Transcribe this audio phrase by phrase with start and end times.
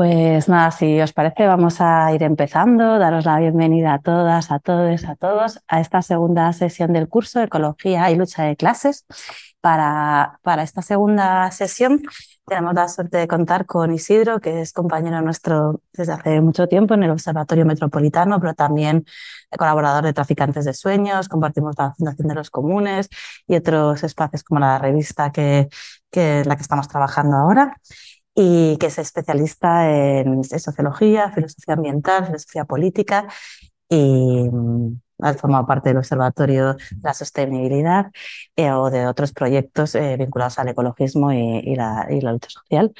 [0.00, 2.98] Pues nada, si os parece, vamos a ir empezando.
[2.98, 7.42] Daros la bienvenida a todas, a todos, a todos a esta segunda sesión del curso
[7.42, 9.04] Ecología y Lucha de Clases.
[9.60, 12.00] Para, para esta segunda sesión
[12.46, 16.94] tenemos la suerte de contar con Isidro, que es compañero nuestro desde hace mucho tiempo
[16.94, 19.04] en el Observatorio Metropolitano, pero también
[19.58, 23.10] colaborador de Traficantes de Sueños, compartimos la Fundación de los Comunes
[23.46, 25.68] y otros espacios como la revista que,
[26.10, 27.76] que la que estamos trabajando ahora
[28.34, 33.26] y que es especialista en, sociología, filosofía ambiental, filosofía política
[33.88, 38.10] y mm, ha formado parte del Observatorio de la Sostenibilidad
[38.56, 42.92] eh, o de otros proyectos eh, vinculados al ecologismo y, la, y, la, lucha social.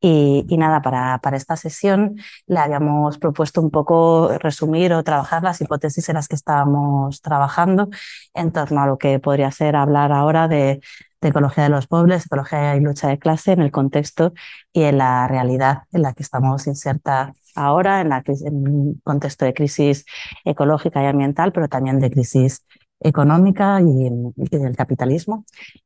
[0.00, 2.16] Y, y, nada, para, para esta sesión
[2.46, 7.88] le habíamos propuesto un poco resumir o trabajar las hipótesis en las que estábamos trabajando
[8.34, 10.80] en torno a lo que podría ser hablar ahora de
[11.28, 14.32] de ecología de los pueblos, ecología y lucha de clase en el contexto
[14.72, 19.44] y en la realidad en la que estamos inserta ahora, en, la, en un contexto
[19.44, 20.04] de crisis
[20.44, 22.64] ecológica y ambiental, pero también de crisis
[23.00, 25.44] económica y, del capitalismo.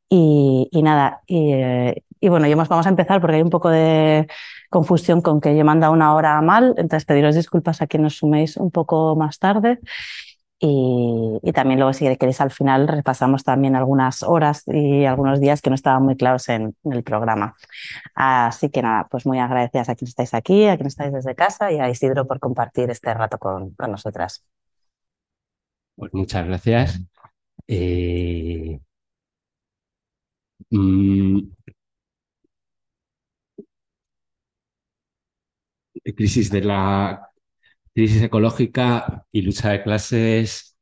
[0.08, 4.26] Y, nada, y, bueno, y vamos a empezar porque hay un poco de
[4.70, 8.70] confusión con que yo manda una hora mal, entonces pediros disculpas a quienes suméis un
[8.70, 9.80] poco más tarde.
[10.60, 15.70] Y, también luego, si queréis, al final repasamos también algunas horas y algunos días que
[15.70, 17.56] no estaban muy claros en, el programa.
[18.14, 21.70] Así que nada, pues muy agradecidas a quienes estáis aquí, a quienes estáis desde casa
[21.70, 24.44] y a Isidro por compartir este rato con, nosotras.
[25.94, 27.00] Pues muchas gracias.
[27.68, 28.80] Eh,
[30.70, 31.40] mm,
[36.16, 37.27] crisis de la
[37.94, 40.76] crisis ecológica y lucha de clases.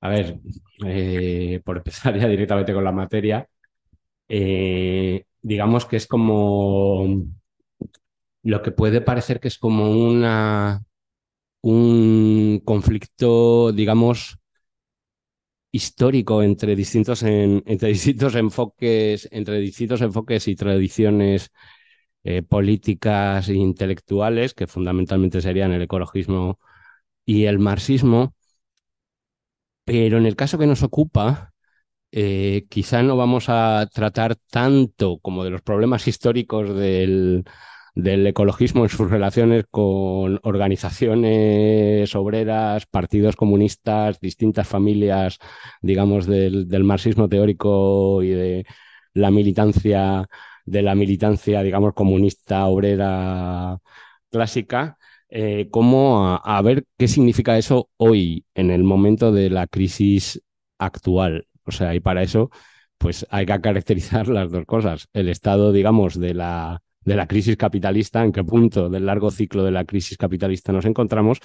[0.00, 0.38] A ver,
[0.86, 3.48] eh, por empezar ya directamente con la materia,
[4.28, 7.06] eh, digamos que es como
[8.42, 10.82] lo que puede parecer que es como una
[11.62, 14.38] un conflicto, digamos,
[15.72, 21.50] histórico entre distintos, entre distintos enfoques, entre distintos enfoques y tradiciones
[22.26, 26.58] eh, políticas intelectuales, que fundamentalmente serían el ecologismo
[27.26, 28.34] y el marxismo.
[29.84, 31.52] Pero en el caso que nos ocupa,
[32.12, 37.44] eh, quizá no vamos a tratar tanto como de los problemas históricos del,
[37.94, 45.38] del ecologismo en sus relaciones con organizaciones obreras, partidos comunistas, distintas familias,
[45.82, 48.66] digamos, del, del marxismo teórico y de
[49.14, 50.28] la militancia
[50.66, 53.78] de la militancia, digamos, comunista obrera
[54.30, 60.42] clásica, eh, como a, ver qué significa eso hoy, en el momento de la crisis
[60.78, 61.46] actual.
[61.64, 62.50] O sea, y para eso,
[62.98, 65.08] pues hay que caracterizar las dos cosas.
[65.12, 69.64] El estado, digamos, de la, de la crisis capitalista, en qué punto del largo ciclo
[69.64, 71.40] de la crisis capitalista nos encontramos,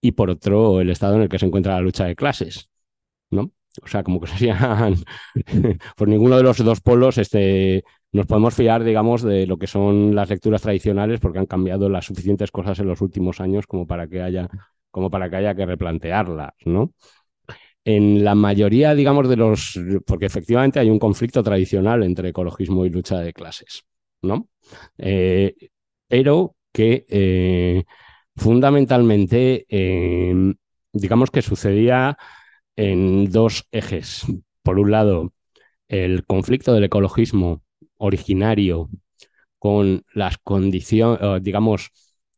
[0.00, 2.70] y por otro, el estado en el que se encuentra la lucha de clases,
[3.30, 3.52] ¿no?
[3.82, 4.96] O sea, como que serían,
[5.96, 10.14] por ninguno de los dos polos, este, nos podemos fiar, digamos, de lo que son
[10.14, 14.06] las lecturas tradicionales porque han cambiado las suficientes cosas en los últimos años como para
[14.08, 14.48] que haya,
[14.90, 16.92] como para que, haya que replantearlas, ¿no?
[17.84, 19.78] En la mayoría, digamos, de los...
[20.06, 23.84] porque efectivamente hay un conflicto tradicional entre ecologismo y lucha de clases,
[24.22, 24.48] ¿no?
[24.98, 25.54] Eh,
[26.06, 27.84] pero que eh,
[28.36, 30.54] fundamentalmente, em,
[30.92, 32.16] digamos que sucedía
[32.76, 34.24] en dos ejes.
[34.62, 35.32] Por un lado,
[35.88, 37.62] el conflicto del ecologismo
[37.98, 38.88] originario
[39.58, 41.90] con las condiciones, eh, digamos,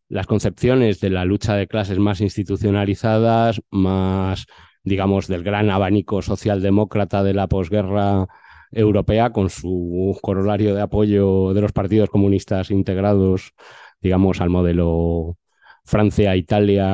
[0.08, 4.46] las concepciones de la lucha de clases más institucionalizadas, más,
[4.82, 8.26] digamos, del gran abanico socialdemócrata de la posguerra
[8.72, 13.52] europea, con su corolario de apoyo de los partidos comunistas integrados,
[14.00, 15.38] digamos, al modelo
[15.84, 16.86] Francia, Italia,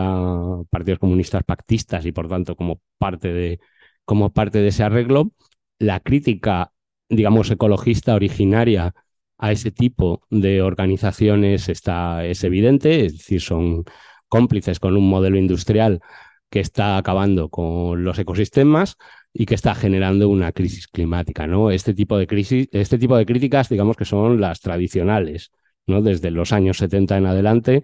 [0.70, 3.60] partidos comunistas pactistas y por tanto como parte de,
[4.04, 5.32] como parte de ese arreglo.
[5.78, 6.72] La crítica
[7.08, 8.94] digamos, ecologista originaria
[9.38, 13.84] a ese tipo de organizaciones está, es evidente, es decir, son
[14.28, 16.00] cómplices con un modelo industrial
[16.50, 18.96] que está acabando con los ecosistemas
[19.32, 21.70] y que está generando una crisis climática, ¿no?
[21.70, 25.50] Este tipo de crisis, este tipo de críticas, digamos que son las tradicionales,
[25.86, 26.02] ¿no?
[26.02, 27.82] Desde los años 70 en adelante,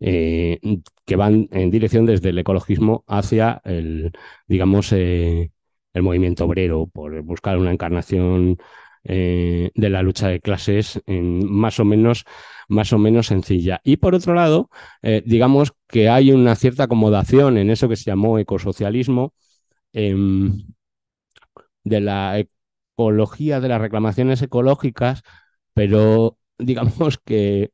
[0.00, 0.58] eh,
[1.04, 4.12] que van en dirección desde el ecologismo hacia el,
[4.48, 4.92] digamos,
[5.94, 8.58] el movimiento obrero, por buscar una encarnación
[9.06, 12.24] de la lucha de clases más o menos
[12.68, 13.80] más o menos sencilla.
[13.84, 14.70] Y por otro lado,
[15.26, 19.34] digamos que hay una cierta acomodación en eso que se llamó ecosocialismo,
[19.92, 20.64] em,
[21.84, 22.38] de la
[22.96, 25.22] ecología, de las reclamaciones ecológicas,
[25.74, 27.72] pero digamos que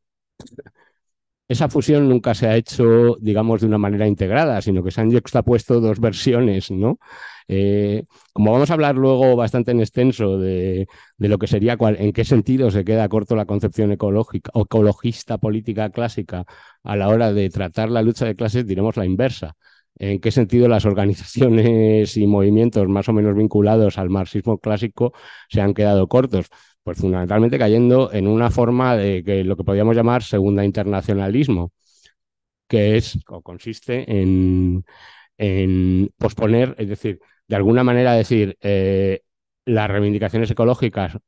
[1.50, 5.10] esa fusión nunca se ha hecho, digamos, de una manera integrada, sino que se han
[5.10, 7.00] juxtapuesto dos versiones, ¿no?
[7.48, 10.86] Eh, como vamos a hablar luego bastante en extenso de,
[11.18, 16.44] lo que sería, en qué sentido se queda corto la concepción ecológica ecologista política clásica
[16.84, 19.56] a la hora de tratar la lucha de clases, diremos la inversa
[20.00, 25.12] en qué sentido las organizaciones y movimientos más o menos vinculados al marxismo clásico
[25.48, 26.46] se han quedado cortos.
[26.82, 31.72] Pues fundamentalmente cayendo en una forma de que lo que podríamos llamar segunda internacionalismo,
[32.68, 34.84] que es o consiste en,
[36.18, 39.22] posponer, es decir, de alguna manera decir, eh,
[39.64, 41.18] las reivindicaciones ecológicas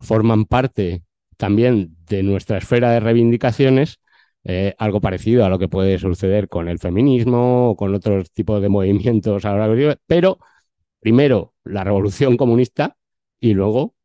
[0.00, 1.04] forman parte
[1.36, 4.00] también de nuestra esfera de reivindicaciones
[4.48, 8.62] eh, algo parecido a lo que puede suceder con el feminismo o con otros tipos
[8.62, 10.38] de movimientos ahora, pero
[11.00, 12.96] primero la revolución comunista
[13.40, 13.95] y luego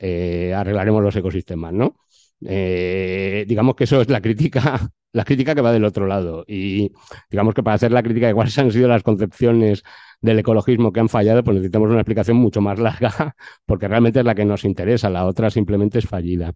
[0.00, 1.96] eh, arreglaremos los ecosistemas, ¿no?
[2.42, 6.44] Eh, digamos que eso es la crítica, la crítica que va del otro lado.
[6.48, 6.92] Y
[7.30, 9.82] digamos que para hacer la crítica de cuáles han sido las concepciones
[10.22, 13.36] del ecologismo que han fallado, pues necesitamos una explicación mucho más larga,
[13.66, 16.52] porque realmente es la que nos interesa, la otra simplemente es fallida.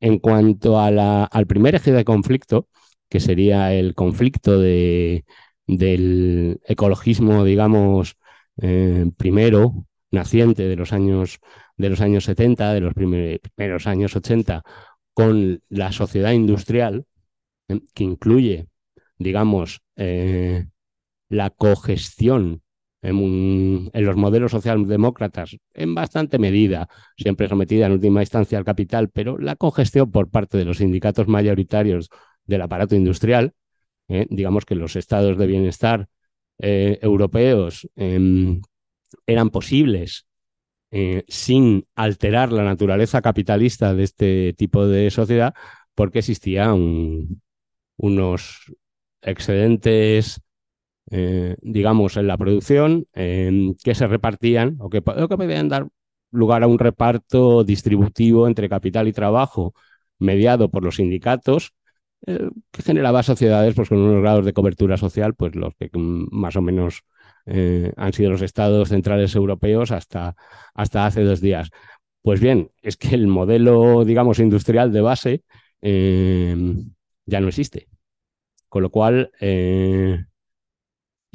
[0.00, 2.68] En cuanto al primer eje de conflicto,
[3.08, 5.24] que sería el conflicto de,
[5.66, 8.16] del ecologismo, digamos,
[8.60, 11.40] eh, primero, naciente de los años,
[11.76, 14.62] de los años 70, de los primeros años 80,
[15.14, 17.06] con la sociedad industrial,
[17.68, 18.68] eh, que incluye,
[19.18, 20.66] digamos, eh,
[21.28, 22.62] la cogestión
[23.02, 29.38] en, los modelos socialdemócratas, en bastante medida, siempre sometida en última instancia al capital, pero
[29.38, 32.08] la congestión por parte de los sindicatos mayoritarios
[32.44, 33.52] del aparato industrial,
[34.08, 36.08] eh, digamos que los estados de bienestar
[36.58, 38.62] eh, europeos em,
[39.26, 40.25] eran posibles
[40.98, 45.54] eh, sin alterar la naturaleza capitalista de este tipo de sociedad,
[45.94, 47.42] porque existían
[47.98, 48.72] unos
[49.20, 50.40] excedentes
[51.10, 55.88] eh, digamos, en la producción, que se repartían o que, podían dar
[56.32, 59.74] lugar a un reparto distributivo entre capital y trabajo
[60.18, 61.74] mediado por los sindicatos,
[62.26, 66.56] eh, que generaba sociedades pues, con unos grados de cobertura social, pues los que más
[66.56, 67.02] o menos
[67.46, 70.36] eh, han sido los estados centrales europeos hasta,
[70.74, 71.70] hasta hace dos días.
[72.22, 75.42] Pues bien, es que el modelo, digamos, industrial de base
[75.80, 77.88] ya no existe.
[78.68, 79.30] Con lo cual,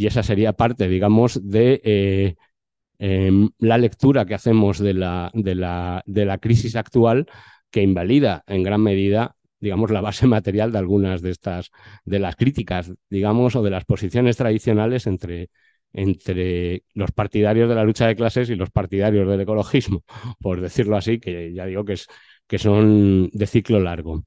[0.01, 2.35] y esa sería parte, digamos, de eh,
[2.97, 7.27] em, la lectura que hacemos de la, de, la, de la crisis actual
[7.69, 11.69] que invalida en gran medida digamos, la base material de algunas de estas,
[12.03, 15.51] de las críticas, digamos, o de las posiciones tradicionales entre,
[15.93, 20.03] entre los partidarios de la lucha de clases y los partidarios del ecologismo,
[20.39, 22.07] por decirlo así, que ya digo que, es,
[22.47, 24.23] que son de ciclo largo.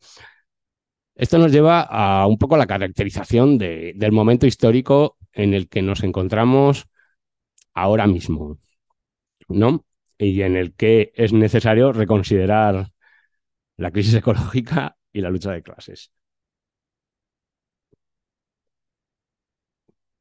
[1.14, 6.02] Esto nos lleva a un poco la caracterización del momento histórico en el que nos
[6.02, 6.86] encontramos
[7.74, 8.58] ahora mismo,
[9.48, 9.84] ¿no?
[10.18, 12.90] Y en el que es necesario reconsiderar
[13.76, 16.12] la crisis ecológica y la lucha de clases.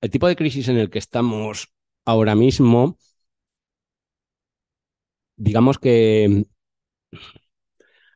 [0.04, 1.70] El tipo de crisis en el que estamos
[2.04, 2.98] ahora mismo,
[5.38, 6.44] digamos que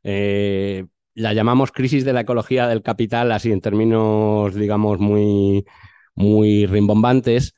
[0.03, 5.65] eh, la llamamos crisis de la ecología del capital, así en términos, digamos, muy,
[6.13, 7.55] muy rimbombantes,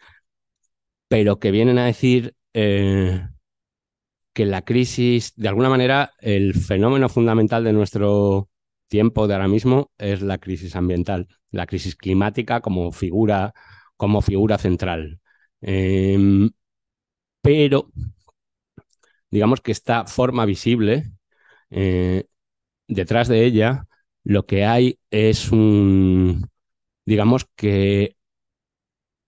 [1.07, 3.27] pero que vienen a decir eh,
[4.33, 8.47] que la crisis, de alguna manera, el fenómeno fundamental de nuestro
[8.89, 13.55] tiempo de ahora mismo es la crisis ambiental, la crisis climática como figura,
[13.99, 15.19] como figura central.
[15.61, 16.51] Em,
[17.41, 17.91] pero
[19.31, 21.11] digamos que esta forma visible,
[21.71, 22.25] eh,
[22.87, 23.87] detrás de ella,
[24.23, 26.49] lo que hay es un,
[27.05, 28.15] digamos que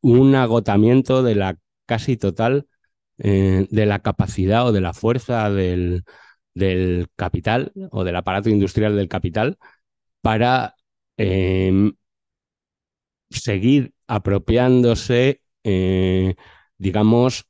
[0.01, 2.67] un agotamiento de la casi total
[3.19, 6.03] eh, de la capacidad o de la fuerza del,
[7.15, 9.57] capital o del aparato industrial del capital
[10.21, 10.75] para
[11.17, 11.93] em,
[13.31, 16.35] seguir apropiándose, eh,
[16.77, 17.45] digamos,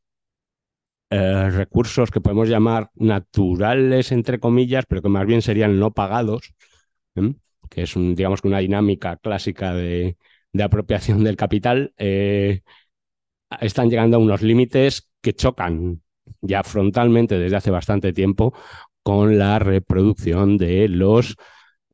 [1.09, 6.53] eh, recursos que podemos llamar naturales, entre comillas, pero que más bien serían no pagados,
[7.69, 10.17] que es digamos una dinámica clásica de,
[10.53, 12.61] de apropiación del capital eh,
[13.59, 16.01] están llegando a unos límites que chocan
[16.41, 18.53] ya frontalmente desde hace bastante tiempo
[19.03, 21.35] con la reproducción de los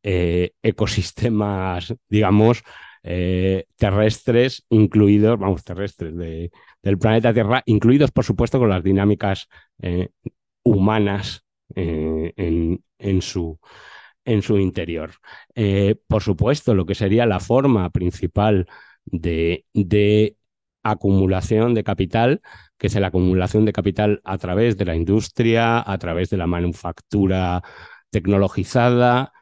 [0.03, 2.63] ecosistemas, digamos,
[3.03, 9.47] eh, terrestres, incluidos, vamos, terrestres del planeta Tierra, incluidos, por supuesto, con las dinámicas
[10.63, 13.59] humanas en, en, su,
[14.25, 15.11] en su interior.
[16.07, 18.67] por supuesto, lo que sería la forma principal
[19.05, 20.37] de, de
[20.83, 22.41] acumulación de capital,
[22.77, 26.47] que es la acumulación de capital a través de la industria, a través de la
[26.47, 27.63] manufactura
[28.09, 29.33] tecnologizada.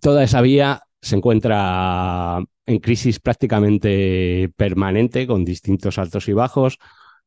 [0.00, 6.78] Toda esa vía se encuentra en crisis prácticamente permanente, con distintos altos y bajos,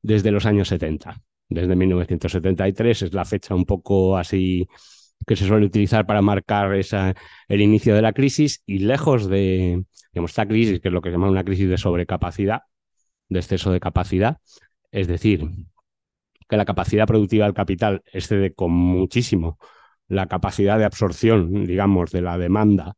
[0.01, 1.21] desde los años 70.
[1.47, 4.67] Desde 1973 es la fecha un poco así
[5.25, 10.31] que se suele utilizar para marcar el inicio de la crisis y lejos de, digamos,
[10.31, 12.61] esta crisis, que es lo que se llama una crisis de sobrecapacidad,
[13.29, 14.37] de exceso de capacidad,
[14.91, 15.47] es decir,
[16.49, 19.59] que la capacidad productiva del capital excede con muchísimo
[20.07, 22.95] la capacidad de absorción, digamos, de la demanda,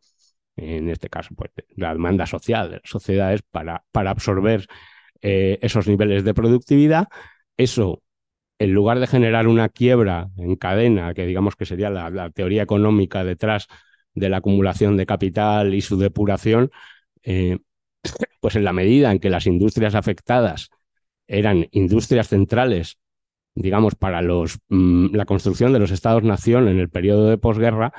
[0.62, 4.68] en este caso, pues, la demanda social de las sociedades para, para absorber
[5.22, 7.08] eh, esos niveles de productividad.
[7.58, 8.02] Eso
[8.60, 13.24] en lugar de generar una quiebra en cadena, que digamos que sería la, teoría económica
[13.24, 13.68] detrás
[14.14, 16.70] de la acumulación de capital y su depuración,
[17.24, 17.60] eh,
[18.42, 20.70] pues en la medida en que las industrias afectadas
[21.28, 23.00] eran industrias centrales,
[23.56, 27.94] digamos, para los, mm, la construcción de los estados-nación en el periodo de posguerra,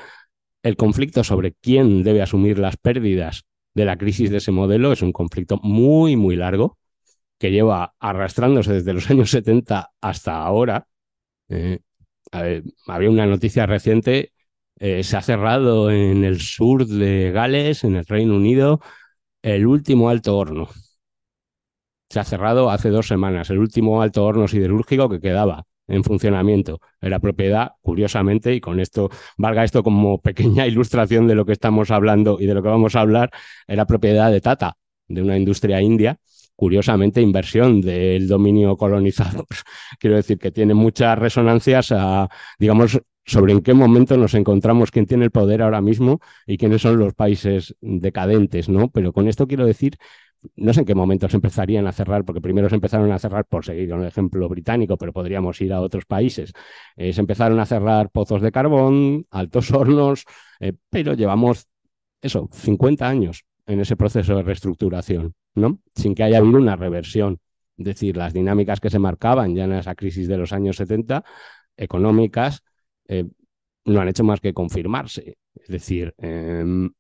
[0.62, 5.02] el conflicto sobre quién debe asumir las pérdidas de la crisis de ese modelo es
[5.02, 6.78] un conflicto muy, muy largo
[7.38, 10.86] que lleva arrastrándose desde los años 70 hasta ahora.
[11.48, 11.80] Eh,
[12.86, 14.32] había una noticia reciente,
[14.78, 18.80] eh, se ha cerrado en el sur de Gales, en el Reino Unido,
[19.42, 20.68] el último alto horno.
[22.10, 26.80] Se ha cerrado hace dos semanas, el último alto horno siderúrgico que quedaba en funcionamiento.
[27.00, 31.90] Era propiedad, curiosamente, y con esto, valga esto como pequeña ilustración de lo que estamos
[31.90, 33.30] hablando y de lo que vamos a hablar,
[33.66, 34.76] era propiedad de Tata,
[35.08, 36.18] de una industria india,
[36.56, 39.46] curiosamente, inversión del dominio colonizador.
[39.98, 42.28] Quiero decir que tiene muchas resonancias a,
[42.58, 46.82] digamos, sobre en qué momento nos encontramos, quién tiene el poder ahora mismo y quiénes
[46.82, 48.90] son los países decadentes, ¿no?
[48.90, 49.96] Pero con esto quiero decir,
[50.56, 53.44] no sé en qué momento se empezarían a cerrar, porque primero se empezaron a cerrar,
[53.46, 56.52] por seguir con el ejemplo británico, pero podríamos ir a otros países.
[56.96, 60.24] Eh, se empezaron a cerrar pozos de carbón, altos hornos,
[60.60, 61.66] eh, pero llevamos
[62.22, 65.78] eso, 50 años en ese proceso de reestructuración, ¿no?
[65.94, 67.38] Sin que haya habido una reversión.
[67.76, 71.24] Es decir, las dinámicas que se marcaban ya en esa crisis de los años 70,
[71.76, 72.62] económicas,
[73.08, 73.24] eh,
[73.86, 75.38] no han hecho más que confirmarse.
[75.54, 76.90] Es decir, em,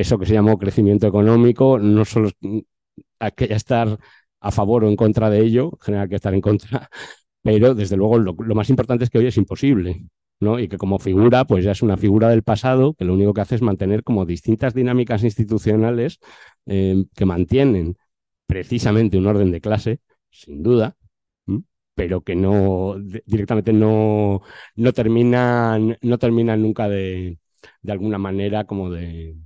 [0.00, 2.30] eso que se llamó crecimiento económico, no solo
[3.18, 3.98] hay que estar
[4.40, 6.88] a favor o en contra de ello, en general que estar en contra,
[7.42, 10.02] pero desde luego lo, más importante es que hoy es imposible.
[10.58, 13.42] Y que como figura, pues ya es una figura del pasado que lo único que
[13.42, 16.18] hace es mantener como distintas dinámicas institucionales
[16.64, 17.96] eh, que mantienen
[18.46, 20.96] precisamente un orden de clase, sin duda,
[21.94, 24.40] pero que no directamente no,
[24.76, 27.38] no terminan, no terminan nunca de,
[27.82, 29.36] de alguna manera como de,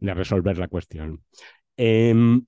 [0.00, 1.22] de resolver la cuestión.
[1.76, 2.44] Em,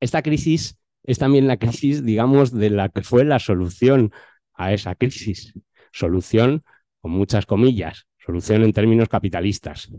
[0.00, 4.12] esta crisis es también la crisis, digamos, de la que fue la solución
[4.54, 5.54] a esa crisis
[5.92, 6.64] solución
[7.00, 9.90] con muchas comillas, solución en términos capitalistas.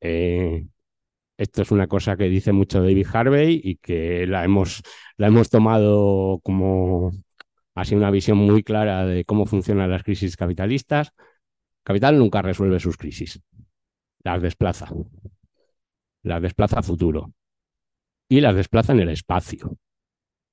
[0.00, 0.66] Eh,
[1.36, 4.82] esto es una cosa que dice mucho David Harvey y que la hemos,
[5.16, 7.12] la hemos tomado como
[7.74, 11.12] así una visión muy clara de cómo funcionan las crisis capitalistas.
[11.84, 13.40] Capital nunca resuelve sus crisis,
[14.22, 14.88] las desplaza,
[16.22, 17.32] las desplaza a futuro
[18.28, 19.76] y las desplaza en el espacio,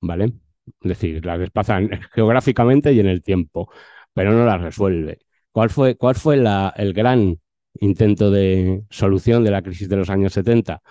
[0.00, 0.32] ¿vale?
[0.66, 3.72] Es decir, las desplazan geográficamente y en el tiempo,
[4.12, 5.18] pero no las resuelve.
[5.50, 7.38] ¿Cuál fue, cuál fue la, el gran
[7.80, 10.82] intento de solución de la crisis de los años 70?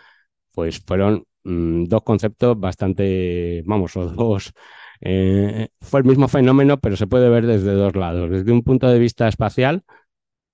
[0.51, 4.53] Pues fueron mm, dos conceptos bastante, vamos, o dos.
[5.01, 8.29] Eh, fue el mismo fenómeno, pero se puede ver desde dos lados.
[8.29, 9.83] Desde un punto de vista espacial,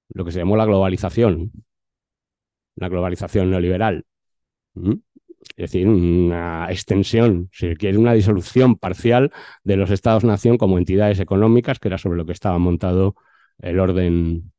[0.10, 1.52] lo que se llamó la globalización,
[2.76, 4.06] la globalización neoliberal
[5.56, 9.32] es decir, una extensión, si quiere, una disolución parcial
[9.64, 13.16] de los estados-nación como entidades económicas, que era sobre lo que estaba montado
[13.60, 14.52] el orden,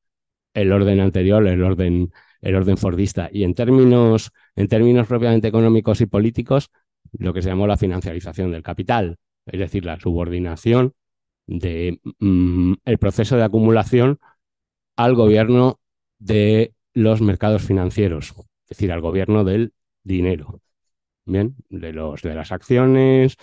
[0.54, 3.28] el orden anterior, el orden, el orden fordista.
[3.32, 6.70] Y en términos, en términos propiamente económicos y políticos,
[7.12, 10.94] lo que se llamó la financiarización del capital, es decir, la subordinación
[11.46, 14.18] del de, mm, proceso de acumulación
[14.98, 15.78] al gobierno
[16.18, 20.60] de los mercados financieros, es decir, al gobierno del dinero.
[21.24, 23.36] Bien, de, los, de las acciones,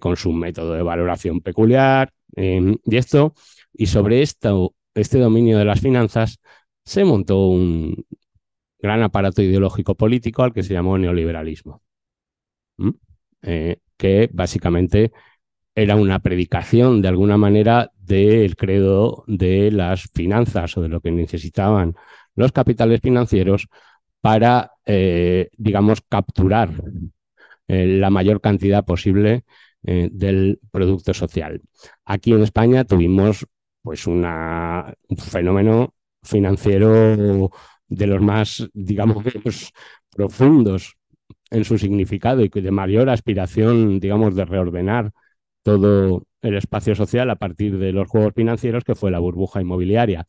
[0.00, 3.34] con su método de valoración peculiar, em, y esto,
[3.72, 6.38] y sobre esto, este dominio de las finanzas,
[6.84, 8.06] se montó un
[8.78, 11.82] gran aparato ideológico político al que se llamó neoliberalismo,
[13.42, 15.12] eh, que básicamente
[15.74, 21.12] era una predicación de alguna manera del credo de las finanzas o de lo que
[21.12, 21.94] necesitaban
[22.34, 23.68] los capitales financieros
[24.20, 26.70] para, eh, digamos, capturar
[27.68, 29.44] eh, la mayor cantidad posible
[29.84, 31.60] eh, del producto social.
[32.04, 33.46] Aquí en España tuvimos
[33.82, 34.26] pues un
[35.16, 37.50] fenómeno financiero
[37.86, 39.24] de los más, digamos,
[40.10, 40.96] profundos
[41.50, 45.12] en su significado y de mayor aspiración, digamos, de reordenar
[45.68, 50.26] todo el espacio social a partir de los juegos financieros, que fue la burbuja inmobiliaria,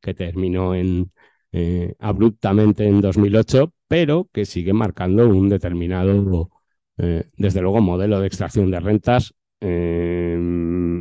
[0.00, 1.12] que terminó en,
[1.52, 6.50] eh, abruptamente en 2008, pero que sigue marcando un determinado,
[6.96, 10.34] eh, desde luego, modelo de extracción de rentas eh,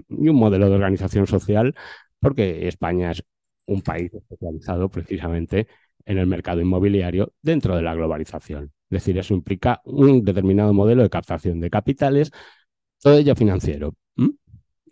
[0.09, 1.75] y un modelo de organización social,
[2.19, 3.23] porque España es
[3.67, 5.67] un país especializado precisamente
[6.05, 8.65] en el mercado inmobiliario dentro de la globalización.
[8.89, 12.31] Es decir, eso implica un determinado modelo de captación de capitales
[13.01, 13.95] todo ello financiero.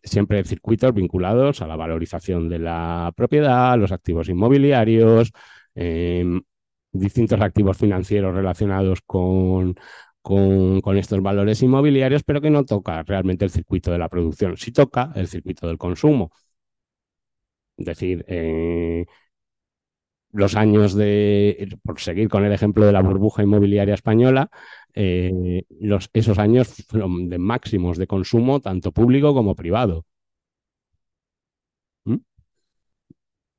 [0.03, 5.31] Siempre circuitos vinculados a la valorización de la propiedad, los activos inmobiliarios,
[5.73, 6.41] em,
[6.91, 9.75] distintos activos financieros relacionados con,
[10.21, 14.71] con, estos valores inmobiliarios, pero que no toca realmente el circuito de la producción, sí
[14.71, 16.31] toca el circuito del consumo.
[17.77, 19.05] Es decir, eh,
[20.35, 24.49] los años de, por seguir con el ejemplo de la burbuja inmobiliaria española,
[24.93, 25.63] eh,
[26.13, 30.05] esos años fueron de máximos de consumo, tanto público como privado.
[32.05, 32.17] ¿Mm?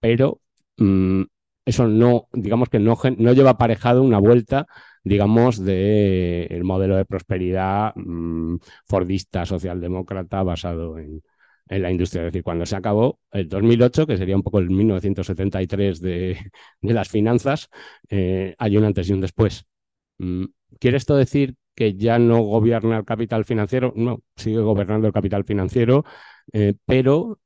[0.00, 0.40] Pero
[0.76, 1.23] mm,
[1.64, 4.66] eso no, digamos que no, no, lleva aparejado una vuelta,
[5.03, 11.22] digamos, del el modelo de prosperidad mm, fordista, socialdemócrata, basado en,
[11.68, 12.22] en la industria.
[12.22, 16.50] Es decir, cuando se acabó el 2008, que sería un poco el 1973 de,
[16.81, 17.68] de las finanzas,
[18.09, 19.66] eh, hay un antes y un después.
[20.18, 20.44] Mm,
[20.79, 23.92] ¿Quiere esto decir que ya no gobierna el capital financiero?
[23.96, 26.05] No, sigue gobernando el capital financiero,
[26.52, 27.38] eh, pero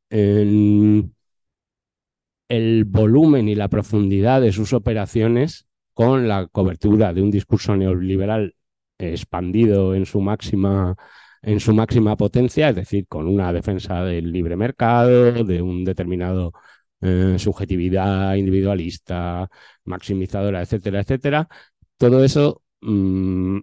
[2.49, 8.55] el volumen y la profundidad de sus operaciones con la cobertura de un discurso neoliberal
[8.99, 10.97] expandido en su máxima
[11.43, 16.53] en su máxima potencia, es decir, con una defensa del libre mercado, de un determinado
[17.01, 19.49] eh, subjetividad individualista,
[19.85, 21.49] maximizadora, etcétera, etcétera.
[21.97, 23.59] Todo eso, mm,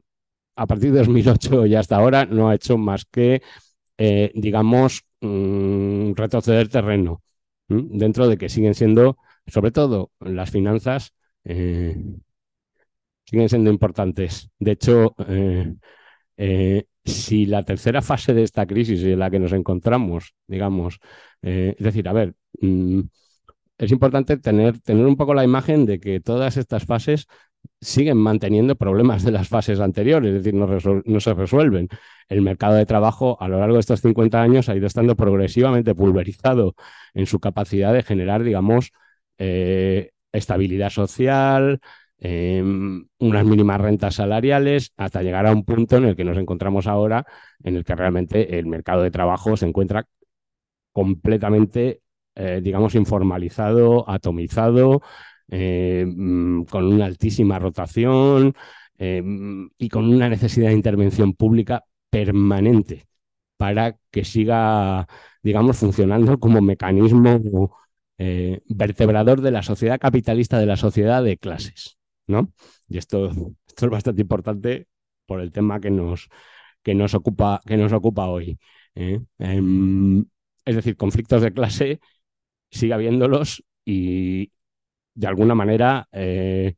[0.56, 3.42] a partir de 2008 y hasta ahora, no ha hecho más que,
[3.98, 7.22] eh, digamos, mm, retroceder terreno,
[7.68, 11.13] dentro de que siguen siendo, sobre todo las finanzas,
[11.44, 11.96] eh,
[13.26, 14.50] siguen siendo importantes.
[14.60, 15.16] De hecho,
[17.08, 21.00] si la tercera fase de esta crisis en la que nos encontramos, digamos,
[21.41, 23.02] eh, es decir, a ver, mm,
[23.78, 27.28] es importante tener, tener un poco la imagen de que todas estas fases
[27.82, 31.89] siguen manteniendo problemas de las fases anteriores, es decir, no, se resuelven.
[32.30, 35.96] El mercado de trabajo a lo largo de estos 50 años ha ido estando progresivamente
[35.96, 36.76] pulverizado
[37.13, 38.91] en su capacidad de generar, digamos,
[39.38, 41.80] eh, estabilidad social,
[42.20, 46.88] Em, unas mínimas rentas salariales hasta llegar a un punto en el que nos encontramos
[46.88, 47.26] ahora,
[47.64, 50.08] en el que realmente el mercado de trabajo se encuentra
[50.92, 52.02] completamente,
[52.36, 55.02] eh, digamos, informalizado, atomizado,
[55.50, 58.54] em, con una altísima rotación
[58.98, 63.08] em, y con una necesidad de intervención pública permanente
[63.58, 65.08] para que siga,
[65.44, 67.78] digamos, funcionando como mecanismo
[68.18, 71.97] eh, vertebrador de la sociedad capitalista, de la sociedad de clases.
[72.28, 72.52] ¿No?
[72.90, 73.30] Y esto,
[73.68, 74.88] esto es bastante importante
[75.28, 76.30] por el tema que nos,
[76.84, 78.60] que nos, ocupa, que nos ocupa hoy.
[78.96, 79.22] ¿eh?
[79.40, 80.26] Em,
[80.66, 82.00] es decir, conflictos de clase
[82.72, 84.52] sigue habiéndolos y
[85.16, 86.76] de alguna manera, eh,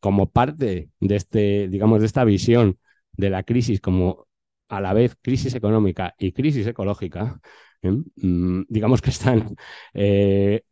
[0.00, 2.78] como parte de este, digamos, de esta visión
[3.12, 4.26] de la crisis como
[4.68, 7.40] a la vez crisis económica y crisis ecológica,
[7.82, 7.90] ¿eh?
[7.90, 9.56] mm, digamos que están,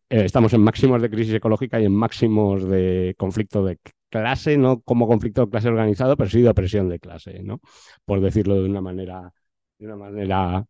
[0.08, 5.06] estamos en máximos de crisis ecológica y en máximos de conflicto de clase, no como
[5.06, 7.60] conflicto de clase organizado, pero sí de opresión de clase, ¿no?
[8.04, 9.32] Por decirlo de una manera,
[9.78, 10.66] de una manera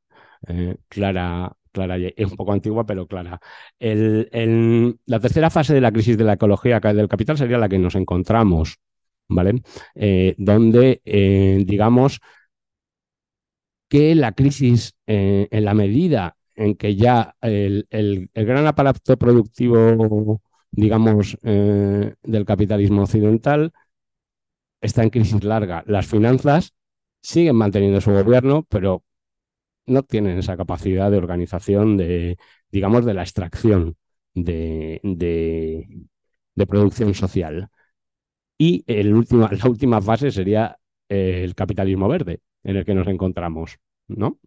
[0.48, 3.40] eh, clara, clara un poco antigua, pero clara.
[3.78, 7.78] El, la tercera fase de la crisis de la ecología del capital sería la que
[7.78, 8.78] nos encontramos,
[9.28, 9.62] ¿vale?
[9.94, 12.20] Eh, donde, eh, digamos,
[13.88, 21.38] que la crisis, en la medida en que ya el, el gran aparato productivo digamos,
[21.42, 23.72] eh, del capitalismo occidental
[24.80, 25.82] está en crisis larga.
[25.86, 26.74] Las finanzas
[27.20, 29.04] siguen manteniendo su gobierno, pero
[29.86, 32.38] no tienen esa capacidad de organización de,
[32.70, 33.96] digamos, de la extracción
[34.34, 37.68] de, de, producción social.
[38.58, 43.06] Y el última, la última fase sería eh, el capitalismo verde en el que nos
[43.06, 44.38] encontramos, ¿no?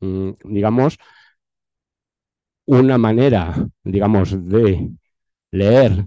[0.00, 0.98] Mm, digamos,
[2.66, 4.90] una manera, digamos, de
[5.54, 6.06] leer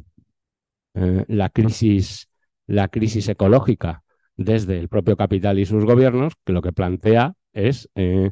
[0.93, 2.29] eh, la, crisis,
[2.67, 4.03] la crisis ecológica
[4.36, 8.31] desde el propio capital y sus gobiernos, que lo que plantea es eh,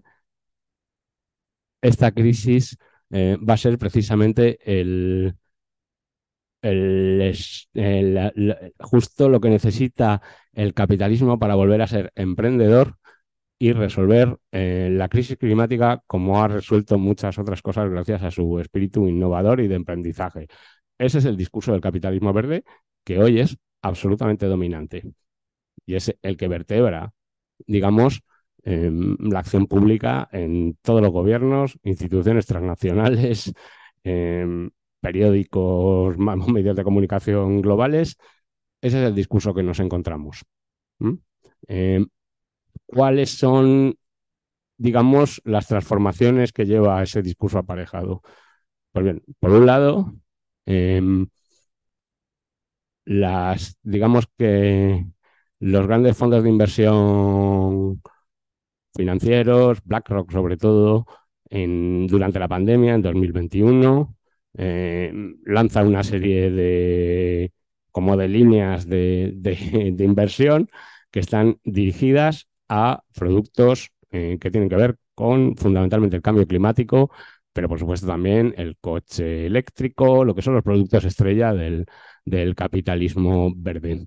[1.81, 2.77] esta crisis
[3.11, 5.35] eh, va a ser precisamente el,
[8.79, 10.21] justo lo que necesita
[10.53, 12.97] el capitalismo para volver a ser emprendedor
[13.57, 18.59] y resolver eh, la crisis climática como ha resuelto muchas otras cosas gracias a su
[18.59, 20.47] espíritu innovador y de emprendizaje.
[20.97, 22.63] Ese es el discurso del capitalismo verde
[23.03, 25.03] que hoy es absolutamente dominante
[25.85, 27.13] y es el que vertebra,
[27.67, 28.23] digamos,
[28.63, 33.53] em, la acción pública en todos los gobiernos, instituciones transnacionales,
[34.03, 36.17] em, periódicos,
[36.53, 38.17] medios de comunicación globales.
[38.81, 40.43] Ese es el discurso que nos encontramos
[42.85, 43.97] cuáles son,
[44.77, 48.21] digamos, las transformaciones que lleva ese discurso aparejado.
[48.91, 50.13] Pues bien, por un lado,
[50.65, 51.27] em,
[53.05, 55.05] las, digamos que
[55.59, 58.01] los grandes fondos de inversión
[58.95, 61.05] financieros, BlackRock sobre todo,
[61.49, 64.15] en, durante la pandemia, en 2021,
[64.53, 67.51] em, lanza una serie de
[67.91, 70.69] como de líneas de, de inversión
[71.11, 77.11] que están dirigidas a productos eh, que tienen que ver con fundamentalmente el cambio climático,
[77.55, 81.85] pero por supuesto también el coche eléctrico, lo que son los productos estrella del,
[82.55, 84.05] capitalismo verde.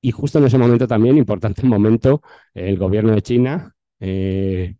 [0.00, 2.22] Y justo en ese momento también, importante momento,
[2.54, 4.76] el gobierno de China eh,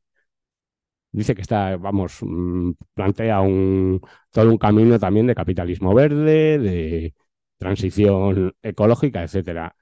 [1.12, 7.14] dice que está, vamos, mm, plantea un, todo un camino también de capitalismo verde, de
[7.58, 9.74] transición ecológica, etcétera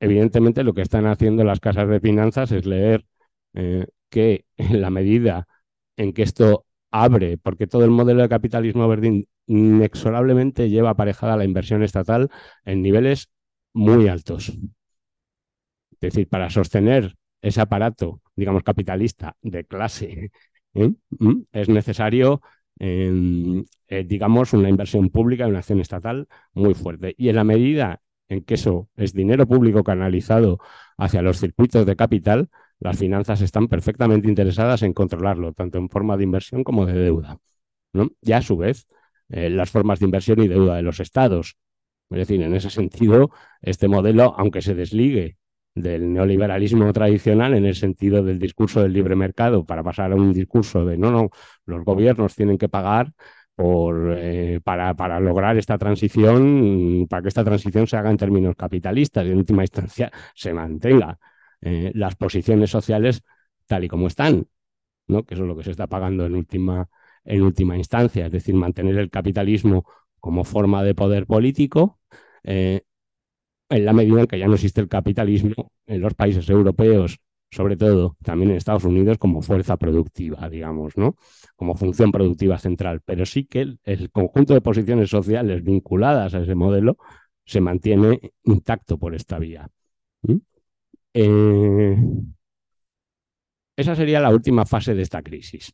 [0.00, 3.04] evidentemente lo que están haciendo las casas de finanzas es leer
[3.54, 5.46] eh, que en la medida
[5.96, 11.44] en que esto abre, porque todo el modelo de capitalismo verde inexorablemente lleva aparejada la
[11.44, 12.30] inversión estatal
[12.64, 13.30] en niveles
[13.72, 14.50] muy altos.
[14.50, 20.30] Es decir, para sostener ese aparato, digamos, capitalista de clase,
[20.74, 20.92] ¿eh?
[21.18, 21.42] ¿Mm?
[21.50, 22.42] es necesario,
[22.78, 27.14] em, eh, digamos, una inversión pública, una acción estatal muy fuerte.
[27.18, 30.60] Y en la medida en que eso es dinero público canalizado
[30.96, 36.16] hacia los circuitos de capital, las finanzas están perfectamente interesadas en controlarlo, tanto en forma
[36.16, 37.38] de inversión como de deuda.
[37.92, 38.10] ¿no?
[38.20, 38.86] Y a su vez,
[39.28, 41.56] eh, las formas de inversión y deuda de los estados.
[42.10, 43.30] Es decir, en ese sentido,
[43.62, 45.38] este modelo, aunque se desligue
[45.74, 50.32] del neoliberalismo tradicional en el sentido del discurso del libre mercado para pasar a un
[50.32, 51.30] discurso de no, no,
[51.66, 53.12] los gobiernos tienen que pagar,
[53.56, 58.56] por, eh, para, para, lograr esta transición, para que esta transición se haga en términos
[58.56, 61.18] capitalistas y en última instancia se mantenga
[61.64, 63.22] eh, las posiciones sociales
[63.66, 64.46] tal y como están,
[65.08, 65.24] ¿no?
[65.24, 66.88] que eso es lo que se está pagando en última,
[67.24, 69.84] en última instancia, es decir, mantener el capitalismo
[70.20, 72.00] como forma de poder político.
[72.44, 72.82] Eh,
[73.70, 77.18] en la medida en que ya no existe el capitalismo en los países europeos
[77.54, 81.16] sobre todo también en Estados Unidos como fuerza productiva, digamos, ¿no?
[81.54, 83.00] Como función productiva central.
[83.04, 86.98] Pero sí que el, conjunto de posiciones sociales vinculadas a ese modelo
[87.44, 89.68] se mantiene intacto por esta vía.
[91.14, 91.96] Eh,
[93.76, 95.72] esa sería la última fase de esta crisis.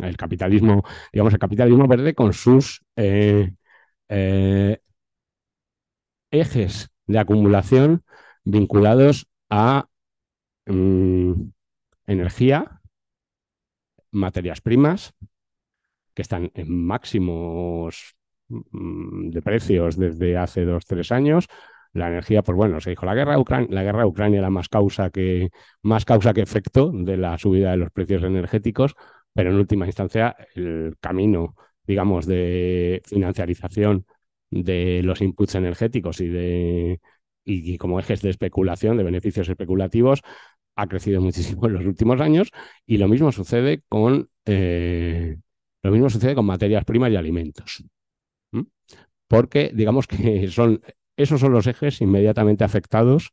[0.00, 3.52] El capitalismo, digamos, el capitalismo verde con sus eh,
[4.08, 4.78] eh,
[6.30, 8.04] ejes de acumulación
[8.44, 9.88] vinculados a
[10.68, 11.52] Mm,
[12.06, 12.80] energía,
[14.10, 15.14] materias primas,
[16.14, 18.16] que están en máximos
[18.48, 21.46] mm, de precios desde hace dos, tres años.
[21.98, 24.68] La energía, pues bueno, se dijo, la guerra, Ucrania, la guerra de Ucrania era más
[24.68, 25.50] causa, que,
[25.82, 28.94] más causa que efecto de la subida de los precios energéticos,
[29.32, 34.06] pero en última instancia el camino, digamos, de financiarización
[34.50, 37.00] de los inputs energéticos y de
[37.44, 40.22] y como ejes de especulación, de beneficios especulativos,
[40.76, 42.50] ha crecido muchísimo en los últimos años
[42.86, 45.36] y lo mismo sucede con, eh,
[45.82, 47.84] lo mismo sucede con materias primas y alimentos.
[49.26, 50.80] Porque digamos que son,
[51.18, 53.32] esos son los ejes inmediatamente afectados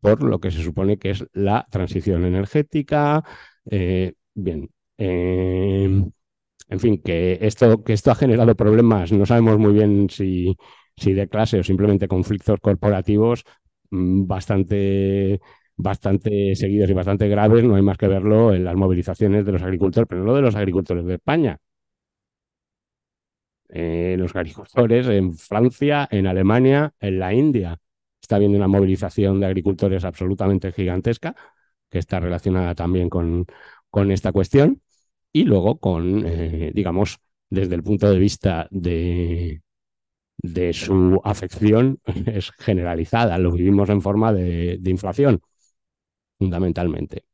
[0.00, 3.24] por lo que se supone que es la transición energética.
[3.70, 6.10] Eh, bien, em,
[6.68, 10.56] en fin, que esto, que esto ha generado problemas, no sabemos muy bien si,
[10.96, 13.44] si de clase o simplemente conflictos corporativos
[13.90, 15.40] mm, bastante,
[15.76, 19.62] bastante seguidos y bastante graves, no hay más que verlo en las movilizaciones de los
[19.62, 21.58] agricultores, pero no de los agricultores de España.
[23.74, 27.78] Eh, los agricultores en Francia, en Alemania, en la India.
[28.20, 31.34] Está habiendo una movilización de agricultores absolutamente gigantesca,
[31.90, 33.46] que está relacionada también con,
[33.90, 34.82] con esta cuestión.
[35.32, 39.62] Y luego con, eh, digamos, desde el punto de vista de,
[40.42, 45.40] de su afección es generalizada, lo vivimos en forma de, inflación,
[46.38, 47.24] fundamentalmente,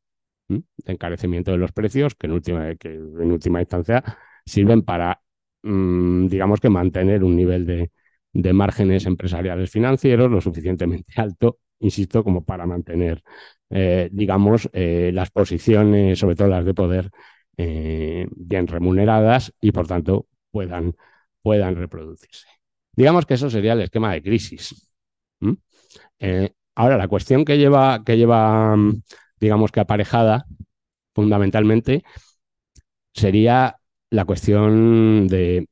[0.47, 4.03] de encarecimiento de los precios que en última, que en última instancia
[4.45, 5.21] sirven para,
[5.63, 7.91] mm, digamos que mantener un nivel de,
[8.33, 13.23] de márgenes empresariales financieros lo suficientemente alto, insisto, como para mantener,
[13.69, 17.09] eh, digamos, eh, las posiciones, sobre todo las de poder,
[17.57, 20.95] eh, bien remuneradas y por tanto puedan,
[21.41, 22.47] puedan reproducirse.
[22.93, 24.89] Digamos que eso sería el esquema de crisis.
[26.75, 28.75] Ahora, la cuestión que lleva, que lleva,
[29.39, 30.45] digamos que aparejada,
[31.13, 32.03] fundamentalmente,
[33.13, 33.78] sería
[34.11, 35.67] la cuestión de,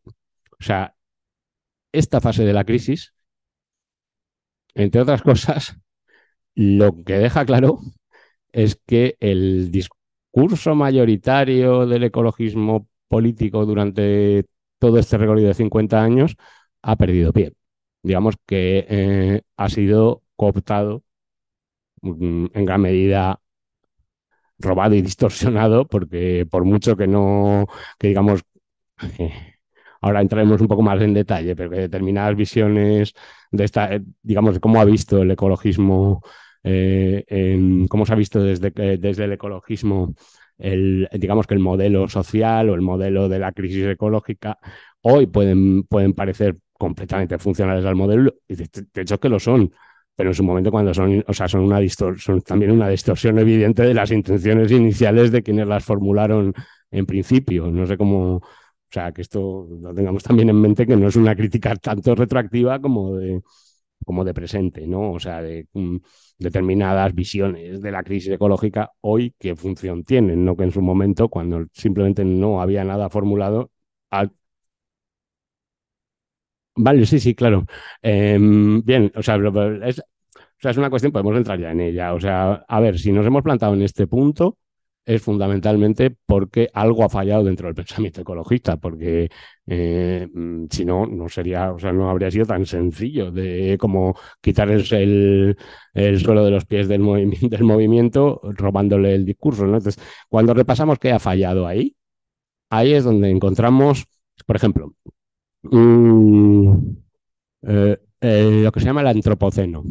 [0.60, 0.96] o sea,
[1.92, 3.14] esta fase de la crisis,
[4.76, 5.78] entre otras cosas,
[6.56, 7.80] lo que deja claro
[8.52, 9.98] es que el discurso
[10.38, 14.46] curso mayoritario del ecologismo político durante
[14.78, 16.36] todo este recorrido de 50 años
[16.84, 17.54] ha perdido pie.
[18.04, 21.04] Digamos que eh, ha sido cooptado
[22.02, 23.42] mm, en gran medida
[24.60, 27.68] robado y distorsionado, porque por mucho que no,
[28.00, 28.42] que digamos,
[30.02, 33.14] ahora entraremos un poco más en detalle, pero que determinadas visiones
[33.52, 36.22] de esta, eh, digamos, de cómo ha visto el ecologismo
[36.64, 40.14] eh, cómo se ha visto desde, desde el ecologismo
[40.58, 44.58] el, digamos que el modelo social o el modelo de la crisis ecológica
[45.02, 49.72] hoy pueden, pueden parecer completamente funcionales al modelo, y de, hecho que lo son,
[50.18, 53.84] pero en su momento cuando son, o sea, son, una son también una distorsión evidente
[53.84, 56.56] de las intenciones iniciales de quienes las formularon
[56.90, 57.68] en principio.
[57.72, 58.42] No sé cómo, o
[58.90, 62.82] sea, que esto lo tengamos también en mente, que no es una crítica tanto retroactiva
[62.82, 63.42] como de,
[64.06, 65.12] como de presente, ¿no?
[65.12, 65.98] O sea, de mm,
[66.40, 71.30] determinadas visiones de la crisis ecológica hoy qué función tienen, no que en su momento,
[71.30, 73.72] cuando simplemente no había nada formulado.
[76.78, 77.66] Vale, sí, sí, claro.
[78.02, 79.36] Em, bien, o sea,
[79.86, 82.14] es, una cuestión, podemos entrar ya en ella.
[82.14, 84.58] O sea, a ver, si nos hemos plantado en este punto,
[85.06, 89.30] es fundamentalmente porque algo ha fallado dentro del pensamiento ecologista, porque
[89.66, 90.28] eh,
[90.70, 95.58] si no, no sería, o sea, no habría sido tan sencillo de como quitar el,
[96.20, 97.00] suelo de los pies del
[97.62, 99.66] movimiento robándole el discurso.
[99.66, 99.98] Entonces,
[100.30, 101.96] cuando repasamos qué ha fallado ahí,
[102.70, 104.06] ahí es donde encontramos,
[104.46, 104.94] por ejemplo,
[105.72, 106.98] mm,
[107.64, 109.84] eh, eh, lo que se llama el antropoceno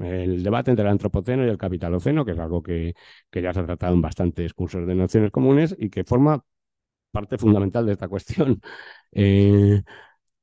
[0.00, 2.94] el debate entre el antropoceno y el capitaloceno, que es algo que,
[3.32, 6.42] ya se ha tratado en bastantes cursos de Naciones Comunes y que forma
[7.12, 8.60] parte fundamental de esta cuestión.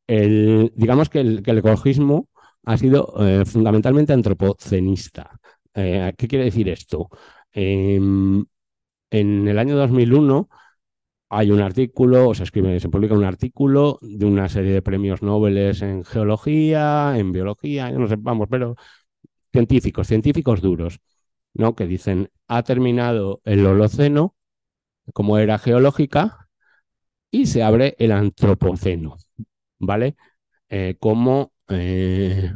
[0.09, 2.29] Eh, digamos que el, ecologismo
[2.63, 3.13] ha sido
[3.45, 5.37] fundamentalmente antropocenista.
[5.73, 7.09] ¿Qué quiere decir esto?
[7.51, 8.45] Em,
[9.11, 10.47] en el año 2001
[11.29, 15.21] hay un artículo, o se escribe, se publica un artículo de una serie de premios
[15.21, 18.75] Nobel en geología, en biología, no sé, vamos, pero
[19.51, 20.99] científicos, científicos duros,
[21.53, 21.75] ¿no?
[21.75, 24.35] Que dicen, ha terminado el Holoceno
[25.13, 26.49] como era geológica
[27.31, 29.17] y se abre el Antropoceno,
[29.79, 30.15] ¿vale?
[30.69, 32.53] Eh, como, eh,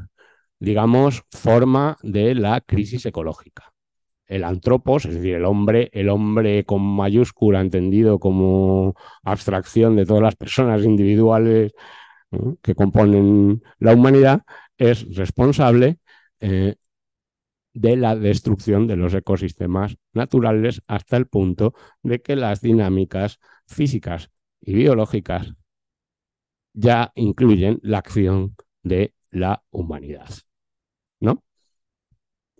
[0.59, 3.70] digamos, forma de la crisis ecológica.
[4.31, 10.23] El antropos, es decir, el hombre, el hombre con mayúscula, entendido como abstracción de todas
[10.23, 11.73] las personas individuales
[12.61, 14.43] que componen la humanidad,
[14.77, 15.99] es responsable
[16.39, 16.75] eh,
[17.73, 24.31] de la destrucción de los ecosistemas naturales hasta el punto de que las dinámicas físicas
[24.61, 25.53] y biológicas
[26.73, 30.29] ya incluyen la acción de la humanidad.
[31.19, 31.43] ¿No?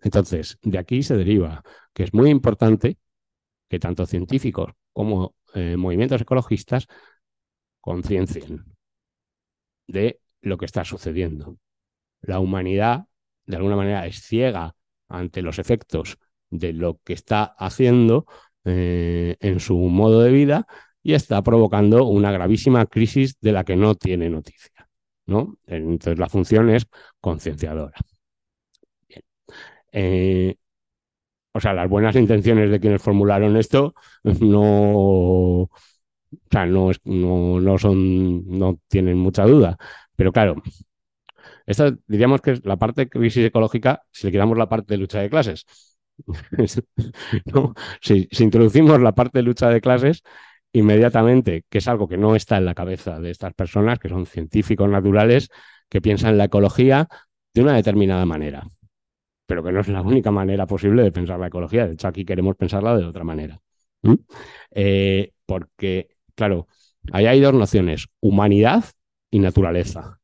[0.01, 2.97] Entonces, de aquí se deriva que es muy importante
[3.69, 6.87] que tanto científicos como eh, movimientos ecologistas
[7.79, 8.65] conciencien
[9.87, 11.57] de lo que está sucediendo.
[12.21, 13.05] La humanidad,
[13.45, 14.75] de alguna manera, es ciega
[15.07, 16.17] ante los efectos
[16.49, 18.25] de lo que está haciendo
[18.65, 20.67] eh, en su modo de vida
[21.03, 24.89] y está provocando una gravísima crisis de la que no tiene noticia.
[25.25, 25.57] ¿no?
[25.65, 26.85] Entonces la función es
[27.19, 27.93] concienciadora.
[29.91, 30.55] Eh,
[31.53, 34.61] o sea, las buenas intenciones de quienes formularon esto no,
[35.63, 35.69] O
[36.49, 39.77] sea, no, no, no son, no tienen mucha duda.
[40.15, 40.55] Pero claro,
[41.65, 44.97] esta diríamos que es la parte de crisis ecológica si le quitamos la parte de
[44.97, 45.65] lucha de clases.
[47.45, 47.73] ¿No?
[48.01, 50.23] Si, si, introducimos la parte de lucha de clases,
[50.73, 54.25] inmediatamente, que es algo que no está en la cabeza de estas personas, que son
[54.25, 55.49] científicos naturales,
[55.89, 57.07] que piensan la ecología
[57.53, 58.67] de una determinada manera,
[59.51, 61.85] pero que no es la única manera posible de pensar la ecología.
[61.85, 63.59] De hecho, aquí queremos pensarla de otra manera.
[64.71, 66.67] Eh, porque, claro,
[67.11, 68.85] ahí hay dos nociones, humanidad
[69.29, 70.21] y naturaleza.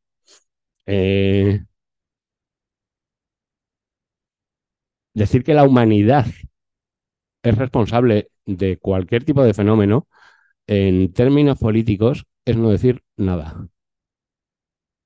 [0.86, 1.62] Eh,
[5.14, 6.26] decir que la humanidad
[7.44, 10.08] es responsable de cualquier tipo de fenómeno,
[10.68, 13.70] en términos políticos, es no decir nada.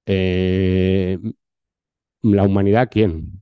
[0.06, 1.18] Eh,
[2.24, 3.40] ¿La humanidad quién?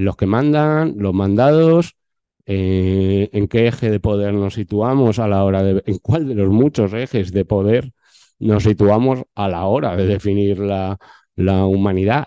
[0.00, 1.96] Los que mandan, los mandados,
[2.46, 5.82] eh, en qué eje de poder nos situamos a la hora de...
[5.86, 7.92] en cuál de los muchos ejes de poder
[8.38, 10.98] nos situamos a la hora de definir la,
[11.36, 12.26] la humanidad,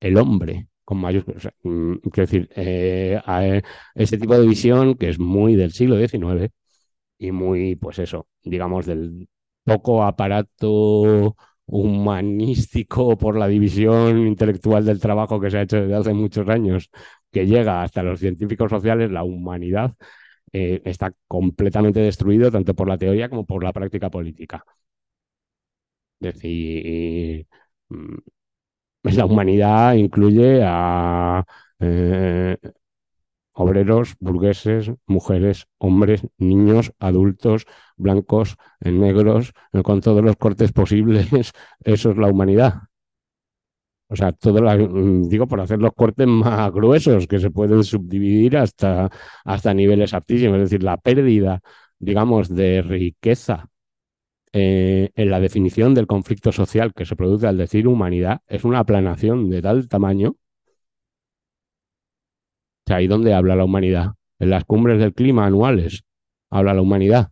[0.00, 1.48] el hombre, con mayúsculas.
[1.62, 3.62] Mm, quiero decir, eh,
[3.94, 6.52] ese tipo de visión que es muy del siglo XIX
[7.18, 9.28] y muy, pues eso, digamos, del
[9.64, 16.12] poco aparato humanístico por la división intelectual del trabajo que se ha hecho desde hace
[16.14, 16.90] muchos años,
[17.30, 19.94] que llega hasta los científicos sociales, la humanidad
[20.52, 24.64] eh, está completamente destruido tanto por la teoría como por la práctica política.
[26.20, 27.46] Es decir,
[27.88, 28.16] mm,
[29.04, 31.44] la humanidad incluye a
[31.80, 32.56] eh,
[33.54, 39.52] obreros, burgueses, mujeres, hombres, niños, adultos, blancos, negros,
[39.84, 41.28] con todos los cortes posibles.
[41.84, 42.74] Eso es la humanidad.
[44.08, 48.58] O sea, todo la, digo por hacer los cortes más gruesos que se pueden subdividir
[48.58, 49.10] hasta,
[49.44, 50.56] hasta niveles aptísimos.
[50.56, 51.60] Es decir, la pérdida,
[51.98, 53.70] digamos, de riqueza
[54.52, 58.80] eh, en la definición del conflicto social que se produce al decir humanidad es una
[58.80, 60.36] aplanación de tal tamaño
[62.86, 64.12] o sea, ¿y dónde habla la humanidad?
[64.38, 66.04] En las cumbres del clima anuales
[66.50, 67.30] habla la humanidad.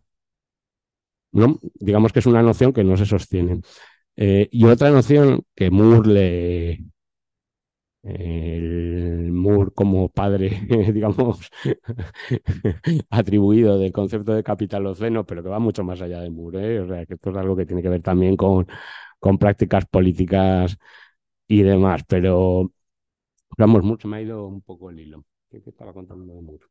[1.31, 1.59] ¿No?
[1.79, 3.61] Digamos que es una noción que no se sostiene.
[4.17, 6.85] Eh, y otra noción que Moore le.
[8.03, 10.49] El Moore como padre,
[10.93, 11.39] digamos,
[13.09, 16.75] atribuido del concepto de capitaloceno, pero que va mucho más allá de Moore.
[16.77, 16.79] ¿eh?
[16.81, 18.67] O sea, que esto es algo que tiene que ver también con,
[19.19, 20.77] con prácticas políticas
[21.47, 22.03] y demás.
[22.07, 22.71] Pero,
[23.57, 25.25] vamos, mucho me ha ido un poco el hilo.
[25.51, 26.65] ¿Qué, estaba contando de Moore?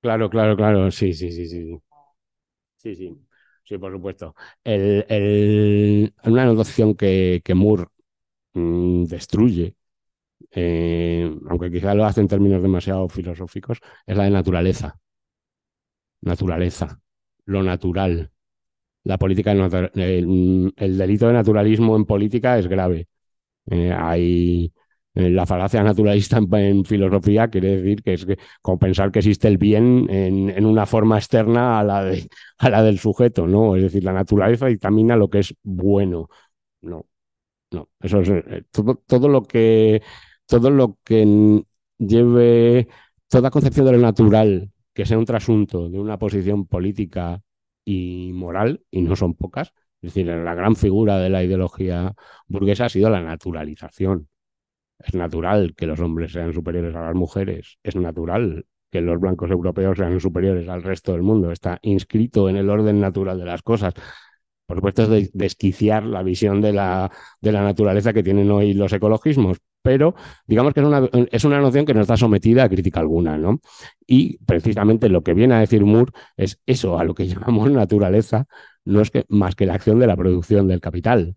[0.00, 1.82] Claro, claro, claro, sí, sí, sí, sí.
[2.76, 3.18] Sí, sí,
[3.64, 4.34] sí, por supuesto.
[4.64, 7.86] El, el, una notación que, que Moore
[8.54, 9.76] mm, destruye,
[10.52, 14.98] eh, aunque quizá lo hace en términos demasiado filosóficos, es la de naturaleza
[16.22, 17.00] naturaleza,
[17.46, 18.32] lo natural.
[19.04, 23.08] La política, el, delito de naturalismo en política es grave.
[23.66, 24.72] Eh, hay
[25.16, 29.48] eh, la falacia naturalista en, filosofía quiere decir que es que, como pensar que existe
[29.48, 33.76] el bien en, una forma externa a la, de, a la del sujeto, ¿no?
[33.76, 36.28] Es decir, la naturaleza dictamina lo que es bueno.
[36.82, 37.06] No,
[37.72, 37.88] no.
[38.00, 40.02] Eso es eh, todo, todo lo que
[40.46, 41.64] todo lo que
[41.98, 42.88] lleve
[43.28, 47.42] toda concepción de lo natural que sea un trasunto de una posición política
[47.84, 49.74] y moral, y no son pocas.
[50.00, 52.14] Es decir, la gran figura de la ideología
[52.48, 54.28] burguesa ha sido la naturalización.
[54.98, 57.78] Es natural que los hombres sean superiores a las mujeres.
[57.82, 61.52] Es natural que los blancos europeos sean superiores al resto del mundo.
[61.52, 63.92] Está inscrito en el orden natural de las cosas.
[64.64, 68.72] Por supuesto, es de desquiciar la visión de la, de la naturaleza que tienen hoy
[68.72, 70.16] los ecologismos, pero
[70.48, 73.60] digamos que es una, es una noción que no está sometida a crítica alguna, ¿no?
[74.04, 78.46] Y precisamente lo que viene a decir Moore es eso, a lo que llamamos naturaleza,
[78.84, 81.36] no es que, más que la acción de la producción del capital.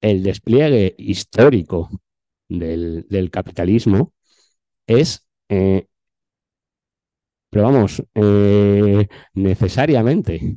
[0.00, 1.90] El despliegue histórico
[2.48, 4.12] del, capitalismo
[4.84, 5.86] es, eh,
[7.50, 10.56] pero vamos, eh, necesariamente,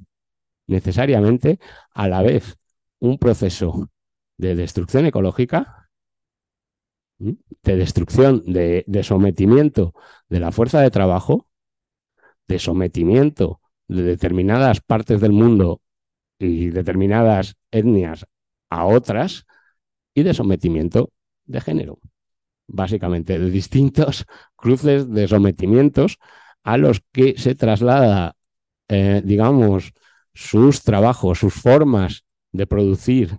[0.66, 1.60] necesariamente
[1.94, 2.58] a la vez
[2.98, 3.92] un proceso
[4.38, 5.83] de destrucción ecológica
[7.18, 9.94] de destrucción, de, sometimiento
[10.30, 11.48] de la fuerza de trabajo,
[12.48, 15.82] de sometimiento de determinadas partes del mundo
[16.40, 18.26] y determinadas etnias
[18.70, 19.46] a otras
[20.14, 21.12] y de sometimiento
[21.46, 22.00] de género,
[22.68, 26.18] básicamente, de distintos cruces de sometimientos
[26.64, 28.36] a los que se traslada,
[28.88, 29.94] eh, digamos,
[30.34, 33.38] sus trabajos, sus formas de producir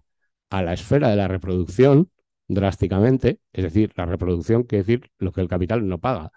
[0.50, 2.10] a la esfera de la reproducción
[2.48, 6.32] drásticamente, es decir, la reproducción quiere decir lo que el capital no paga.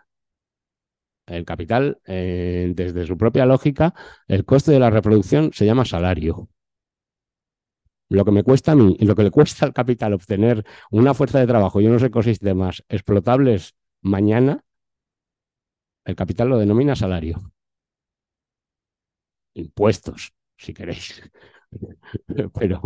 [1.25, 3.93] El capital, eh, desde su propia lógica,
[4.27, 6.49] el coste de la reproducción se llama salario.
[8.09, 11.39] Lo que me cuesta a mí lo que le cuesta al capital obtener una fuerza
[11.39, 14.63] de trabajo y unos ecosistemas explotables mañana,
[16.05, 17.51] el capital lo denomina salario.
[19.55, 21.21] Impuestos, si queréis.
[22.57, 22.81] pero,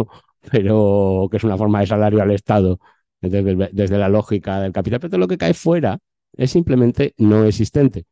[0.51, 2.79] pero que es una forma de salario al Estado
[3.21, 4.99] desde, la lógica del capital.
[4.99, 5.99] Pero lo que cae fuera
[6.33, 8.05] es simplemente no existente.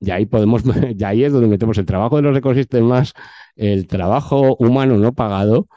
[0.00, 0.62] Y ahí podemos,
[0.98, 3.14] y ahí es donde metemos el trabajo de los ecosistemas,
[3.56, 5.68] el trabajo humano no pagado,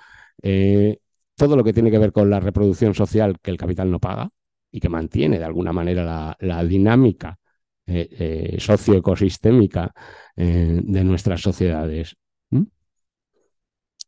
[0.44, 1.00] eh,
[1.36, 4.30] todo lo que tiene que ver con la reproducción social que el capital no paga
[4.72, 7.40] y que mantiene de alguna manera la, dinámica
[7.88, 9.94] eh, eh, socioecosistémica
[10.36, 12.16] de nuestras sociedades.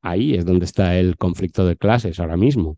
[0.02, 2.78] Ahí es donde está el conflicto de clases ahora mismo.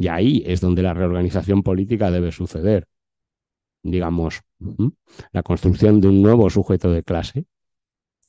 [0.00, 2.88] Y ahí es donde la reorganización política debe suceder.
[3.82, 4.40] Digamos,
[5.30, 7.44] la construcción de un nuevo sujeto de clase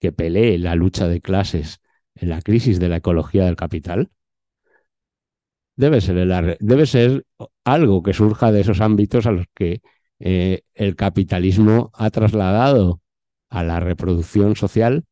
[0.01, 1.79] que pelee la lucha de clases
[2.15, 4.11] en la crisis de la ecología del capital,
[5.77, 7.25] debe ser,
[7.63, 9.81] algo que surja de esos ámbitos a los que
[10.19, 12.99] eh, el capitalismo ha trasladado
[13.49, 15.05] a la reproducción social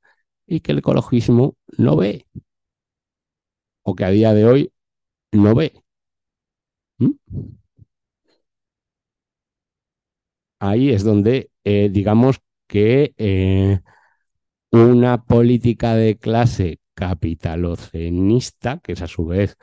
[0.46, 2.26] y que el ecologismo no ve,
[3.84, 4.74] o que a día de hoy
[5.32, 5.72] no ve
[10.60, 13.80] ahí es donde, eh, digamos que eh,
[14.72, 19.58] una política de clase capitalocenista, que es a su vez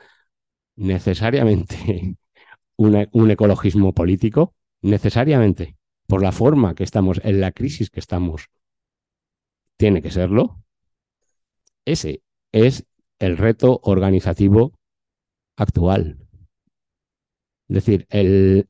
[0.75, 2.17] necesariamente
[2.77, 5.77] un ecologismo político, necesariamente,
[6.07, 8.49] por la forma que estamos, en la crisis que estamos,
[9.77, 10.63] tiene que serlo.
[11.85, 12.21] Ese
[12.51, 12.85] es
[13.19, 14.77] el reto organizativo
[15.55, 16.26] actual.
[17.69, 18.69] Es decir, el,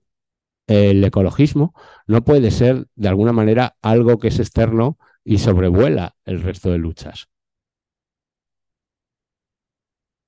[0.68, 1.74] el ecologismo
[2.08, 6.80] no puede ser de alguna manera algo que es externo y sobrevuela el resto de
[6.80, 7.30] luchas.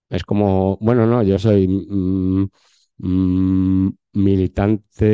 [0.10, 2.48] Es como, bueno, no, yo soy mm,
[2.98, 5.06] mm, militante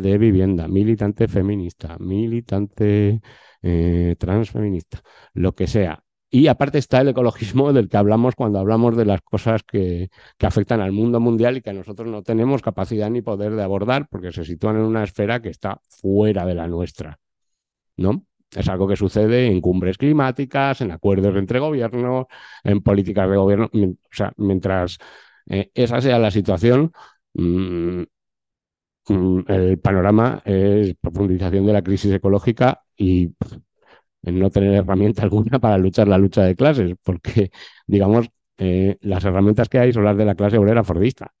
[0.00, 3.20] de vivienda, militante feminista, militante
[3.62, 5.02] eh, transfeminista,
[5.34, 6.02] lo que sea.
[6.30, 10.10] Y aparte está el ecologismo del que hablamos cuando hablamos de las cosas que,
[10.40, 14.30] afectan al mundo mundial y que nosotros no tenemos capacidad ni poder de abordar porque
[14.32, 17.18] se sitúan en una esfera que está fuera de la nuestra.
[17.96, 18.26] ¿No?
[18.50, 22.26] Es algo que sucede en cumbres climáticas, en acuerdos entre gobiernos,
[22.64, 23.70] en políticas de gobierno.
[23.72, 24.98] O sea, mientras
[25.48, 26.92] eh, esa sea la situación,
[27.34, 28.02] mm,
[29.08, 33.34] mm, el panorama es profundización de la crisis ecológica y
[34.22, 37.50] en no tener herramienta alguna para luchar la lucha de clases, porque,
[37.86, 41.32] digamos, eh, las herramientas que hay son las de la clase obrera fordista,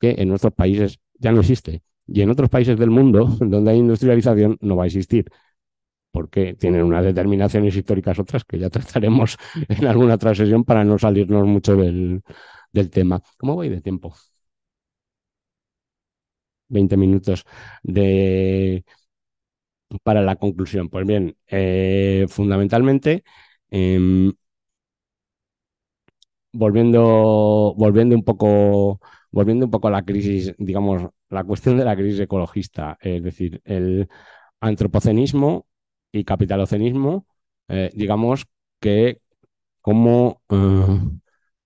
[0.00, 1.82] que en nuestros países ya no existe.
[2.06, 5.26] Y en otros países del mundo, donde hay industrialización, no va a existir,
[6.12, 9.36] porque tienen unas determinaciones históricas otras que ya trataremos
[9.68, 12.22] en alguna otra sesión para no salirnos mucho del,
[12.72, 13.22] del tema.
[13.38, 14.14] ¿Cómo voy de tiempo?
[16.68, 17.44] 20 minutos
[17.82, 18.84] de
[20.02, 20.88] para la conclusión?
[20.88, 23.24] Pues bien, eh, fundamentalmente,
[23.70, 24.32] em,
[26.52, 31.96] volviendo, volviendo un poco, volviendo un poco a la crisis, digamos, la cuestión de la
[31.96, 34.08] crisis ecologista, es decir, el
[34.60, 35.66] antropocenismo
[36.12, 37.26] y capitalocenismo,
[37.68, 38.46] eh, digamos
[38.80, 39.20] que
[39.82, 41.00] como eh,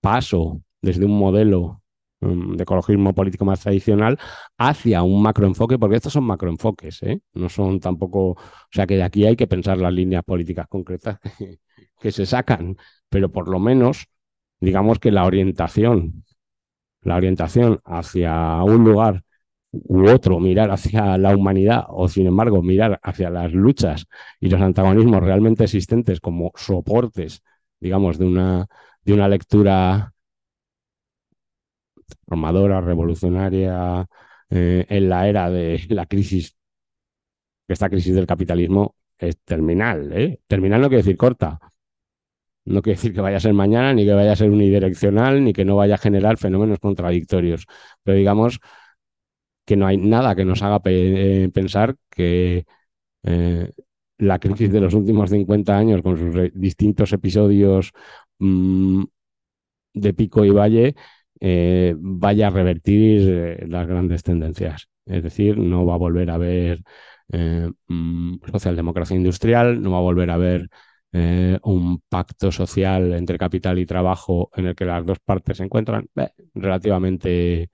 [0.01, 1.82] paso desde un modelo
[2.23, 4.17] Mm, de ecologismo político más tradicional
[4.57, 7.21] hacia un macroenfoque, porque estos son macroenfoques, ¿eh?
[7.35, 8.37] no son tampoco, o
[8.71, 11.19] sea que de aquí hay que pensar las líneas políticas concretas
[12.01, 12.77] que, se sacan,
[13.09, 14.07] pero por lo menos
[14.61, 16.25] digamos que la orientación,
[17.03, 19.25] la orientación hacia un lugar
[19.73, 24.07] u otro, mirar hacia la humanidad o sin embargo mirar hacia las luchas
[24.41, 27.43] y los antagonismos realmente existentes como soportes,
[27.81, 28.67] digamos, de una,
[29.05, 30.12] de una lectura
[32.27, 34.07] formadora, revolucionaria
[34.51, 36.57] eh, en la era de la crisis,
[37.69, 40.13] esta crisis del capitalismo es terminal.
[40.13, 40.41] ¿eh?
[40.47, 41.59] Terminal no quiere decir corta.
[42.65, 45.53] No quiere decir que vaya a ser mañana, ni que vaya a ser unidireccional, ni
[45.53, 47.67] que no vaya a generar fenómenos contradictorios.
[48.05, 48.61] Pero digamos
[49.65, 52.67] que no hay nada que nos haga eh, pensar que
[54.23, 57.93] la crisis de los últimos 50 años, con sus distintos episodios
[58.39, 59.05] mm,
[59.95, 60.95] de pico y valle,
[61.45, 64.89] eh, vaya a revertir eh, las grandes tendencias.
[65.07, 66.83] Es decir, no va a volver a haber
[67.33, 70.69] eh, mm, socialdemocracia industrial, no va a volver a haber
[71.65, 76.09] un pacto social entre capital y trabajo en el que las dos partes se encuentran
[76.55, 77.71] relativamente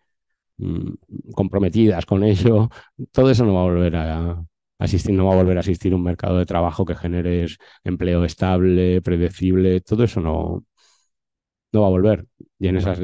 [0.59, 2.71] mm, comprometidas con ello,
[3.13, 4.45] todo eso no va a volver a,
[4.79, 7.47] asistir, no va a volver a existir un mercado de trabajo que genere
[7.85, 10.65] empleo estable, predecible, todo eso no,
[11.73, 12.27] no va a volver.
[12.59, 12.95] Y en, ese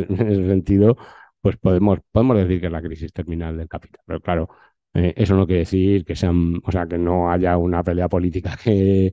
[0.47, 0.97] sentido,
[1.41, 4.01] pues podemos, podemos decir que es la crisis terminal del capital.
[4.07, 4.49] Pero claro,
[4.95, 8.57] eh, eso no quiere decir que sean, o sea, que no haya una pelea política
[8.63, 9.13] que,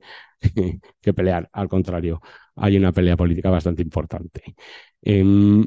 [1.00, 1.48] que pelear.
[1.52, 2.20] Al contrario,
[2.56, 4.54] hay una pelea política bastante importante.
[5.02, 5.64] Em,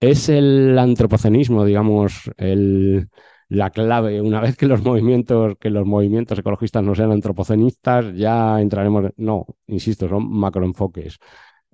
[0.00, 3.08] es el antropocenismo, digamos, el,
[3.48, 4.20] la clave.
[4.20, 9.12] Una vez que los movimientos, que los movimientos ecologistas no sean antropocenistas, ya entraremos.
[9.16, 11.18] No, insisto, son macroenfoques.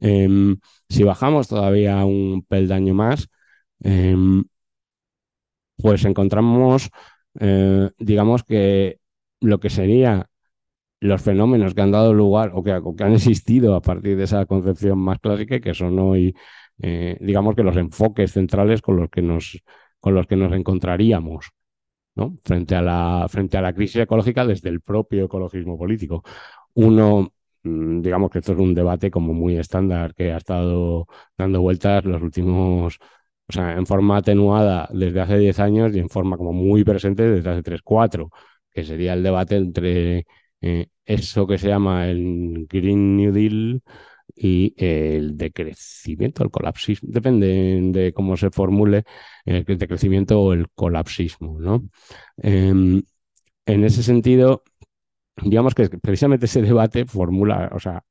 [0.01, 3.28] Em, si bajamos todavía un peldaño más,
[3.80, 4.44] em,
[5.76, 6.90] pues encontramos
[7.38, 8.98] eh, digamos que
[9.40, 10.28] lo que sería
[11.01, 14.98] los fenómenos que han dado lugar o que, han existido a partir de esa concepción
[14.98, 16.34] más clásica y que son hoy,
[16.82, 19.62] eh, digamos que los enfoques centrales con los que nos,
[20.01, 21.51] con los que nos encontraríamos
[22.44, 26.22] frente, a la, frente a la crisis ecológica desde el propio ecologismo político.
[26.74, 27.32] Uno,
[27.62, 31.06] digamos que esto es un debate como muy estándar que ha estado
[31.36, 32.98] dando vueltas los últimos
[33.50, 37.24] o sea, en forma atenuada desde hace 10 años y en forma como muy presente
[37.28, 38.30] desde hace 3, 4,
[38.70, 40.26] que sería el debate entre
[40.61, 43.82] eh, eso que se llama el Green New Deal
[44.36, 49.04] y el decrecimiento, el colapsismo, depende de cómo se formule
[49.44, 51.88] el decrecimiento o el colapsismo, ¿no?
[52.36, 53.02] Em,
[53.66, 54.62] en ese sentido,
[55.43, 58.03] digamos que precisamente ese debate formula, o sea,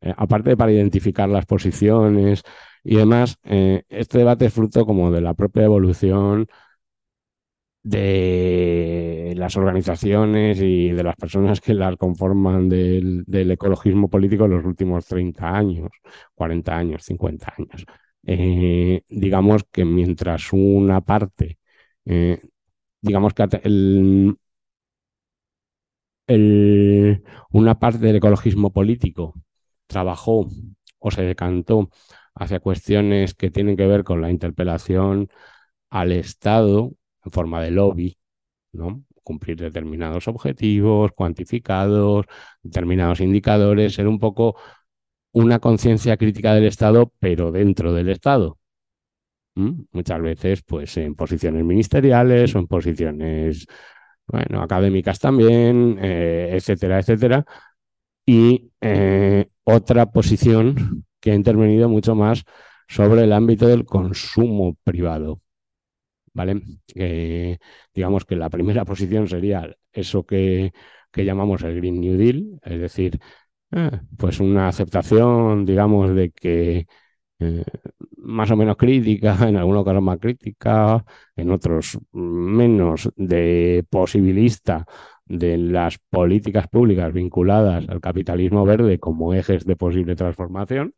[0.00, 2.42] eh, aparte de para identificar las posiciones
[2.84, 6.46] y además, eh, este debate es fruto como de la propia evolución
[7.82, 14.64] de las organizaciones y de las personas que las conforman del, ecologismo político en los
[14.64, 15.90] últimos 30 años,
[16.34, 17.84] 40 años, 50 años.
[18.24, 21.58] Eh, digamos que mientras una parte,
[23.00, 23.42] digamos que
[26.28, 29.34] una parte del ecologismo político
[29.86, 30.48] trabajó
[30.98, 31.90] o se decantó
[32.34, 35.28] hacia cuestiones que tienen que ver con la interpelación
[35.90, 36.92] al Estado
[37.24, 38.18] en forma de lobby,
[38.72, 39.04] ¿no?
[39.22, 42.26] cumplir determinados objetivos cuantificados,
[42.62, 44.56] determinados indicadores, ser un poco
[45.32, 48.58] una conciencia crítica del Estado, pero dentro del Estado.
[49.54, 53.66] Muchas veces, pues, en posiciones ministeriales o en posiciones,
[54.26, 57.44] bueno, académicas también, eh, etcétera, etcétera.
[58.26, 62.44] Y eh, otra posición que ha intervenido mucho más
[62.88, 65.40] sobre el ámbito del consumo privado.
[66.34, 66.60] ¿Vale?
[67.94, 70.72] digamos que la primera posición sería eso que,
[71.14, 73.18] llamamos el Green New Deal, es decir,
[73.72, 76.86] eh, pues una aceptación, digamos, de que
[78.26, 81.04] más o menos crítica, en algunos casos más crítica,
[81.36, 84.84] en otros menos de posibilista
[85.24, 90.94] de las políticas públicas vinculadas al capitalismo verde como ejes de posible transformación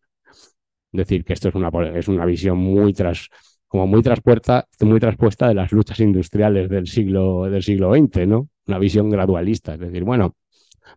[0.92, 3.28] decir que esto es una, es una visión muy tras,
[3.66, 8.48] como muy traspuesta, muy traspuesta de las luchas industriales del siglo, del siglo XX, ¿no?
[8.66, 10.36] Una visión gradualista, es decir, bueno,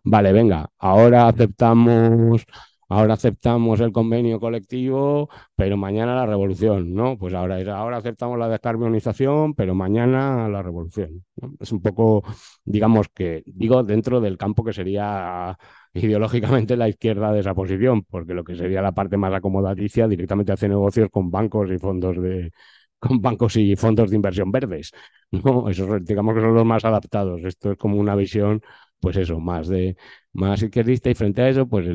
[0.04, 2.44] vale, venga, ahora aceptamos,
[2.92, 7.16] ahora aceptamos el convenio colectivo, pero mañana la revolución, ¿no?
[7.18, 11.24] Pues ahora, ahora aceptamos la descarbonización, pero mañana la revolución.
[11.60, 12.22] Es un poco,
[12.64, 15.56] digamos que, digo, dentro del campo que sería
[15.94, 20.52] ideológicamente la izquierda de esa posición, porque lo que sería la parte más acomodaticia directamente
[20.52, 22.50] hace negocios con bancos y fondos de
[22.98, 24.92] con bancos y fondos de inversión verdes.
[25.32, 27.42] No, esos digamos que son los más adaptados.
[27.44, 28.60] Esto es como una visión,
[29.02, 29.96] pues eso, más de
[30.32, 31.86] más izquierdista y frente a eso, pues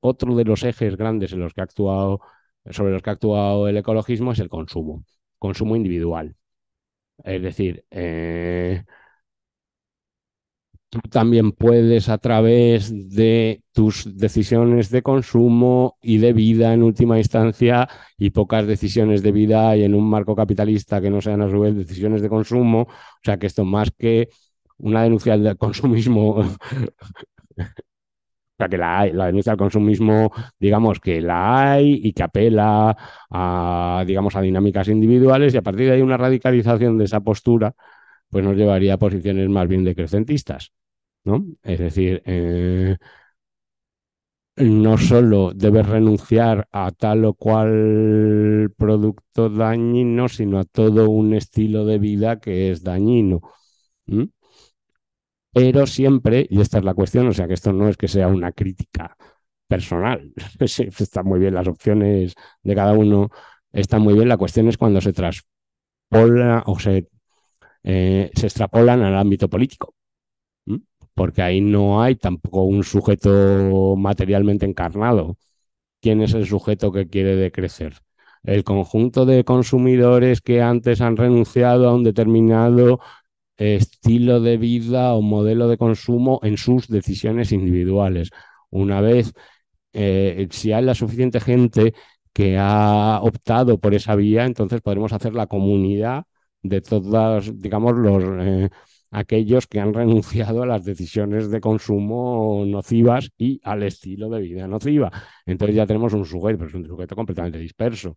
[0.00, 2.20] otro de los ejes grandes en los que ha actuado
[2.70, 5.04] sobre los que ha actuado el ecologismo es el consumo,
[5.38, 6.36] consumo individual.
[7.24, 8.84] Es decir, eh,
[10.88, 17.18] tú también puedes a través de tus decisiones de consumo y de vida en última
[17.18, 17.88] instancia
[18.18, 21.60] y pocas decisiones de vida y en un marco capitalista que no sean a su
[21.60, 22.88] vez decisiones de consumo, o
[23.22, 24.28] sea que esto más que
[24.80, 26.44] una denuncia del consumismo, o
[28.58, 32.96] sea que la, la denuncia del consumismo, digamos que la hay y que apela
[33.30, 37.74] a, digamos, a dinámicas individuales y a partir de ahí una radicalización de esa postura
[38.30, 40.72] pues nos llevaría a posiciones más bien decrecentistas.
[41.24, 41.44] ¿no?
[41.62, 42.96] Es decir, eh,
[44.56, 51.84] no solo debes renunciar a tal o cual producto dañino, sino a todo un estilo
[51.86, 53.40] de vida que es dañino.
[55.52, 58.28] Pero siempre, y esta es la cuestión, o sea que esto no es que sea
[58.28, 59.16] una crítica
[59.68, 60.32] personal.
[60.60, 63.30] Están muy bien las opciones de cada uno,
[63.72, 64.28] están muy bien.
[64.28, 67.08] La cuestión es cuando se traspola o se,
[67.84, 69.94] eh, se extrapolan al ámbito político
[71.14, 75.36] porque ahí no hay tampoco un sujeto materialmente encarnado.
[76.00, 77.98] ¿Quién es el sujeto que quiere decrecer?
[78.42, 83.00] El conjunto de consumidores que antes han renunciado a un determinado
[83.60, 88.30] estilo de vida o modelo de consumo en sus decisiones individuales.
[88.70, 89.32] Una vez,
[89.92, 91.94] eh, si hay la suficiente gente
[92.32, 96.24] que ha optado por esa vía, entonces podremos hacer la comunidad
[96.62, 98.70] de todas, digamos, los, eh,
[99.10, 104.66] aquellos que han renunciado a las decisiones de consumo nocivas y al estilo de vida
[104.68, 105.10] nociva.
[105.46, 108.16] Entonces ya tenemos un sujeto, pero es un sujeto completamente disperso.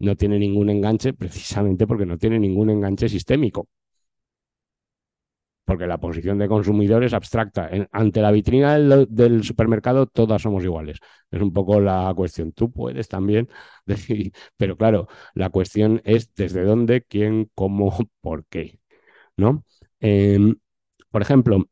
[0.00, 3.68] No tiene ningún enganche precisamente porque no tiene ningún enganche sistémico.
[5.64, 7.70] Porque la posición de consumidor es abstracta.
[7.92, 10.98] ante la vitrina del, supermercado todas somos iguales.
[11.30, 12.52] Es un poco la cuestión.
[12.52, 13.48] Tú puedes también
[13.86, 18.80] decir, pero claro, la cuestión es desde dónde, quién, cómo, por qué.
[19.36, 19.64] ¿No?
[20.00, 20.56] Em,
[21.10, 21.66] por ejemplo,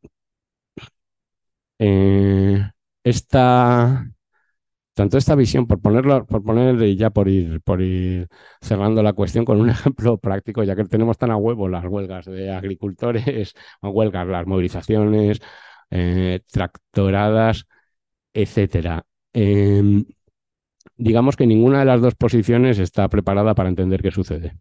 [1.79, 2.71] eh,
[3.05, 4.11] esta,
[4.99, 7.61] tanto esta visión, por ponerlo, por poner ya por ir,
[8.61, 12.27] cerrando la cuestión con un ejemplo práctico, ya que tenemos tan a huevo las huelgas
[12.27, 15.41] de agricultores, huelgas, las movilizaciones,
[15.91, 17.67] eh, tractoradas,
[18.35, 19.07] etcétera.
[19.33, 20.05] Em,
[20.97, 24.57] digamos que ninguna de las dos posiciones está preparada para entender qué sucede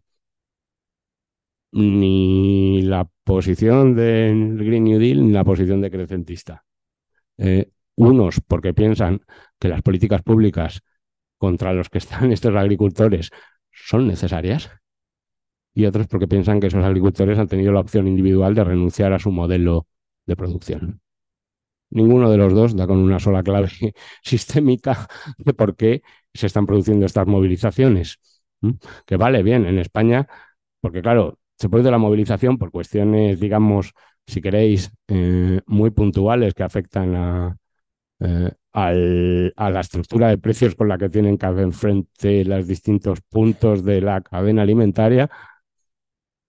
[1.72, 6.64] ni la posición del Green New Deal ni la posición decrecentista.
[7.38, 9.20] Eh, unos porque piensan
[9.58, 10.82] que las políticas públicas
[11.36, 13.30] contra los que están estos agricultores
[13.72, 14.70] son necesarias
[15.74, 19.18] y otros porque piensan que esos agricultores han tenido la opción individual de renunciar a
[19.18, 19.86] su modelo
[20.26, 21.00] de producción.
[21.90, 23.70] Ninguno de los dos da con una sola clave
[24.22, 26.02] sistémica de por qué
[26.34, 28.18] se están produciendo estas movilizaciones.
[29.06, 30.26] Que vale bien, en España,
[30.80, 33.92] porque claro, se produce la movilización por cuestiones, digamos,
[34.26, 37.56] si queréis, eh, muy puntuales que afectan a,
[38.20, 43.20] eh, a la estructura de precios con la que tienen que hacer frente los distintos
[43.22, 45.28] puntos de la cadena alimentaria.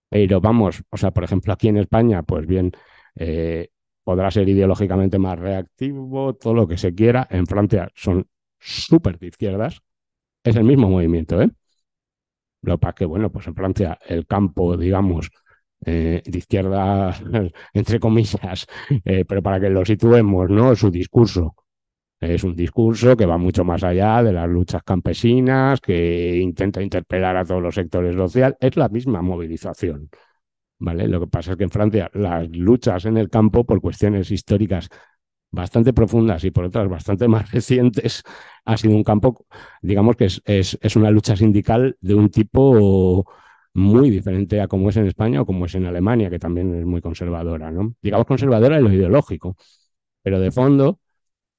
[0.09, 2.71] Pero vamos, o sea, por ejemplo, aquí en España, pues bien,
[3.15, 3.69] eh,
[4.03, 7.27] podrá ser ideológicamente más reactivo, todo lo que se quiera.
[7.29, 8.27] En Francia son
[8.59, 9.81] súper de izquierdas.
[10.43, 11.49] Es el mismo movimiento, ¿eh?
[12.61, 15.29] Lo que pasa que, bueno, pues en Francia el campo, digamos,
[15.85, 17.15] eh, de izquierda,
[17.73, 18.67] entre comillas,
[19.05, 20.75] eh, pero para que lo situemos, ¿no?
[20.75, 21.55] Su discurso
[22.19, 27.37] es un discurso que va mucho más allá de las luchas campesinas, que intenta interpelar
[27.37, 28.57] a todos los sectores sociales.
[28.59, 30.09] Es la misma movilización.
[30.79, 31.07] ¿Vale?
[31.07, 34.89] Lo que pasa es que en Francia las luchas en el campo, por cuestiones históricas
[35.51, 38.23] bastante profundas y por otras bastante más recientes,
[38.65, 39.45] ha sido un campo,
[39.81, 43.25] digamos que es, es, una lucha sindical de un tipo
[43.73, 46.85] muy diferente a como es en España o como es en Alemania, que también es
[46.85, 47.71] muy conservadora.
[48.01, 49.55] Digamos conservadora en lo ideológico,
[50.21, 50.99] pero de fondo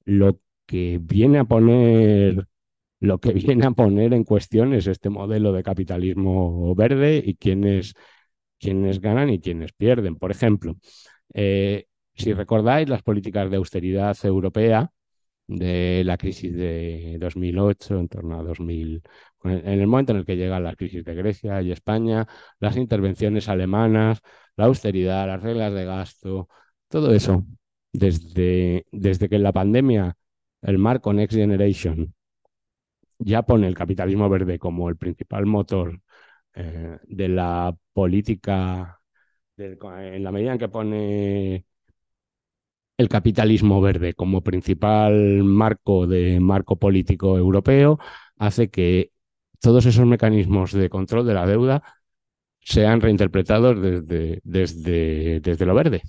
[0.05, 2.47] lo que viene a poner
[3.01, 7.93] lo que viene a poner en cuestión es este modelo de capitalismo verde y quiénes,
[8.59, 10.15] quiénes ganan y quiénes pierden.
[10.17, 10.75] Por ejemplo,
[11.33, 14.91] eh, si recordáis las políticas de austeridad europea
[15.51, 19.03] de la crisis de 2008, en torno a 2000,
[19.43, 22.27] en el momento en el que llega la crisis de Grecia y España,
[22.59, 24.21] las intervenciones alemanas,
[24.55, 26.47] la austeridad, las reglas de gasto,
[26.87, 27.45] todo eso,
[27.91, 30.15] desde, desde que en la pandemia
[30.61, 32.13] el marco Next Generation
[33.19, 36.01] ya pone el capitalismo verde como el principal motor
[36.53, 39.01] eh, de la política,
[39.57, 41.65] en la medida en que pone
[43.01, 47.99] el capitalismo verde como principal marco de marco político europeo
[48.37, 49.11] hace que
[49.59, 51.83] todos esos mecanismos de control de la deuda
[52.61, 56.03] sean reinterpretados desde, desde, desde lo verde.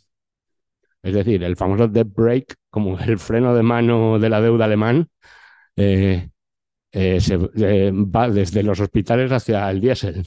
[1.02, 5.08] Es decir, el famoso debt break, como el freno de mano de la deuda alemán,
[5.76, 6.30] eh,
[6.92, 7.18] eh,
[7.56, 10.26] eh, va desde los hospitales hacia el diésel.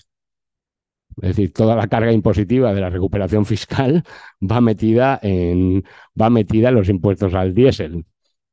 [1.21, 4.03] Es decir, toda la carga impositiva de la recuperación fiscal
[4.41, 5.83] va metida en,
[6.19, 8.05] va metida en los impuestos al diésel,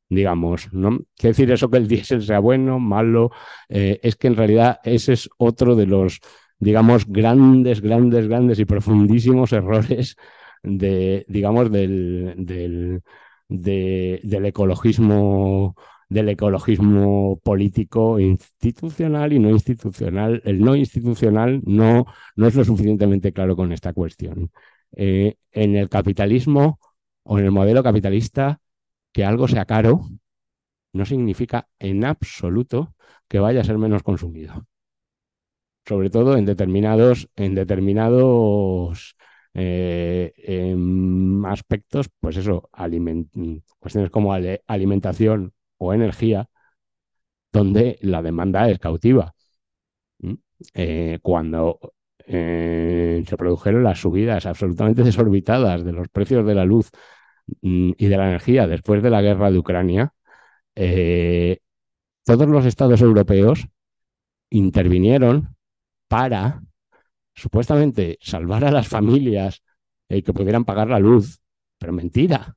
[0.09, 0.73] digamos.
[0.73, 1.01] ¿no?
[1.17, 3.31] Quiere decir eso que el diésel sea bueno, malo,
[3.69, 6.21] eh, es que en realidad ese es otro de los,
[6.59, 10.17] digamos, grandes, grandes, grandes y profundísimos errores
[10.63, 13.03] de, digamos, del, del,
[13.49, 15.77] del ecologismo
[16.13, 20.43] del ecologismo político institucional y no institucional.
[20.45, 22.07] El no institucional no,
[22.37, 24.51] no es lo suficientemente claro con esta cuestión.
[24.95, 26.79] Eh, en el capitalismo
[27.25, 28.61] o en el modelo capitalista,
[29.13, 30.09] que algo sea caro
[30.93, 32.95] no significa en absoluto
[33.29, 34.67] que vaya a ser menos consumido.
[35.87, 39.17] Sobre todo en determinados, en determinados
[39.55, 42.71] eh, em, aspectos, pues eso,
[43.79, 45.53] cuestiones como alimentación
[45.83, 46.49] o energía,
[47.53, 49.35] donde la demanda es cautiva.
[50.75, 51.81] Eh, cuando
[52.25, 56.91] eh, se produjeron las subidas absolutamente desorbitadas de los precios de la luz
[57.63, 60.15] mm, y de la energía después de la guerra de Ucrania,
[60.77, 61.59] eh,
[62.25, 63.67] todos los estados europeos
[64.51, 65.57] intervinieron
[66.09, 66.63] para
[67.35, 69.63] supuestamente salvar a las familias
[70.09, 71.41] que pudieran pagar la luz,
[71.79, 72.55] pero mentira.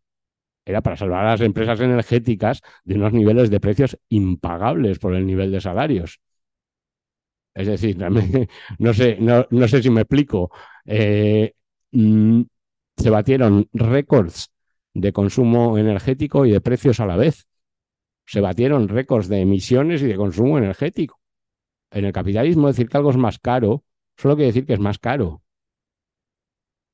[0.66, 5.26] Era para salvar a las empresas energéticas de unos niveles de precios impagables por el
[5.26, 6.20] nivel de salarios.
[7.53, 7.97] Es decir,
[8.80, 10.51] no sé, no, sé si me explico.
[10.86, 11.53] Eh,
[11.91, 12.41] mm,
[12.97, 14.51] se batieron récords
[14.93, 17.47] de consumo energético y de precios a la vez.
[18.26, 21.20] Se batieron récords de emisiones y de consumo energético.
[21.91, 23.84] En el capitalismo decir que algo es más caro
[24.18, 25.41] solo quiere decir que es más caro.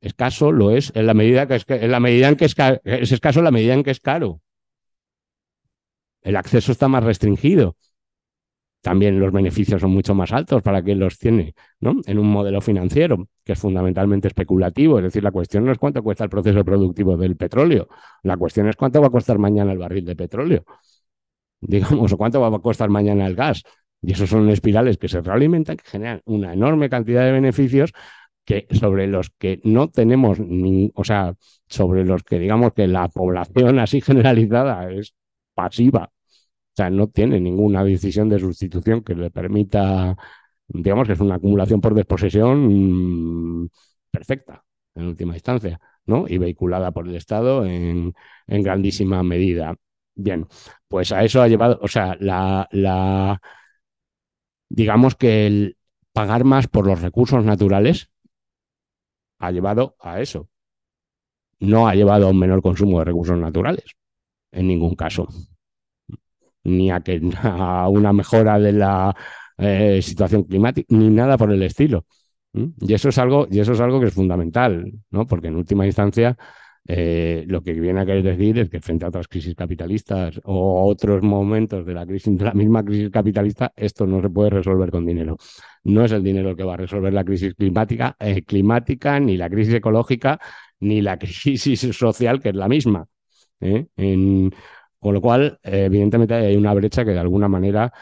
[0.01, 3.11] Escaso lo es en la medida que es, en la medida en que es, es
[3.11, 4.41] escaso en la medida en que es caro.
[6.21, 7.75] El acceso está más restringido
[8.81, 12.01] también los beneficios son mucho más altos para quien los tiene, ¿no?
[12.05, 16.01] En un modelo financiero que es fundamentalmente especulativo, es decir, la cuestión no es cuánto
[16.03, 17.87] cuesta el proceso productivo del petróleo,
[18.23, 20.65] la cuestión es cuánto va a costar mañana el barril de petróleo,
[21.61, 23.63] digamos, o cuánto va a costar mañana el gas.
[24.03, 27.93] Y esos son espirales que se realimentan, que generan una enorme cantidad de beneficios
[28.71, 31.35] sobre los que no tenemos, ni, o sea,
[31.67, 35.13] sobre los que digamos que la población así generalizada es
[35.53, 36.11] pasiva
[36.71, 40.15] o sea, no tiene ninguna decisión de sustitución que le permita,
[40.67, 43.69] digamos que es una acumulación por desposesión mm,
[44.09, 44.63] perfecta,
[44.95, 46.25] en última instancia, ¿no?
[46.27, 48.13] Y vehiculada por el Estado en,
[48.47, 49.75] grandísima medida.
[50.15, 50.47] Bien,
[50.87, 53.41] pues a eso ha llevado, o sea, la, la,
[54.69, 55.77] digamos que el
[56.13, 58.10] pagar más por los recursos naturales
[59.41, 60.47] ha llevado a eso.
[61.59, 63.85] No ha llevado a un menor consumo de recursos naturales,
[64.51, 65.27] en ningún caso
[66.63, 69.15] ni a, que, a una mejora de la
[69.57, 72.05] eh, situación climática, ni nada por el estilo.
[72.53, 75.25] Y eso es algo, y eso es algo que es fundamental, ¿no?
[75.25, 76.37] Porque en última instancia
[76.85, 80.85] eh, lo que viene a querer decir es que frente a otras crisis capitalistas o
[80.89, 84.91] otros momentos de la crisis, de la misma crisis capitalista, esto no se puede resolver
[84.91, 85.37] con dinero.
[85.83, 89.37] No es el dinero el que va a resolver la crisis climática, eh, climática, ni
[89.37, 90.39] la crisis ecológica,
[90.79, 93.07] ni la crisis social, que es la misma.
[93.59, 94.51] En,
[94.99, 97.93] con lo cual, evidentemente hay una brecha que de alguna manera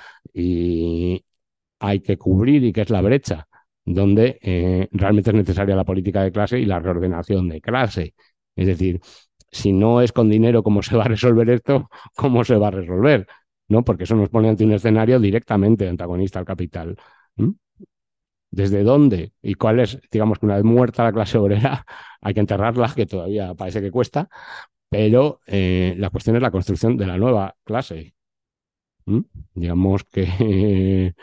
[1.80, 3.48] hay que cubrir y que es la brecha
[3.94, 8.14] donde eh, realmente es necesaria la política de clase y la reordenación de clase.
[8.56, 9.02] Es decir,
[9.52, 12.72] si no es con dinero cómo se va a resolver esto, ¿cómo se va a
[12.72, 13.28] resolver?
[13.68, 13.84] ¿No?
[13.84, 16.98] Porque eso nos pone ante un escenario directamente antagonista al capital.
[18.52, 19.34] ¿Desde dónde?
[19.42, 20.00] ¿Y cuál es?
[20.12, 21.86] Digamos que una vez muerta la clase obrera,
[22.22, 24.30] hay que enterrarla, que todavía parece que cuesta,
[24.90, 28.16] pero eh, la cuestión es la construcción de la nueva clase.
[29.54, 31.14] Digamos que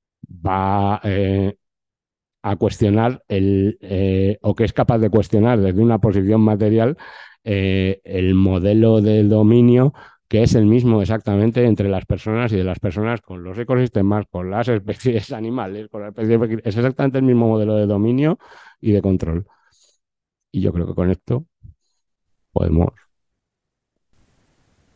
[0.46, 1.56] va eh,
[2.42, 6.96] a cuestionar el, eh, o que es capaz de cuestionar desde una posición material
[7.46, 9.92] el modelo de dominio
[10.34, 14.26] que es el mismo exactamente entre las personas y de las personas con los ecosistemas,
[14.28, 18.36] con las especies animales, con las especies, es exactamente el mismo modelo de dominio
[18.80, 19.46] y de control.
[20.50, 21.44] Y yo creo que con esto
[22.50, 22.88] podemos.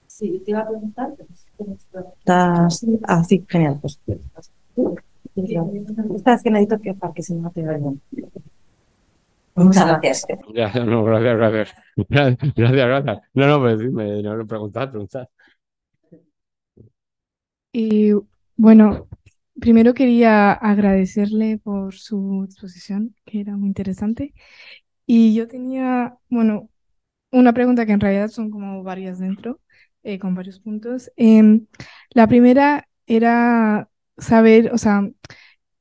[0.09, 1.15] Sí, te iba a preguntar.
[2.19, 2.85] Estás.
[3.05, 3.79] Ah, sí, genial.
[3.81, 4.01] Pues.
[6.17, 8.01] Estás que necesito que para que si no te vayan.
[9.59, 10.27] Muchas gracias.
[10.53, 11.75] Gracias, no, gracias, gracias.
[12.09, 13.19] Gracias, gracias.
[13.35, 15.29] No, no, pues me, no, preguntar, preguntar.
[17.73, 18.13] Y
[18.57, 19.09] bueno,
[19.61, 24.35] primero quería agradecerle por su exposición, que era muy interesante.
[25.07, 26.69] Y yo tenía, bueno,
[27.31, 29.61] una pregunta que en realidad son como varias dentro,
[30.03, 31.11] eh, con varios puntos.
[31.17, 31.67] Em,
[32.11, 35.09] la primera era saber, o sea,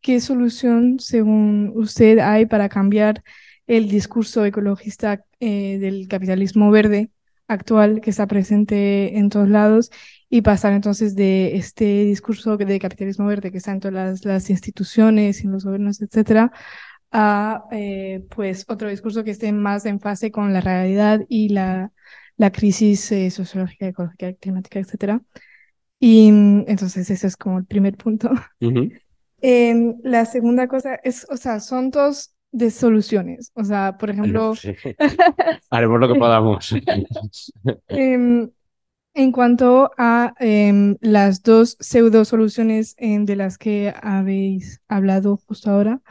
[0.02, 3.24] qué solución, según usted, hay para cambiar
[3.68, 7.12] el discurso ecologista eh, del capitalismo verde
[7.48, 9.92] actual que está presente en todos lados
[10.30, 14.50] y pasar entonces de este discurso de capitalismo verde que está en todas las, las
[14.50, 16.52] instituciones, en los gobiernos, etcétera,
[17.12, 21.92] a eh, pues otro discurso que esté más en fase con la realidad y la,
[22.36, 25.22] la crisis eh, sociológica, ecológica, climática, etc.
[26.00, 28.30] Y mm, entonces ese es como el primer punto.
[29.40, 33.52] Em, la segunda cosa es, o sea, son dos de soluciones.
[33.54, 34.54] O sea, por ejemplo...
[35.70, 36.74] Haremos lo que podamos.
[37.88, 38.50] Em,
[39.18, 45.72] En cuanto a em, las dos pseudo soluciones em, de las que habéis hablado justo
[45.72, 46.02] ahora,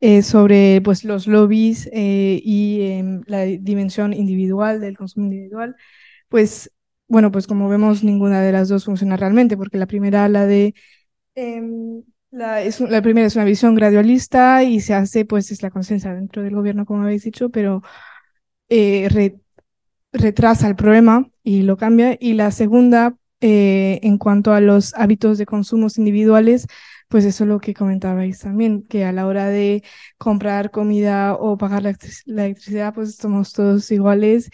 [0.00, 5.74] eh, sobre pues, los lobbies eh, y la dimensión individual del consumo individual,
[6.28, 6.70] pues
[7.08, 10.74] bueno, pues como vemos, ninguna de las dos funciona realmente, porque la primera, la de
[12.30, 16.14] la, es, la primera es una visión gradualista y se hace, pues es la conciencia
[16.14, 17.82] dentro del gobierno, como habéis dicho, pero
[18.68, 19.38] eh,
[20.12, 22.16] retrasa el problema y lo cambia.
[22.20, 26.66] Y la segunda, eh, en cuanto a los hábitos de consumos individuales,
[27.08, 29.82] pues eso es lo que comentabais también, que a la hora de
[30.18, 34.50] comprar comida o pagar la, electricidad, pues somos todos iguales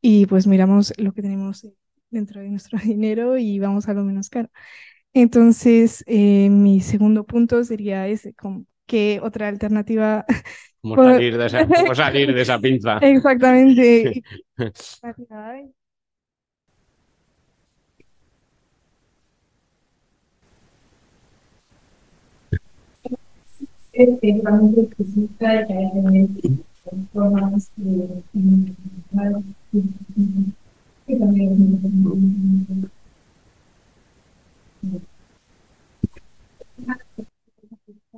[0.00, 1.66] y pues miramos lo que tenemos
[2.10, 4.48] dentro de nuestro dinero y vamos a lo menos caro.
[5.12, 8.34] Entonces, eh, mi segundo punto sería ese,
[8.86, 10.24] ¿qué otra alternativa?
[10.82, 12.98] ¿Cómo salir de esa, cómo salir de esa pinza?
[12.98, 14.22] Exactamente.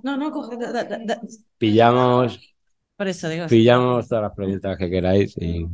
[0.03, 0.57] No, no, coge,
[1.59, 2.41] Pillamos,
[2.97, 3.47] Por eso digo.
[3.49, 5.67] pillamos todas las preguntas que queráis y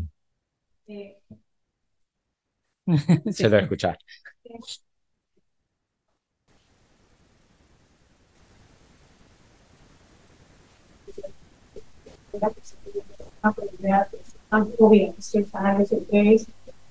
[3.32, 3.98] se te escucha.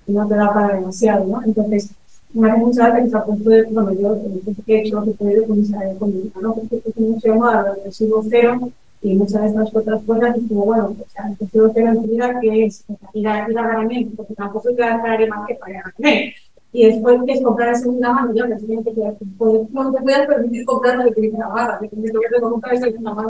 [0.08, 1.44] no te da para demasiado, ¿no?
[1.44, 1.92] Entonces,
[2.34, 5.12] me hace mucha gracia que punto de, bueno, yo entonces que he hecho lo que
[5.12, 6.56] he podido con economía, ¿no?
[6.56, 8.72] Porque es un museo más residuo cero
[9.02, 12.08] y muchas de estas otras cosas, y como, bueno, pues el residuo cero en tu
[12.08, 15.48] vida, que es ir a, ir a garamente, porque tampoco te va a traer más
[15.48, 16.36] que para garamente.
[16.74, 18.92] Y después que es comprar en segunda mano, ya que tienen que
[19.38, 22.74] pues, no te puedes permitir comprar que tienes la barra, que lo que te comprar
[22.74, 23.30] es segunda mano.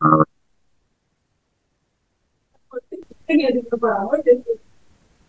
[3.34, 4.42] tenía dinero para muerte.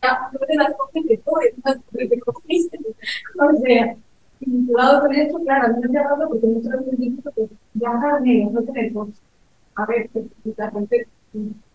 [0.04, 2.80] Ya, no te las coges de todo, las que te cogiste.
[3.40, 3.96] O sea,
[4.40, 8.22] vinculado con esto, claro, a mí me ha dado porque muchas veces digo que viajar
[8.22, 9.10] negro no tenemos.
[9.76, 10.10] A ver,
[10.58, 11.08] la gente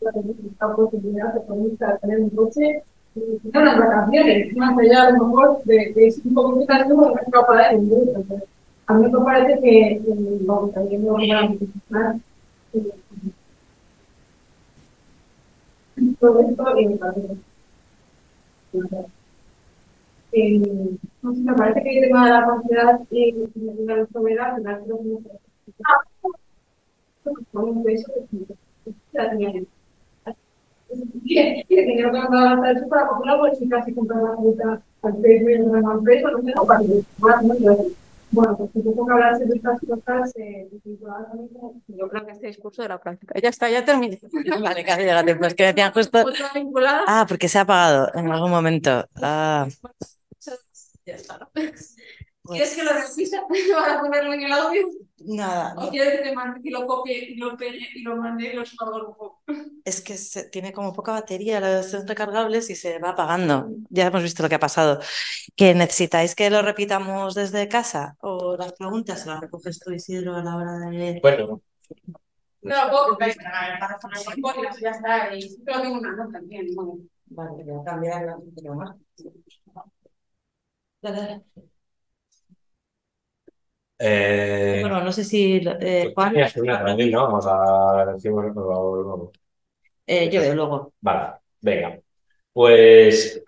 [0.01, 2.83] la posibilidad de poder tener un coche
[3.15, 7.15] y unas vacaciones, más allá a lo mejor de, de un poco de cariño como
[7.15, 8.25] que va para el mundo.
[8.87, 10.01] A mí me parece que,
[10.73, 11.49] también me voy a
[11.91, 12.21] todo esto
[12.73, 12.93] en eh,
[21.23, 22.41] no sé, me parece que el tema de la
[23.11, 23.33] y
[23.99, 24.97] enfermedad, la que pues
[34.55, 35.23] la al
[36.33, 37.95] no sé, no, que
[38.33, 40.69] bueno, pues supongo que hablarse de estas cosas, eh,
[41.89, 43.35] yo creo que este discurso de la práctica.
[43.41, 44.21] Ya está, ya terminé.
[44.63, 45.47] Vale, casi llega tiempo.
[45.47, 46.25] Es que decían justo.
[47.07, 49.07] Ah, porque se ha apagado en algún momento.
[49.17, 49.67] Ah.
[51.05, 51.51] Ya está, ¿no?
[52.51, 53.47] ¿Quieres que lo repita
[53.81, 54.89] para ponerlo en el audio?
[55.25, 55.75] Nada.
[55.77, 58.53] ¿O quieres que, te mande, que lo copie y lo pegue y lo mande y
[58.55, 59.43] lo suba un poco?
[59.85, 63.69] Es que se, tiene como poca batería, las son recargables y se va apagando.
[63.89, 65.01] Ya hemos visto lo que ha pasado.
[65.57, 68.17] ¿Que necesitáis que lo repitamos desde casa?
[68.21, 71.19] ¿O las preguntas se las recoges tú, Isidro, a la hora de...?
[71.23, 71.63] Bueno.
[72.63, 75.35] No, puedo para poner ya está.
[75.35, 76.69] Y creo tengo una nota también.
[77.27, 78.37] Vale, voy a cambiar la
[81.03, 81.45] Dale, dale.
[84.03, 86.35] Eh, bueno, no sé si eh, Juan.
[86.35, 87.23] ¿no?
[87.23, 89.31] Vamos a decimos luego.
[90.07, 90.93] Eh, yo veo luego.
[91.01, 92.01] Vale, venga.
[92.53, 93.43] Pues.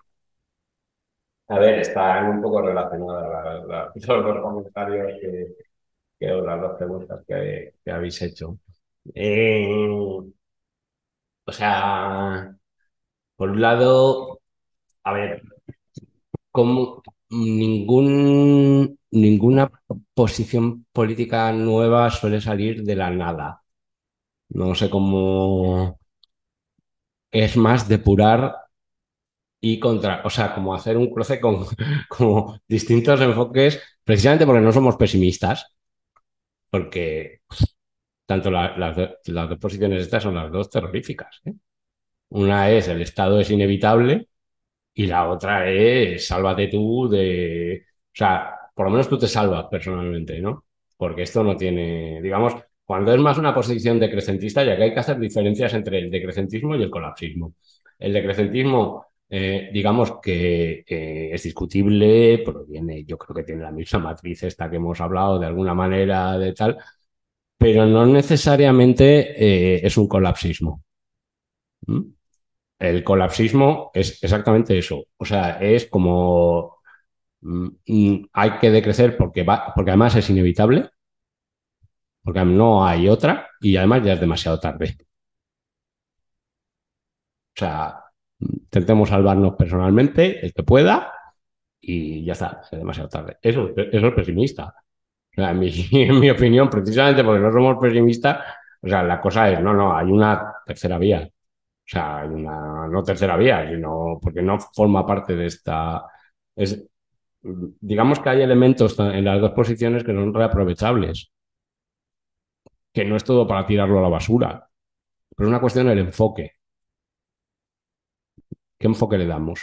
[1.48, 5.54] A ver, están un poco relacionadas la, los comentarios que,
[6.18, 8.58] que o las dos preguntas que, que habéis hecho.
[9.14, 9.66] Eh,
[11.44, 12.56] o sea,
[13.36, 14.40] por un lado,
[15.04, 15.42] a ver,
[16.50, 19.70] como ningún ninguna
[20.14, 23.62] posición política nueva suele salir de la nada.
[24.50, 25.98] No sé cómo
[27.30, 28.56] es más depurar
[29.60, 31.66] y contra, o sea, como hacer un cruce con
[32.08, 35.74] como distintos enfoques, precisamente porque no somos pesimistas,
[36.70, 37.40] porque
[38.26, 41.40] tanto las dos posiciones estas son las dos terroríficas.
[41.46, 41.54] ¿eh?
[42.30, 44.28] Una es el Estado es inevitable
[44.94, 49.66] y la otra es sálvate tú de, o sea, por lo menos tú te salvas
[49.70, 50.64] personalmente, ¿no?
[50.96, 52.54] Porque esto no tiene, digamos,
[52.84, 56.74] cuando es más una posición decrecentista, ya que hay que hacer diferencias entre el decrecentismo
[56.74, 57.54] y el colapsismo.
[57.96, 60.82] El decrecentismo, eh, digamos que
[61.32, 65.46] es discutible, proviene, yo creo que tiene la misma matriz esta que hemos hablado de
[65.46, 66.76] alguna manera de tal,
[67.56, 70.82] pero no necesariamente eh, es un colapsismo.
[71.86, 72.00] ¿Mm?
[72.80, 75.04] El colapsismo es exactamente eso.
[75.16, 76.81] O sea, es como
[78.32, 80.90] hay que decrecer porque, va, porque además es inevitable,
[82.22, 84.96] porque no hay otra y además ya es demasiado tarde.
[87.54, 88.04] O sea,
[88.40, 91.12] intentemos salvarnos personalmente, el que pueda,
[91.80, 93.38] y ya está, es demasiado tarde.
[93.42, 94.74] Eso, eso es pesimista.
[95.34, 98.44] En mi, opinión, precisamente porque no somos pesimistas,
[98.82, 101.26] o sea, la cosa es, no, no, hay una tercera vía.
[101.26, 106.04] O sea, hay una, no tercera vía, sino porque no forma parte de esta...
[106.54, 106.86] Es,
[107.42, 111.32] digamos que hay elementos en las dos posiciones que son reaprovechables,
[112.92, 114.68] que no es todo para tirarlo a la basura,
[115.36, 116.52] pero es una cuestión del enfoque.
[118.78, 119.60] ¿Qué enfoque le damos?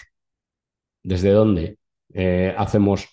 [1.04, 1.78] ¿Desde dónde
[2.14, 3.08] eh, hacemos,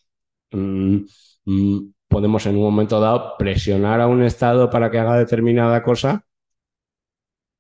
[0.53, 0.99] mm,
[1.45, 6.25] mm, podemos en un momento dado presionar a un Estado para que haga determinada cosa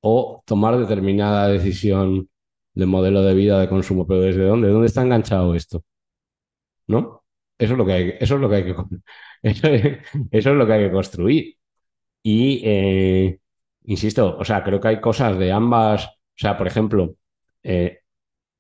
[0.00, 2.28] o tomar determinada decisión
[2.74, 4.68] de modelo de vida, de consumo, pero ¿desde dónde?
[4.68, 5.82] ¿Dónde está enganchado esto?
[6.86, 7.24] ¿No?
[7.58, 8.74] Eso es lo que hay, eso es lo que, hay que
[10.30, 11.56] eso, es lo que hay que construir.
[12.22, 13.40] Y eh,
[13.84, 17.16] insisto, o sea, creo que hay cosas de ambas, o sea, por ejemplo,
[17.62, 18.00] eh,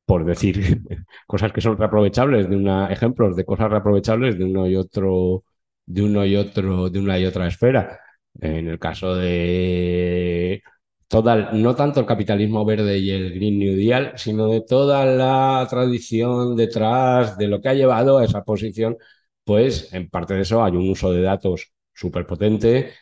[0.04, 0.82] por decir
[1.26, 5.44] cosas que son reaprovechables, de una, ejemplos de cosas reaprovechables de uno y otro,
[5.86, 8.00] de uno y otro, de una y otra esfera.
[8.40, 10.62] En el caso de
[11.08, 15.66] toda, no tanto el capitalismo verde y el Green New Deal, sino de toda la
[15.70, 18.96] tradición detrás de lo que ha llevado a esa posición,
[19.44, 22.92] pues en parte de eso hay un uso de datos súper potente,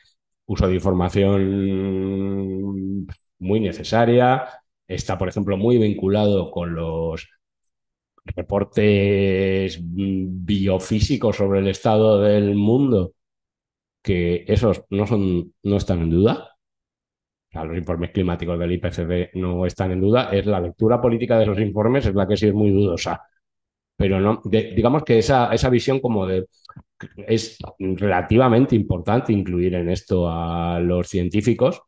[0.46, 3.06] uso de información
[3.38, 4.44] muy necesaria,
[4.86, 7.28] está, por ejemplo, muy vinculado con los
[8.24, 13.14] reportes biofísicos sobre el estado del mundo,
[14.02, 16.53] que esos no, son, no están en duda.
[17.62, 20.30] Los informes climáticos del IPCC no están en duda.
[20.32, 23.22] Es la lectura política de esos informes es la que sí es muy dudosa.
[23.96, 26.46] Pero no, digamos que esa, esa visión como de
[27.26, 31.82] es relativamente importante incluir en esto a los científicos,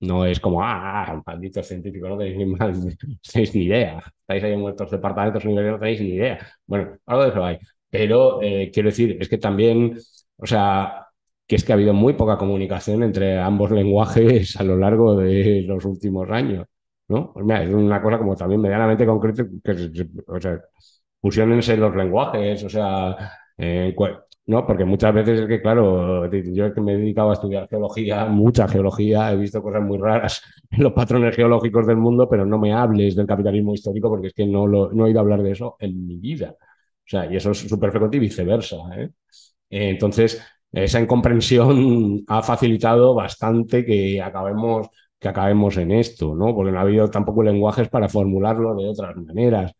[0.00, 2.44] no es como, ah, ah maldito científico, no tenéis ni,
[3.54, 4.02] ni idea.
[4.20, 6.38] Estáis ahí en vuestros departamentos no tenéis ni idea.
[6.66, 7.58] Bueno, algo de eso hay.
[7.88, 9.98] Pero eh, quiero decir, es que también,
[10.36, 11.05] o sea,
[11.46, 15.62] que es que ha habido muy poca comunicación entre ambos lenguajes a lo largo de
[15.62, 16.66] los últimos años.
[17.08, 17.32] ¿no?
[17.32, 20.60] Pues mira, es una cosa como también medianamente concreta, que, o sea,
[21.20, 23.16] fusionense los lenguajes, o sea,
[23.58, 23.94] eh,
[24.46, 28.26] no, porque muchas veces es que, claro, yo que me he dedicado a estudiar geología,
[28.26, 32.58] mucha geología, he visto cosas muy raras en los patrones geológicos del mundo, pero no
[32.58, 35.52] me hables del capitalismo histórico porque es que no, lo, no he oído hablar de
[35.52, 36.54] eso en mi vida.
[36.58, 38.76] O sea, y eso es súper frecuente y viceversa.
[38.96, 39.10] ¿eh?
[39.70, 40.40] Entonces,
[40.84, 46.54] esa incomprensión ha facilitado bastante que acabemos, que acabemos en esto, ¿no?
[46.54, 49.72] Porque no ha habido tampoco lenguajes para formularlo de otras maneras.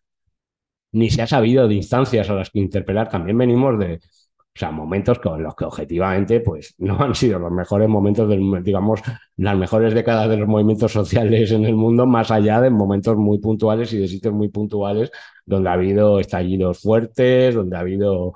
[0.92, 3.08] Ni se ha sabido de instancias a las que interpelar.
[3.08, 7.52] También venimos de, o sea, momentos con los que objetivamente pues, no han sido los
[7.52, 8.28] mejores momentos,
[8.64, 9.00] digamos,
[9.36, 13.38] las mejores décadas de los movimientos sociales en el mundo, más allá de momentos muy
[13.38, 15.10] puntuales y de sitios muy puntuales
[15.44, 18.32] donde ha habido estallidos fuertes, donde ha habido...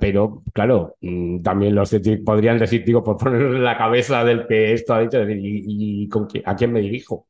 [0.00, 1.94] Pero, claro, mm, también los
[2.24, 6.08] podrían decir, digo, por ponernos en la cabeza del que esto ha dicho, decir, ¿y,
[6.44, 7.26] a quién me dirijo?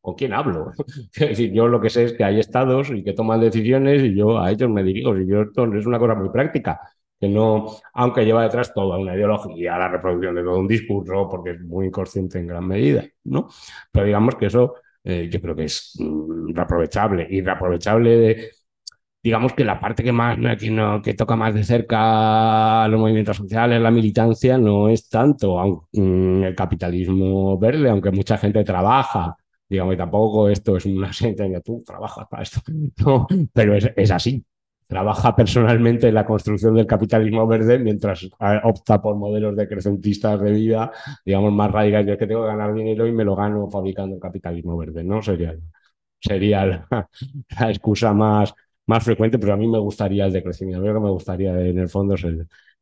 [0.00, 0.72] ¿Con quién hablo?
[1.14, 4.14] es decir, yo lo que sé es que hay estados y que toman decisiones y
[4.14, 5.16] yo a ellos me dirijo.
[5.16, 6.80] Y yo esto es una cosa muy práctica
[7.18, 11.52] que no, aunque lleva detrás toda una ideología, la reproducción de todo un discurso, porque
[11.52, 13.48] es muy inconsciente en gran medida, ¿no?
[13.90, 18.50] Pero digamos que eso eh, yo creo que es mm, reaprovechable y reaprovechable de,
[19.26, 23.80] digamos que la parte que más que, que toca más de cerca los movimientos sociales,
[23.80, 29.36] la militancia, no es tanto mm, el capitalismo verde, aunque mucha gente trabaja,
[29.68, 32.60] digamos, y tampoco esto es una sentencia, tú trabajas para esto,
[33.04, 34.44] no, pero es, es así,
[34.86, 40.52] trabaja personalmente en la construcción del capitalismo verde mientras eh, opta por modelos decrecentistas de
[40.52, 40.92] vida,
[41.24, 42.06] digamos, más radicales.
[42.06, 45.02] Yo es que tengo que ganar dinero y me lo gano fabricando el capitalismo verde,
[45.02, 45.20] ¿no?
[45.20, 45.56] Sería,
[46.20, 47.08] sería la,
[47.70, 48.54] excusa más,
[48.86, 50.84] más frecuente, pero a mí me gustaría el decrecimiento.
[50.84, 52.14] Lo que me gustaría en el fondo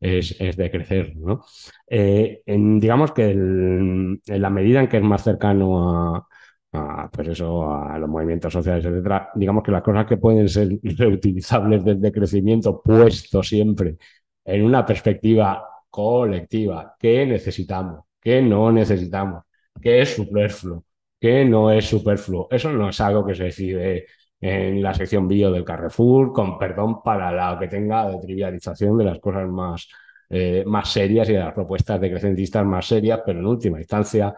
[0.00, 1.44] es, es, decrecer, ¿no?
[1.88, 6.28] Eh, digamos que en la medida en que es más cercano a
[6.74, 9.30] a, pues eso, a los movimientos sociales, etcétera.
[9.34, 13.96] Digamos que las cosas que pueden ser reutilizables desde crecimiento, puesto siempre
[14.44, 19.44] en una perspectiva colectiva que necesitamos, qué no necesitamos,
[19.80, 20.84] qué es superfluo,
[21.20, 22.48] qué no es superfluo.
[22.50, 24.07] Eso no es algo que se decide
[24.41, 29.05] en la sección bio del Carrefour, con perdón para la que tenga de trivialización de
[29.05, 29.89] las cosas más,
[30.30, 34.35] eh, más serias y de las propuestas decrecentistas más serias, pero en última instancia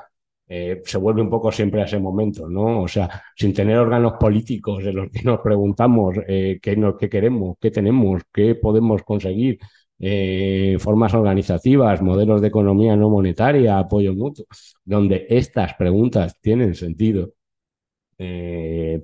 [0.48, 2.82] eh, se vuelve un poco siempre a ese momento, ¿no?
[2.82, 7.56] O sea, sin tener órganos políticos en los que nos preguntamos eh, qué, qué queremos,
[7.60, 9.58] qué tenemos, qué podemos conseguir,
[9.98, 14.44] eh, formas organizativas, modelos de economía no monetaria, apoyo mutuo,
[14.84, 17.30] donde estas preguntas tienen sentido,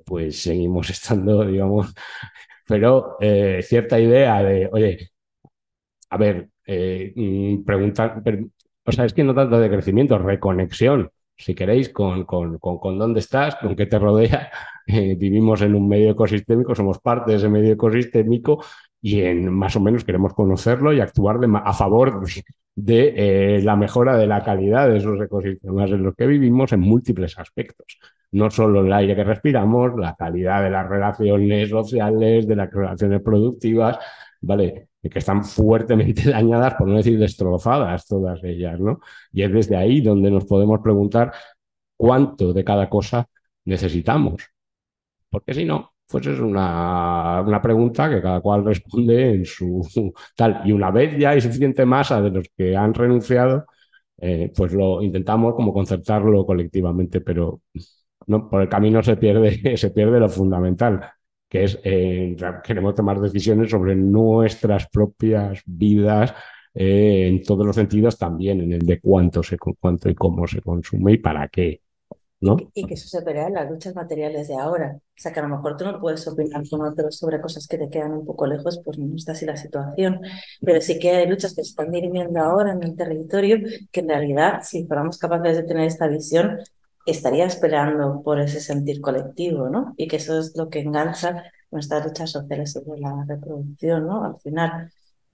[0.05, 1.93] pues seguimos estando, digamos,
[2.67, 3.17] pero
[3.61, 5.09] cierta idea de, oye,
[6.09, 6.49] a ver,
[7.15, 8.21] mm, preguntar,
[8.85, 13.19] o sea, es que no tanto de crecimiento, reconexión si queréis, con, con, con, dónde
[13.19, 14.51] estás, con qué te rodea.
[14.85, 18.61] Eh, vivimos en un medio ecosistémico, somos parte de ese medio ecosistémico
[19.01, 22.43] y en, más o menos queremos conocerlo y actuar a favor de
[22.75, 27.37] eh, la mejora de la calidad de esos ecosistemas en los que vivimos en múltiples
[27.37, 27.99] aspectos.
[28.31, 33.21] No solo el aire que respiramos, la calidad de las relaciones sociales, de las relaciones
[33.21, 33.99] productivas,
[34.41, 34.87] ¿vale?
[35.09, 38.99] que están fuertemente dañadas, por no decir destrozadas todas ellas, ¿no?
[39.31, 41.33] Y es desde ahí donde nos podemos preguntar
[41.97, 43.27] cuánto de cada cosa
[43.65, 44.43] necesitamos.
[45.29, 49.81] Porque si no, pues es una, una, pregunta que cada cual responde en su
[50.35, 50.61] tal.
[50.65, 53.65] Y una vez ya hay suficiente masa de los que han renunciado,
[54.17, 57.61] eh, pues lo intentamos como concertarlo colectivamente, pero
[58.27, 61.11] no, por el camino se pierde, se pierde lo fundamental,
[61.49, 66.33] que es eh, queremos tomar decisiones sobre nuestras propias vidas
[66.73, 70.61] eh, en todos los sentidos, también en el de cuánto, se, cuánto y cómo se
[70.61, 71.82] consume y para qué.
[72.43, 72.57] ¿No?
[72.73, 74.97] Y que eso se pelea en las luchas materiales de ahora.
[74.97, 77.77] O sea, que a lo mejor tú no puedes opinar con otros sobre cosas que
[77.77, 80.19] te quedan un poco lejos, pues no está así la situación.
[80.61, 83.57] Pero sí que hay luchas que se están dirimiendo ahora en el territorio
[83.91, 86.59] que en realidad, si fuéramos capaces de tener esta visión,
[87.05, 89.93] estaría esperando por ese sentir colectivo, ¿no?
[89.97, 94.25] Y que eso es lo que engancha nuestras luchas sociales sobre la reproducción, ¿no?
[94.25, 94.91] Al final.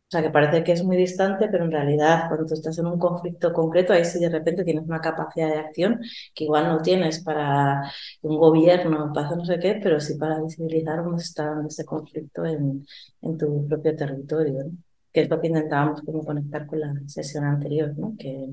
[0.10, 2.88] O sea, que parece que es muy distante, pero en realidad cuando tú estás en
[2.88, 6.02] un conflicto concreto, ahí sí de repente tienes una capacidad de acción
[6.34, 7.84] que igual no tienes para
[8.24, 12.88] un gobierno, para no sé qué, pero sí para visibilizar cómo está ese conflicto en,
[13.22, 14.66] en tu propio territorio,
[15.14, 18.16] que es lo que intentábamos como conectar con la sesión anterior, ¿no?
[18.18, 18.50] que,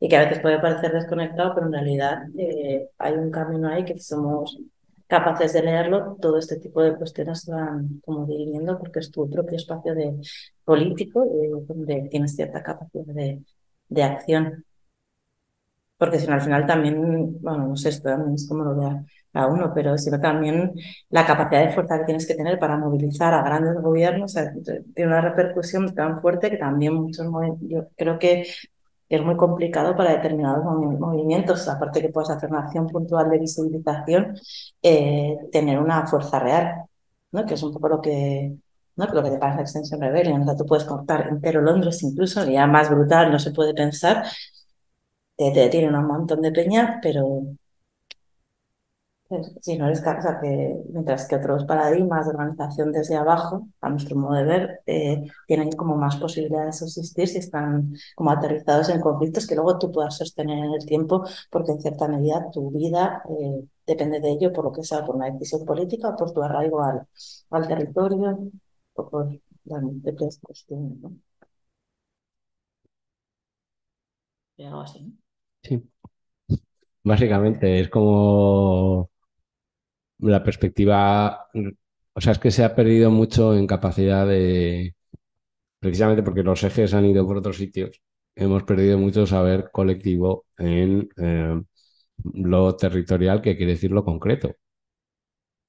[0.00, 3.84] y que a veces puede parecer desconectado, pero en realidad eh, hay un camino ahí
[3.84, 4.58] que somos
[5.08, 9.56] capaces de leerlo, todo este tipo de cuestiones van como dirimiendo porque es tu propio
[9.56, 10.16] espacio de
[10.64, 13.42] político eh, donde tienes cierta capacidad de,
[13.88, 14.64] de acción.
[15.96, 19.04] Porque si no, al final también, bueno, no sé, esto también es como lo vea
[19.32, 20.72] a uno, pero sino también
[21.10, 24.34] la capacidad de fuerza que tienes que tener para movilizar a grandes gobiernos,
[24.94, 27.26] tiene una repercusión tan fuerte que también muchos,
[27.62, 28.46] yo creo que
[29.08, 34.34] es muy complicado para determinados movimientos, aparte que puedas hacer una acción puntual de visibilización,
[34.82, 36.84] eh, tener una fuerza real,
[37.32, 37.46] ¿no?
[37.46, 38.54] que es un poco lo que,
[38.96, 39.06] ¿no?
[39.06, 40.42] lo que te pasa en Extension Rebellion.
[40.42, 44.24] O sea, tú puedes cortar entero Londres incluso, ya más brutal no se puede pensar,
[45.36, 47.42] te, te tienen un montón de peña, pero
[49.60, 54.32] Sí, no es que mientras que otros paradigmas de organización desde abajo, a nuestro modo
[54.34, 59.46] de ver, eh, tienen como más posibilidades de subsistir si están como aterrizados en conflictos
[59.46, 63.64] que luego tú puedas sostener en el tiempo, porque en cierta medida tu vida eh,
[63.86, 66.82] depende de ello, por lo que sea, por una decisión política o por tu arraigo
[66.82, 67.06] al,
[67.50, 68.38] al territorio
[68.94, 70.98] o por las múltiples cuestiones.
[71.00, 71.12] ¿no?
[74.58, 75.18] algo así.
[75.62, 75.82] Sí.
[77.04, 79.10] Básicamente es como
[80.18, 81.46] la perspectiva,
[82.14, 84.94] o sea, es que se ha perdido mucho en capacidad de,
[85.80, 88.02] precisamente porque los ejes han ido por otros sitios,
[88.36, 91.62] hemos perdido mucho saber colectivo en eh,
[92.34, 94.54] lo territorial, que quiere decir lo concreto.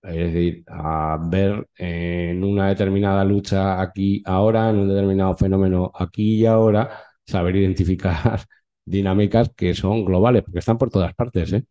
[0.02, 6.36] Es decir, a ver en una determinada lucha aquí, ahora, en un determinado fenómeno aquí
[6.42, 8.40] y ahora, saber identificar
[8.86, 11.66] dinámicas que son globales, porque están por todas partes, ¿eh?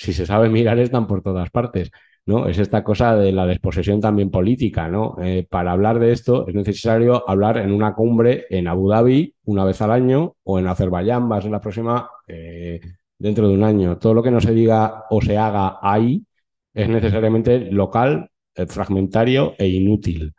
[0.00, 1.90] Si se sabe mirar, están por todas partes.
[2.24, 2.46] ¿no?
[2.46, 5.16] Es esta cosa de la desposesión también política, ¿no?
[5.22, 9.64] Eh, para hablar de esto es necesario hablar en una cumbre en Abu Dhabi una
[9.64, 12.80] vez al año o en Azerbaiyán, va a ser la próxima eh,
[13.18, 13.98] dentro de un año.
[13.98, 16.24] Todo lo que no se diga o se haga ahí
[16.72, 20.32] es necesariamente local, eh, fragmentario e inútil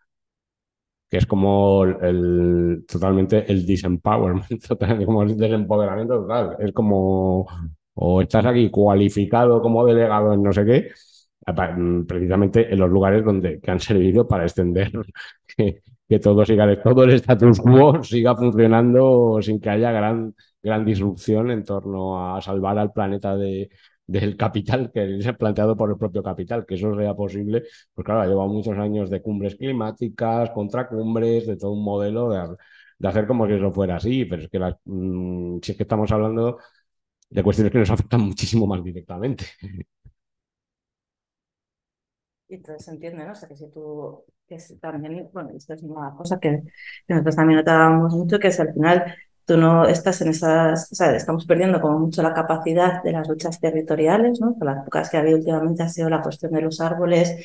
[1.09, 4.45] que es como el, totalmente el disempowerment,
[5.05, 6.55] como el desempoderamiento total.
[6.59, 7.47] Es como
[8.03, 10.91] o estás aquí cualificado como delegado en no sé qué,
[11.47, 14.91] mm, precisamente en los lugares donde que han servido para extender
[16.09, 21.51] que, todo siga todo el status quo siga funcionando sin que haya gran gran disrupción
[21.51, 23.69] en torno a salvar al planeta de,
[24.07, 27.63] del capital que es planteado por el propio capital, que eso sea posible,
[27.93, 32.55] pues claro, ha llevado muchos años de cumbres climáticas, contracumbres, de todo un modelo de,
[32.99, 36.11] de hacer como si eso fuera así, pero es que mmm, si es que estamos
[36.11, 36.57] hablando
[37.31, 39.45] de cuestiones que nos afectan muchísimo más directamente.
[42.47, 43.31] Y entonces se entiende, ¿no?
[43.31, 44.23] O sea, que si tú,
[44.81, 46.63] también, bueno, esto es una cosa que,
[47.07, 50.95] que nosotros también notábamos mucho, que es al final tú no estás en esas, o
[50.95, 54.55] sea, estamos perdiendo como mucho la capacidad de las luchas territoriales, ¿no?
[54.57, 57.35] Por las pocas que ha habido últimamente ha sido la cuestión de los árboles,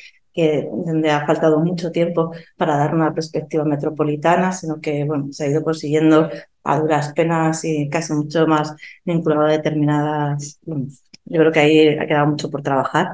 [0.85, 5.47] donde ha faltado mucho tiempo para dar una perspectiva metropolitana, sino que, bueno, se ha
[5.49, 6.29] ido consiguiendo
[6.63, 10.87] a duras penas y casi mucho más vinculado a determinadas, bueno,
[11.25, 13.07] yo creo que ahí ha quedado mucho por trabajar.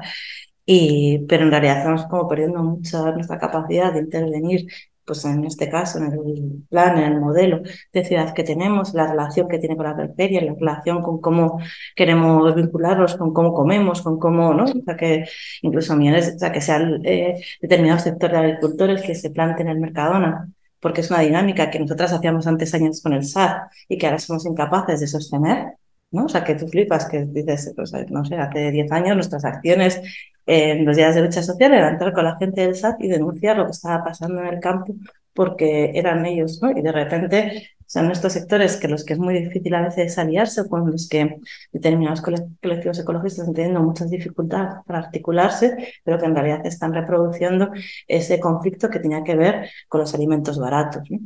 [0.66, 4.66] Y, pero en realidad estamos como perdiendo mucha nuestra capacidad de intervenir,
[5.04, 7.62] pues en este caso, en el plan, en el modelo
[7.92, 11.60] de ciudad que tenemos, la relación que tiene con la periferia, la relación con cómo
[11.94, 14.64] queremos vincularlos, con cómo comemos, con cómo, ¿no?
[14.64, 15.24] O sea, que
[15.62, 19.78] incluso millones, o sea, que sean eh, determinados sectores de agricultores que se planten el
[19.78, 20.48] Mercadona,
[20.80, 24.18] porque es una dinámica que nosotras hacíamos antes años con el SAT y que ahora
[24.18, 25.74] somos incapaces de sostener.
[26.10, 26.26] ¿no?
[26.26, 30.00] O sea, que tú flipas, que dices, pues, no sé, hace 10 años nuestras acciones
[30.46, 33.56] en los días de lucha social era entrar con la gente del SAT y denunciar
[33.56, 34.94] lo que estaba pasando en el campo
[35.34, 36.70] porque eran ellos, ¿no?
[36.70, 40.68] Y de repente son estos sectores que los que es muy difícil a veces aliarse,
[40.68, 41.36] con los que
[41.72, 47.70] determinados colectivos ecologistas están teniendo muchas dificultades para articularse, pero que en realidad están reproduciendo
[48.08, 51.10] ese conflicto que tenía que ver con los alimentos baratos.
[51.10, 51.18] ¿no?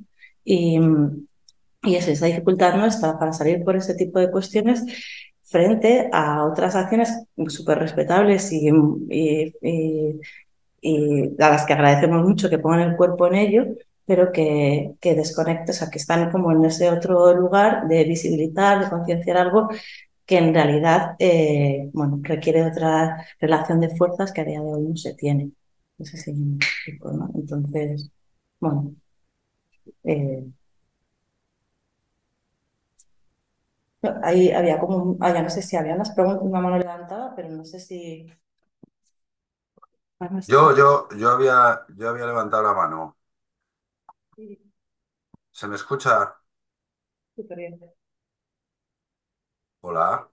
[0.44, 0.80] Y,
[1.82, 4.84] y es esa dificultad nuestra para salir por ese tipo de cuestiones
[5.50, 7.10] frente a otras acciones
[7.48, 8.68] súper respetables y,
[11.40, 13.64] a las que agradecemos mucho que pongan el cuerpo en ello,
[14.06, 18.84] pero que, que desconecten, o sea, que están como en ese otro lugar de visibilizar,
[18.84, 19.68] de concienciar algo
[20.26, 24.82] que en realidad eh, bueno, requiere otra relación de fuerzas que a día de hoy
[24.84, 25.52] no se tiene.
[27.34, 28.10] Entonces,
[28.60, 28.94] bueno.
[30.04, 30.44] Eh,
[34.22, 37.48] Ahí había como, ah, ya no sé si había las preguntas, una mano levantada, pero
[37.50, 38.26] no sé si...
[40.46, 43.16] Yo, yo, yo había, yo había levantado la mano.
[45.52, 46.38] ¿Se me escucha?
[47.34, 47.80] Súper bien.
[49.80, 50.30] Hola.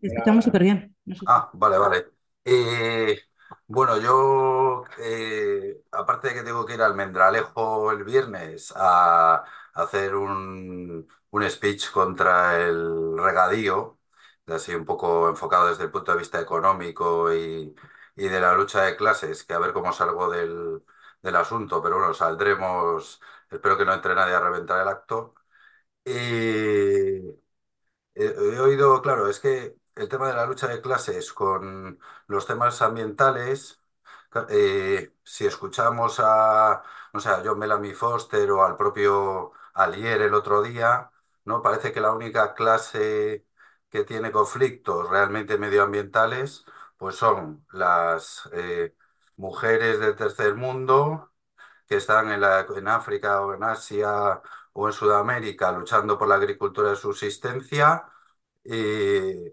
[0.00, 0.94] Te escuchamos súper bien.
[1.24, 2.06] Ah, vale, vale.
[2.44, 3.18] Eh,
[3.66, 10.14] bueno, yo, eh, aparte de que tengo que ir al Mendralejo el viernes a hacer
[10.16, 13.98] un, un speech contra el regadío,
[14.46, 17.74] así un poco enfocado desde el punto de vista económico y,
[18.16, 20.82] y de la lucha de clases, que a ver cómo salgo del,
[21.22, 23.20] del asunto, pero bueno, saldremos,
[23.50, 25.34] espero que no entre nadie a reventar el acto.
[26.04, 27.24] Y he,
[28.14, 32.80] he oído, claro, es que el tema de la lucha de clases con los temas
[32.82, 33.82] ambientales,
[34.50, 36.82] eh, si escuchamos a,
[37.12, 41.09] no sé, a John Bellamy Foster o al propio Alier el otro día,
[41.50, 41.62] ¿no?
[41.62, 43.46] Parece que la única clase
[43.90, 46.64] que tiene conflictos realmente medioambientales,
[46.96, 48.94] pues son las eh,
[49.36, 51.32] mujeres del tercer mundo
[51.88, 56.90] que están en, en África o en Asia o en Sudamérica luchando por la agricultura
[56.90, 58.10] de subsistencia,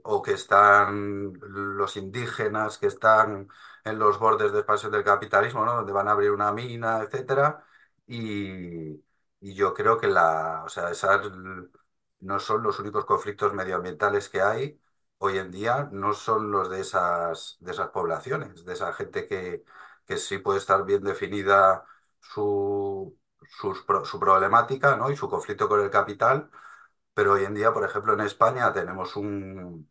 [0.04, 3.48] o que están los indígenas que están
[3.84, 5.76] en los bordes de expansión del capitalismo, ¿no?
[5.76, 7.66] donde van a abrir una mina, etcétera.
[8.08, 9.04] Y,
[9.40, 10.92] yo creo que la, o sea,
[12.20, 14.80] no son los únicos conflictos medioambientales que hay
[15.20, 19.64] hoy en día, no son los de esas, de esas poblaciones, de esa gente que,
[20.06, 21.86] que sí puede estar bien definida
[22.20, 23.18] su,
[23.50, 25.12] sus, su problemática ¿no?
[25.12, 26.50] y su conflicto con el capital,
[27.14, 29.90] pero hoy en día, por ejemplo, en España tenemos un,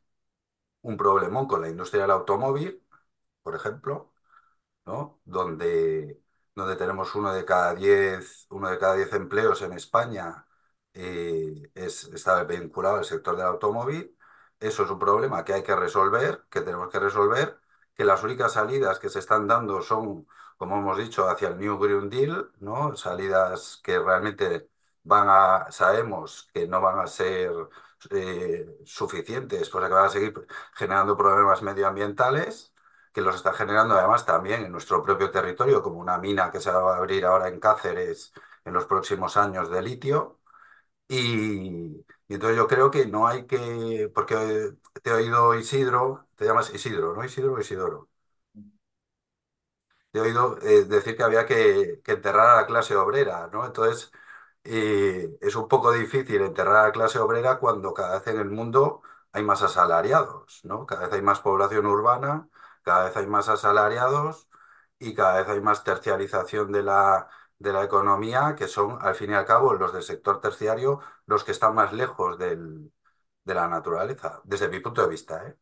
[0.83, 2.83] un problemón con la industria del automóvil,
[3.43, 4.13] por ejemplo,
[4.87, 5.21] ¿no?
[5.25, 6.21] donde,
[6.55, 10.46] donde tenemos uno de cada diez, uno de cada diez empleos en España
[10.97, 14.17] eh, es, está vinculado al sector del automóvil.
[14.61, 17.61] Eso es un problema que hay que resolver, que tenemos que resolver,
[17.95, 21.79] que las únicas salidas que se están dando son, como hemos dicho, hacia el New
[21.79, 22.97] Green Deal, ¿no?
[22.97, 24.71] Salidas que realmente
[25.03, 27.53] van a, sabemos que no van a ser
[28.11, 32.75] eh, suficientes, pues que van a seguir generando problemas medioambientales,
[33.13, 36.71] que los está generando además también en nuestro propio territorio, como una mina que se
[36.71, 38.33] va a abrir ahora en Cáceres
[38.65, 40.36] en los próximos años de litio.
[41.09, 44.73] Y, entonces yo creo que no hay que, porque
[45.03, 47.25] te he oído Isidro, te llamas Isidro, ¿no?
[47.25, 48.09] Isidro o Isidoro.
[50.11, 53.67] Te he oído eh, decir que había que, que enterrar a la clase obrera, ¿no?
[53.67, 54.11] Entonces,
[54.65, 58.51] eh, es un poco difícil enterrar a la clase obrera cuando cada vez en el
[58.51, 59.03] mundo
[59.33, 60.87] hay más asalariados, ¿no?
[60.87, 62.49] Cada vez hay más población urbana,
[62.83, 64.49] cada vez hay más asalariados
[64.99, 67.29] y cada vez hay más terciarización de la,
[67.59, 71.45] de la economía, que son, al fin y al cabo, los del sector terciario los
[71.45, 72.93] que están más lejos del,
[73.45, 75.47] de la naturaleza, desde mi punto de vista.
[75.49, 75.57] ¿eh?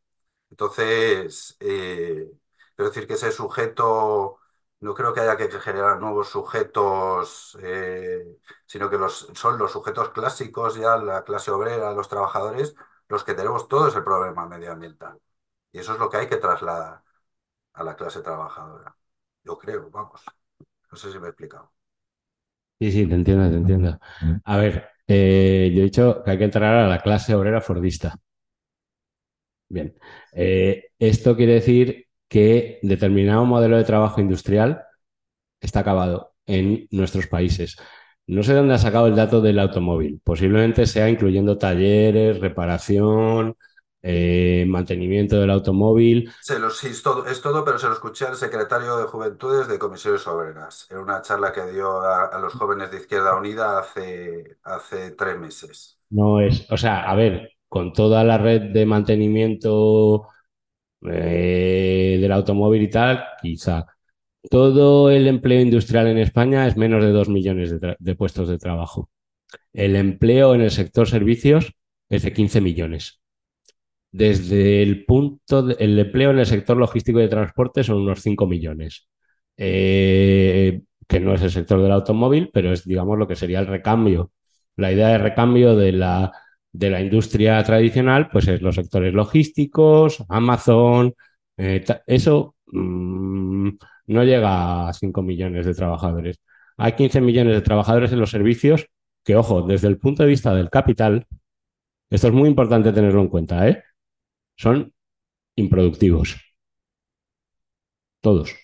[0.50, 2.30] Entonces, eh,
[2.76, 4.38] quiero decir que ese sujeto,
[4.80, 10.10] no creo que haya que generar nuevos sujetos, eh, sino que los, son los sujetos
[10.10, 12.74] clásicos ya, la clase obrera, los trabajadores,
[13.08, 15.20] los que tenemos todos el problema medioambiental.
[15.72, 17.02] Y eso es lo que hay que trasladar
[17.74, 18.96] a la clase trabajadora.
[19.44, 20.22] Yo creo, vamos.
[20.92, 21.73] No sé si me he explicado.
[22.80, 23.98] Sí, sí, te entiendo, te entiendo.
[24.44, 28.18] A ver, eh, yo he dicho que hay que entrar a la clase obrera fordista.
[29.68, 29.94] Bien,
[30.32, 34.82] eh, esto quiere decir que determinado modelo de trabajo industrial
[35.60, 37.76] está acabado en nuestros países.
[38.26, 40.20] No sé dónde ha sacado el dato del automóvil.
[40.24, 43.56] Posiblemente sea incluyendo talleres, reparación,
[44.06, 46.31] eh, mantenimiento del automóvil.
[46.40, 49.78] Se los, es, todo, es todo, pero se lo escuché al secretario de Juventudes de
[49.78, 54.59] Comisiones Obreras en una charla que dio a, a los jóvenes de Izquierda Unida hace,
[54.62, 55.98] hace tres meses.
[56.10, 60.28] No es, o sea, a ver, con toda la red de mantenimiento
[61.06, 63.86] eh, del automóvil y tal, quizá.
[64.51, 68.59] Todo el empleo industrial en España es menos de dos millones de, de puestos de
[68.59, 69.10] trabajo.
[69.72, 71.74] El empleo en el sector servicios
[72.10, 73.20] es de 15 millones.
[74.14, 78.20] Desde el punto, de, el empleo en el sector logístico y de transporte son unos
[78.22, 79.08] 5 millones,
[79.56, 83.66] eh, que no es el sector del automóvil, pero es, digamos, lo que sería el
[83.66, 84.30] recambio.
[84.76, 86.32] La idea de recambio de la,
[86.72, 91.12] de la industria tradicional, pues es los sectores logísticos, Amazon,
[91.56, 93.70] eh, eso mmm,
[94.06, 96.38] no llega a 5 millones de trabajadores.
[96.76, 98.86] Hay 15 millones de trabajadores en los servicios
[99.24, 101.26] que, ojo, desde el punto de vista del capital,
[102.10, 103.82] esto es muy importante tenerlo en cuenta, ¿eh?
[104.56, 104.93] Son
[105.56, 106.36] improductivos.
[108.20, 108.55] Todos.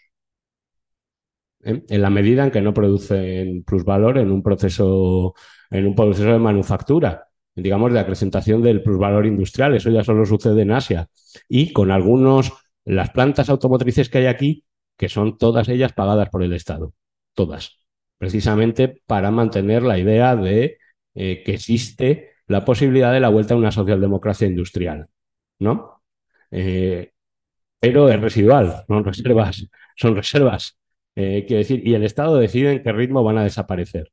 [1.62, 1.84] ¿Eh?
[1.88, 5.34] En la medida en que no producen plusvalor en un proceso,
[5.70, 9.74] en un proceso de manufactura, digamos, de acrecentación del plusvalor industrial.
[9.74, 11.08] Eso ya solo sucede en Asia.
[11.48, 12.52] Y con algunos,
[12.84, 14.64] las plantas automotrices que hay aquí,
[14.96, 16.94] que son todas ellas pagadas por el Estado.
[17.34, 17.78] Todas.
[18.18, 20.78] Precisamente para mantener la idea de
[21.14, 25.08] eh, que existe la posibilidad de la vuelta a una socialdemocracia industrial.
[25.60, 26.02] ¿No?
[26.50, 27.12] Eh,
[27.80, 29.66] pero es residual, son reservas,
[29.96, 30.78] son reservas.
[31.16, 34.12] Eh, quiero decir, y el Estado decide en qué ritmo van a desaparecer.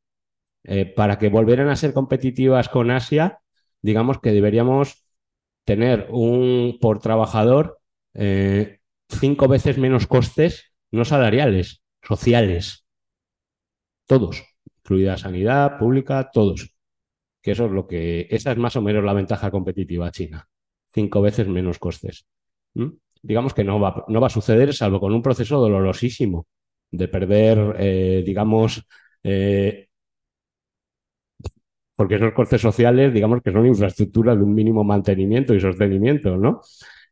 [0.64, 3.40] Eh, para que volvieran a ser competitivas con Asia,
[3.82, 5.06] digamos que deberíamos
[5.66, 7.80] tener un por trabajador
[9.10, 12.86] cinco veces menos costes, no salariales, sociales.
[14.08, 14.44] Todos,
[14.80, 16.74] incluida sanidad pública, todos.
[17.42, 20.50] Que eso es lo que, esa es más o menos la ventaja competitiva china
[20.98, 22.26] cinco veces menos costes.
[22.74, 22.90] ¿Mm?
[23.22, 26.48] Digamos que no va, no va, a suceder salvo con un proceso dolorosísimo
[26.90, 28.84] de perder, eh, digamos,
[29.24, 29.88] eh,
[31.96, 36.62] porque esos costes sociales, digamos que son infraestructuras de un mínimo mantenimiento y sostenimiento, ¿no?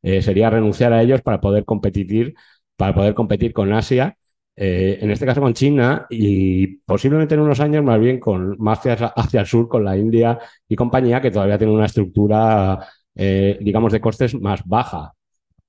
[0.01, 2.33] Eh, sería renunciar a ellos para poder competir,
[2.75, 4.17] para poder competir con Asia,
[4.57, 9.07] en este caso con China y posiblemente en unos años más bien con más hacia,
[9.07, 10.39] hacia el sur con la India
[10.69, 12.79] y compañía que todavía tiene una estructura
[13.15, 15.13] eh, digamos, de costes más baja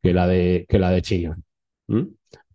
[0.02, 1.38] que la de, que la de China.
[1.88, 2.02] ¿Mm?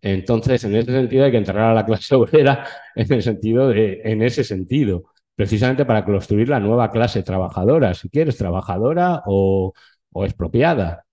[0.00, 4.00] Entonces, en ese sentido hay que enterrar a la clase obrera en el sentido de,
[4.04, 5.04] en ese sentido,
[5.34, 9.72] precisamente para construir la nueva clase trabajadora, si quieres, trabajadora o,
[10.12, 11.04] o expropiada.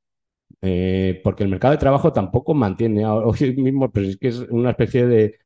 [0.62, 4.72] Eh, porque el mercado de trabajo tampoco mantiene hoy mismo, pero es que es una
[4.72, 5.40] especie de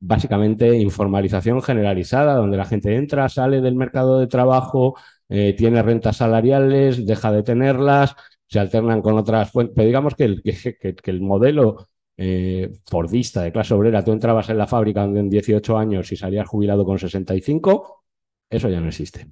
[0.00, 4.96] básicamente informalización generalizada, donde la gente entra, sale del mercado de trabajo,
[5.28, 8.14] eh, tiene rentas salariales, deja de tenerlas,
[8.46, 9.74] se alternan con otras fuentes.
[9.74, 15.04] Pero digamos que el, modelo eh, fordista de clase obrera, tú entrabas en la fábrica
[15.04, 18.04] en 18 años y salías jubilado con 65,
[18.50, 19.26] eso ya no existe.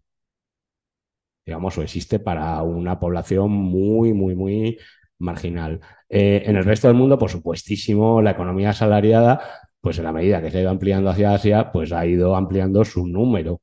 [1.45, 4.79] Digamos, o existe para una población muy, muy, muy
[5.19, 5.81] marginal.
[6.09, 9.41] Eh, en el resto del mundo, por supuestísimo, la economía asalariada,
[9.81, 12.85] pues en la medida que se ha ido ampliando hacia Asia, pues ha ido ampliando
[12.85, 13.61] su número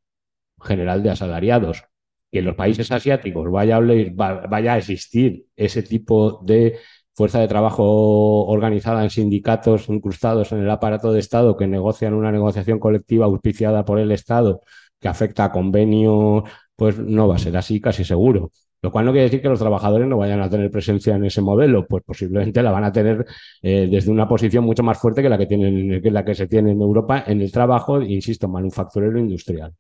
[0.60, 1.84] general de asalariados
[2.32, 6.78] que en los países asiáticos vaya a, vaya a existir ese tipo de
[7.14, 12.32] fuerza de trabajo organizada en sindicatos incrustados en el aparato de Estado que negocian una
[12.32, 14.62] negociación colectiva auspiciada por el Estado
[15.00, 16.44] que afecta a convenios,
[16.76, 18.52] pues no va a ser así casi seguro.
[18.82, 21.42] Lo cual no quiere decir que los trabajadores no vayan a tener presencia en ese
[21.42, 23.26] modelo, pues posiblemente la van a tener
[23.64, 26.48] eh, desde una posición mucho más fuerte que la que, tienen, que la que se
[26.48, 29.74] tiene en Europa en el trabajo, insisto, manufacturero industrial.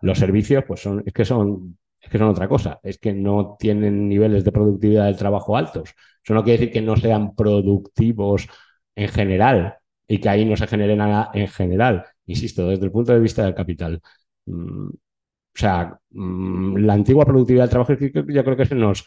[0.00, 3.56] Los servicios, pues son, es que son, es que son otra cosa, es que no
[3.58, 5.94] tienen niveles de productividad del trabajo altos.
[6.24, 8.48] Eso no quiere decir que no sean productivos
[8.94, 9.76] en general
[10.08, 12.04] y que ahí no se genere nada en general.
[12.26, 14.00] Insisto, desde el punto de vista del capital.
[14.46, 19.06] Mm, o sea, mm, la antigua productividad del trabajo, yo creo que se nos,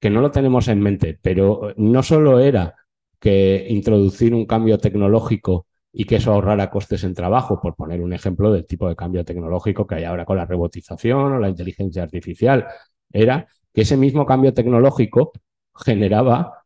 [0.00, 2.74] que no lo tenemos en mente, pero no solo era
[3.20, 8.12] que introducir un cambio tecnológico y que eso ahorrara costes en trabajo, por poner un
[8.12, 12.02] ejemplo del tipo de cambio tecnológico que hay ahora con la robotización o la inteligencia
[12.02, 12.66] artificial,
[13.12, 15.32] era que ese mismo cambio tecnológico
[15.74, 16.64] generaba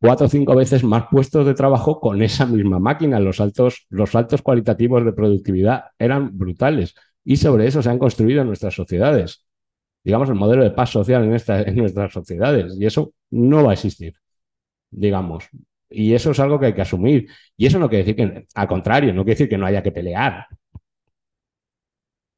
[0.00, 3.20] cuatro o cinco veces más puestos de trabajo con esa misma máquina.
[3.20, 4.10] Los altos, los
[4.42, 6.94] cualitativos de productividad eran brutales
[7.24, 9.44] y sobre eso se han construido nuestras sociedades.
[10.04, 11.30] Digamos, el modelo de paz social en,
[11.68, 14.14] en nuestras sociedades y eso no va a existir,
[14.90, 15.48] digamos.
[15.88, 17.28] Y eso es algo que hay que asumir.
[17.56, 19.92] Y eso no quiere decir que, al contrario, no quiere decir que no haya que
[19.92, 20.46] pelear.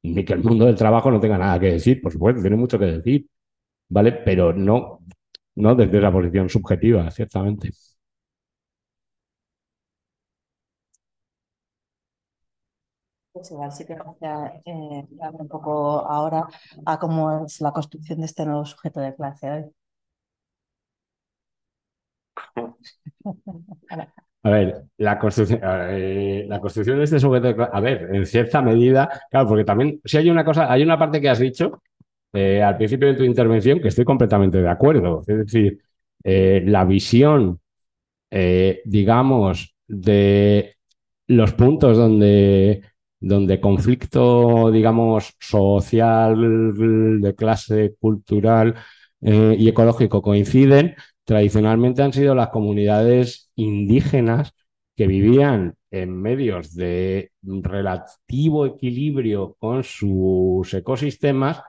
[0.03, 2.79] Ni que el mundo del trabajo no tenga nada que decir, por supuesto, tiene mucho
[2.79, 3.27] que decir,
[3.89, 4.13] ¿vale?
[4.13, 5.01] Pero no,
[5.55, 7.71] no desde la posición subjetiva, ciertamente.
[13.31, 16.47] Pues igual sí que eh, un poco ahora
[16.85, 19.65] a cómo es la construcción de este nuevo sujeto de clase hoy.
[24.41, 29.09] A ver, la construcción, eh, la construcción de este sujeto, a ver, en cierta medida,
[29.29, 31.81] claro, porque también, si hay una cosa, hay una parte que has dicho
[32.31, 35.23] eh, al principio de tu intervención que estoy completamente de acuerdo.
[35.27, 35.79] Es decir,
[36.23, 37.59] eh, la visión,
[38.85, 40.75] digamos, de
[41.27, 42.81] los puntos donde,
[43.19, 48.75] donde conflicto, digamos, social, de clase, cultural
[49.21, 50.95] y ecológico coinciden,
[51.29, 54.51] tradicionalmente han sido las comunidades indígenas
[54.95, 61.61] que vivían en medios de relativo equilibrio con sus ecosistemas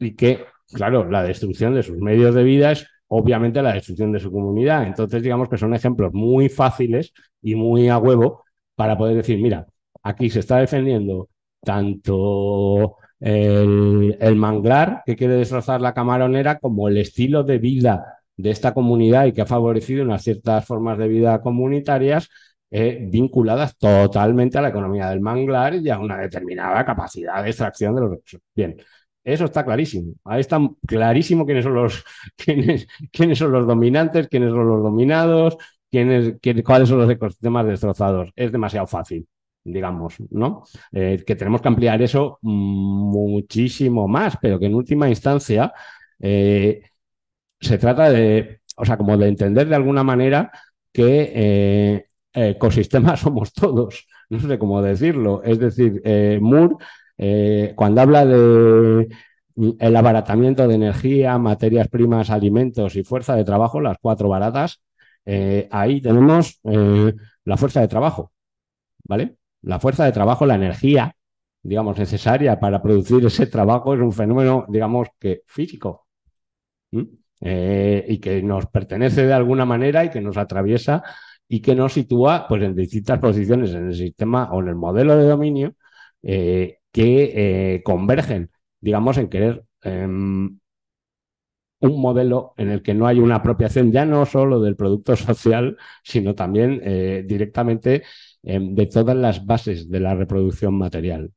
[0.00, 4.18] y que, claro, la destrucción de sus medios de vida es obviamente la destrucción de
[4.18, 4.84] su comunidad.
[4.88, 8.42] Entonces, digamos que son ejemplos muy fáciles y muy a huevo
[8.74, 9.64] para poder decir, mira,
[10.02, 11.28] aquí se está defendiendo
[11.60, 18.72] tanto el, manglar que quiere destrozar la camaronera como el estilo de vida de esta
[18.72, 22.30] comunidad y que ha favorecido unas ciertas formas de vida comunitarias
[22.70, 27.94] eh, vinculadas totalmente a la economía del manglar y a una determinada capacidad de extracción
[27.94, 28.40] de los recursos.
[28.54, 28.76] Bien,
[29.24, 30.14] eso está clarísimo.
[30.24, 32.04] Ahí está clarísimo quiénes son los,
[32.36, 35.56] quiénes, quiénes son los dominantes, quiénes son los dominados,
[35.90, 38.30] quiénes, cuáles son los ecosistemas destrozados.
[38.36, 39.26] Es demasiado fácil
[39.64, 40.62] digamos, ¿no?
[40.92, 45.72] Eh, que tenemos que ampliar eso muchísimo más, pero que en última instancia
[46.20, 46.82] eh,
[47.60, 50.50] se trata de, o sea, como de entender de alguna manera
[50.92, 55.42] que eh, ecosistemas somos todos, no sé cómo decirlo.
[55.42, 56.76] Es decir, eh, Moore,
[57.16, 59.08] eh, cuando habla de
[59.56, 64.80] mm, el abaratamiento de energía, materias primas, alimentos y fuerza de trabajo, las cuatro baratas,
[65.70, 66.58] ahí tenemos
[67.44, 68.32] la fuerza de trabajo,
[69.04, 69.36] ¿vale?
[69.62, 71.14] La fuerza de trabajo, la energía,
[71.62, 76.06] digamos, necesaria para producir ese trabajo es un fenómeno, digamos, que físico.
[77.40, 81.04] Eh, y que nos pertenece de alguna manera y que nos atraviesa
[81.46, 85.16] y que nos sitúa pues, en distintas posiciones en el sistema o en el modelo
[85.16, 85.74] de dominio
[86.22, 88.50] eh, que eh, convergen,
[88.80, 90.58] digamos, en querer em,
[91.80, 95.76] un modelo en el que no hay una apropiación ya no solo del producto social,
[96.02, 96.80] sino también
[97.26, 98.02] directamente
[98.42, 101.30] em, de todas las bases de la reproducción material.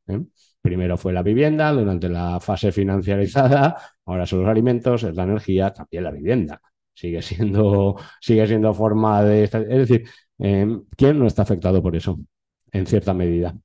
[0.62, 3.78] Primero fue la vivienda durante la fase financiarizada,
[4.12, 6.62] ahora son los alimentos, es la energía, también la vivienda.
[6.94, 9.44] Sigue siendo, sigue siendo forma de...
[9.46, 10.10] Es decir,
[10.40, 12.20] em, ¿quién no está afectado por eso?
[12.72, 13.56] En cierta medida.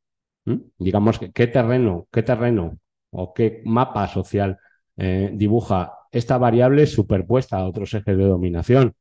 [0.79, 2.79] Digamos, ¿qué terreno, qué terreno
[3.11, 4.59] o qué mapa social
[4.97, 8.95] eh, dibuja esta variable superpuesta a otros ejes de dominación?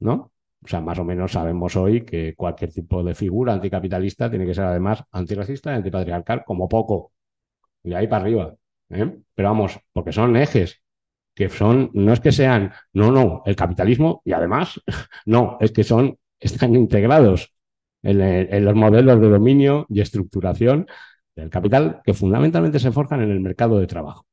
[0.00, 0.32] ¿No?
[0.64, 4.54] O sea, más o menos sabemos hoy que cualquier tipo de figura anticapitalista tiene que
[4.54, 7.12] ser además antirracista antipatriarcal, como poco.
[7.84, 8.54] Y ahí para arriba.
[8.92, 9.18] ¿Eh?
[9.34, 10.82] Pero vamos, porque son ejes
[11.34, 14.80] que son, no es que sean, no, no, el capitalismo y además,
[15.26, 17.54] no, es que son, están integrados
[18.02, 20.86] en, en los modelos de dominio y estructuración
[21.34, 24.26] del capital que fundamentalmente se forjan en el mercado de trabajo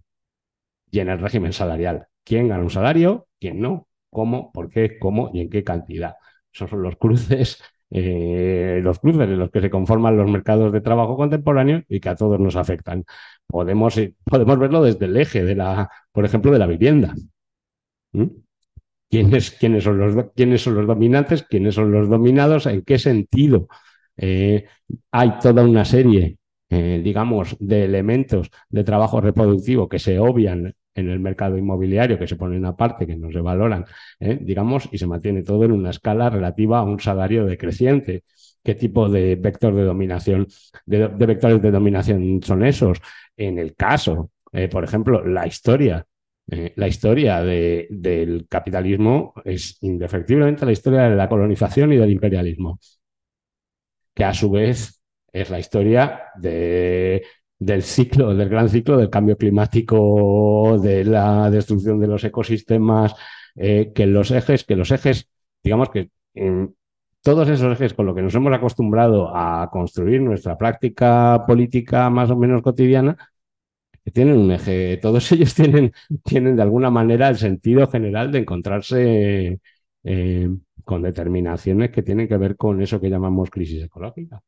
[0.91, 2.07] y en el régimen salarial.
[2.23, 3.27] ¿Quién gana un salario?
[3.40, 3.90] ¿Quién no?
[4.10, 6.15] cómo, por qué, cómo y en qué cantidad.
[6.53, 7.61] Esos son los cruces,
[7.91, 12.10] eh, los cruces en los que se conforman los mercados de trabajo contemporáneos y que
[12.10, 13.03] a todos nos afectan.
[13.48, 17.16] Podemos, eh, podemos verlo desde el eje de la, por ejemplo, de la vivienda.
[18.14, 18.26] ¿Mm?
[19.10, 21.44] ¿Quiénes, quiénes, son los, ¿Quiénes son los dominantes?
[21.44, 22.68] ¿Quiénes son los dominados?
[22.68, 23.68] ¿En qué sentido?
[24.18, 24.66] Eh,
[25.11, 26.38] hay toda una serie
[26.72, 32.35] digamos, de elementos de trabajo reproductivo que se obvian en el mercado inmobiliario, que se
[32.35, 33.85] ponen aparte, que no se valoran,
[34.19, 34.38] ¿eh?
[34.41, 38.23] digamos, y se mantiene todo en una escala relativa a un salario decreciente.
[38.63, 40.47] ¿Qué tipo de vector de dominación,
[40.85, 42.99] de, vectores de dominación son esos?
[43.38, 46.05] En el caso, eh, por ejemplo, la historia.
[46.76, 52.80] la historia del capitalismo es indefectiblemente la historia de la colonización y del imperialismo,
[54.13, 54.99] que a su vez
[55.31, 57.23] es la historia de,
[57.60, 63.15] del ciclo, del gran ciclo del cambio climático, de la destrucción de los ecosistemas,
[63.56, 65.30] eh, que los ejes, que los ejes,
[65.64, 66.10] digamos que
[67.22, 72.30] todos esos ejes con los que nos hemos acostumbrado a construir nuestra práctica política más
[72.31, 73.18] o menos cotidiana,
[74.14, 79.60] tienen un eje, todos ellos tienen, tienen de alguna manera el sentido general de encontrarse
[80.03, 80.49] eh,
[80.86, 84.41] con determinaciones que tienen que ver con eso que llamamos crisis ecológica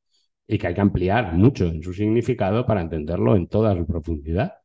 [0.51, 4.55] y que hay que ampliar mucho en su significado para entenderlo en toda su profundidad,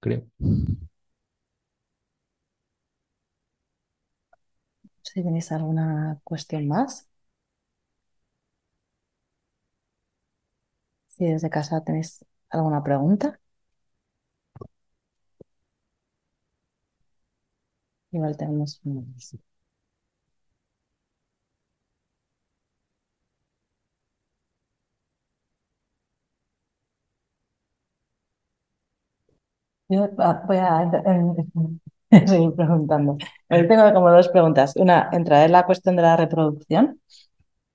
[0.00, 0.26] creo.
[5.02, 7.08] Si tenéis alguna cuestión más.
[11.08, 13.38] Si desde casa tenéis alguna pregunta.
[18.12, 18.80] Igual tenemos
[29.88, 30.90] Yo ah, voy a
[32.26, 33.16] seguir preguntando.
[33.48, 34.74] Tengo como dos preguntas.
[34.76, 37.00] Una, entrar en la cuestión de la reproducción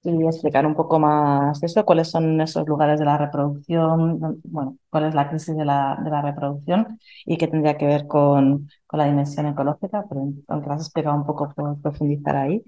[0.03, 5.05] y explicar un poco más eso, cuáles son esos lugares de la reproducción, bueno, cuál
[5.05, 8.99] es la crisis de la, de la reproducción y qué tendría que ver con, con
[8.99, 12.63] la dimensión ecológica, pero aunque las has explicado un poco, por profundizar ahí.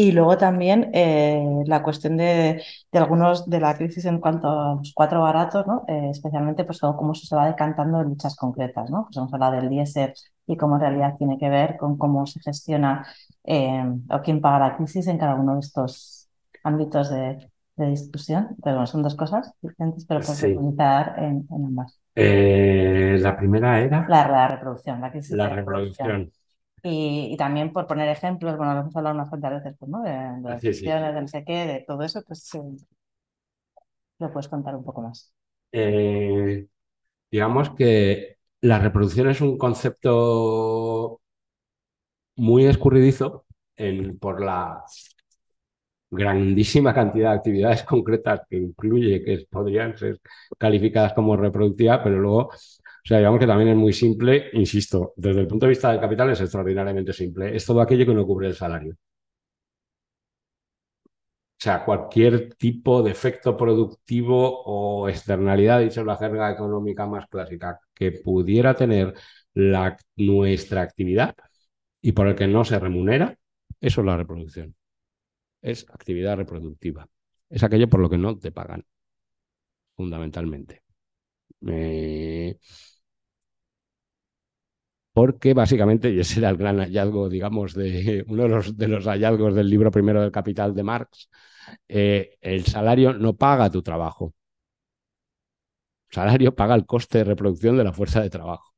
[0.00, 2.62] Y luego también eh, la cuestión de,
[2.92, 5.82] de, algunos de la crisis en cuanto a los cuatro baratos, ¿no?
[5.88, 8.88] Eh, especialmente pues cómo se va decantando en luchas concretas.
[8.92, 9.06] ¿no?
[9.06, 10.14] Pues hemos hablado del diésel
[10.46, 13.08] y cómo en realidad tiene que ver con cómo se gestiona
[13.42, 16.28] eh, o quién paga la crisis en cada uno de estos
[16.62, 18.50] ámbitos de, de discusión.
[18.62, 21.98] Pero bueno, son dos cosas diferentes, pero puedo profundizar en, en, ambas.
[22.14, 24.06] la primera era...
[24.08, 26.30] La, la reproducción, la crisis la reproducción.
[26.82, 30.02] Y, también por poner ejemplos, bueno, lo hemos hablado unas cuantas veces, pues, ¿no?
[30.02, 32.50] De, de las de no sé qué, de todo eso, pues
[34.18, 35.32] lo puedes contar un poco más.
[35.72, 36.66] Eh,
[37.30, 41.20] digamos que la reproducción es un concepto
[42.36, 43.44] muy escurridizo
[44.20, 44.84] por la
[46.10, 50.20] grandísima cantidad de actividades concretas que incluye, que podrían ser
[50.56, 52.50] calificadas como reproductivas, pero luego
[53.04, 56.00] o sea, digamos que también es muy simple, insisto, desde el punto de vista del
[56.00, 57.54] capital es extraordinariamente simple.
[57.56, 58.96] Es todo aquello que no cubre el salario.
[61.60, 67.80] O sea, cualquier tipo de efecto productivo o externalidad, dicho la jerga económica más clásica,
[67.94, 69.12] que pudiera tener
[70.16, 71.34] nuestra actividad
[72.00, 73.36] y por el que no se remunera,
[73.80, 74.74] eso es la reproducción.
[75.62, 77.08] Es actividad reproductiva.
[77.50, 78.84] Es aquello por lo que no te pagan,
[79.96, 80.82] fundamentalmente.
[81.66, 82.56] Eh,
[85.12, 89.68] porque básicamente, y ese era el gran hallazgo, digamos, de uno de los, hallazgos del
[89.68, 91.28] libro primero del Capital de Marx,
[91.88, 94.34] eh, el salario no paga tu trabajo.
[96.10, 98.74] El salario paga el coste de reproducción de la fuerza de trabajo.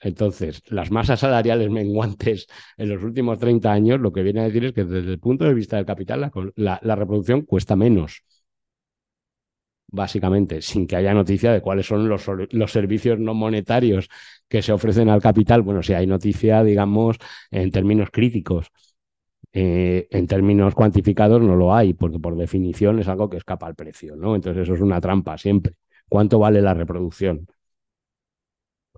[0.00, 2.46] Entonces, las masas salariales menguantes
[2.76, 5.44] en los últimos 30 años, lo que viene a decir es que desde el punto
[5.44, 8.22] de vista del capital, la reproducción cuesta menos
[9.88, 14.08] básicamente, sin que haya noticia de cuáles son los, los, servicios no monetarios
[14.48, 15.62] que se ofrecen al capital.
[15.62, 17.16] Bueno, si hay noticia, digamos,
[17.50, 18.70] en términos críticos.
[19.52, 23.74] Eh, en términos cuantificados no lo hay, porque por definición es algo que escapa al
[23.74, 24.34] precio, ¿no?
[24.36, 25.76] Entonces eso es una trampa siempre.
[26.08, 27.46] ¿Cuánto vale la reproducción?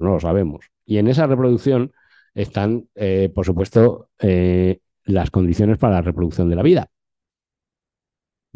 [0.01, 0.67] No lo sabemos.
[0.85, 1.93] Y en esa reproducción
[2.35, 6.91] están, eh, por supuesto, eh, las condiciones para la reproducción de la vida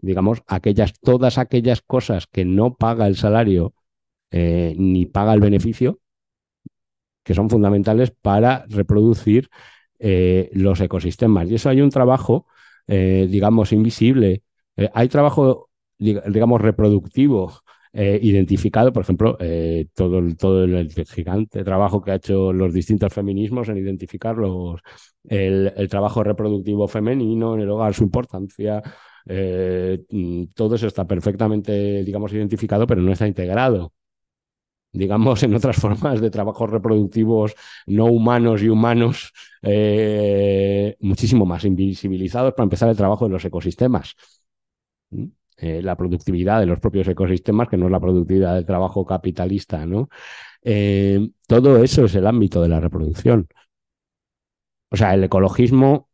[0.03, 3.73] digamos, aquellas, todas aquellas cosas que no paga el salario
[4.31, 6.01] eh, ni paga el beneficio,
[7.23, 9.49] que son fundamentales para reproducir
[9.99, 11.49] eh, los ecosistemas.
[11.51, 12.47] Y eso hay un trabajo,
[12.89, 14.43] eh, digamos, invisible.
[14.95, 17.53] hay trabajo, digamos, reproductivo
[17.95, 19.37] identificado, por ejemplo,
[19.95, 24.81] todo, el, todo el, gigante trabajo que ha hecho los distintos feminismos en identificar los,
[25.25, 28.83] el, el, trabajo reproductivo femenino en el hogar, su importancia,
[29.27, 33.93] eh, mm, todo eso está perfectamente, digamos, identificado, pero no está integrado.
[34.93, 37.55] Digamos, en otras formas de trabajos reproductivos
[37.87, 39.33] no humanos y humanos,
[39.63, 44.15] eh, muchísimo más invisibilizados para empezar el trabajo de los ecosistemas.
[45.57, 49.87] Eh, la productividad de los propios ecosistemas, que no es la productividad del trabajo capitalista,
[49.87, 50.09] ¿no?
[51.47, 53.49] Todo eso es el ámbito de la reproducción.
[54.91, 56.11] O sea, el ecologismo,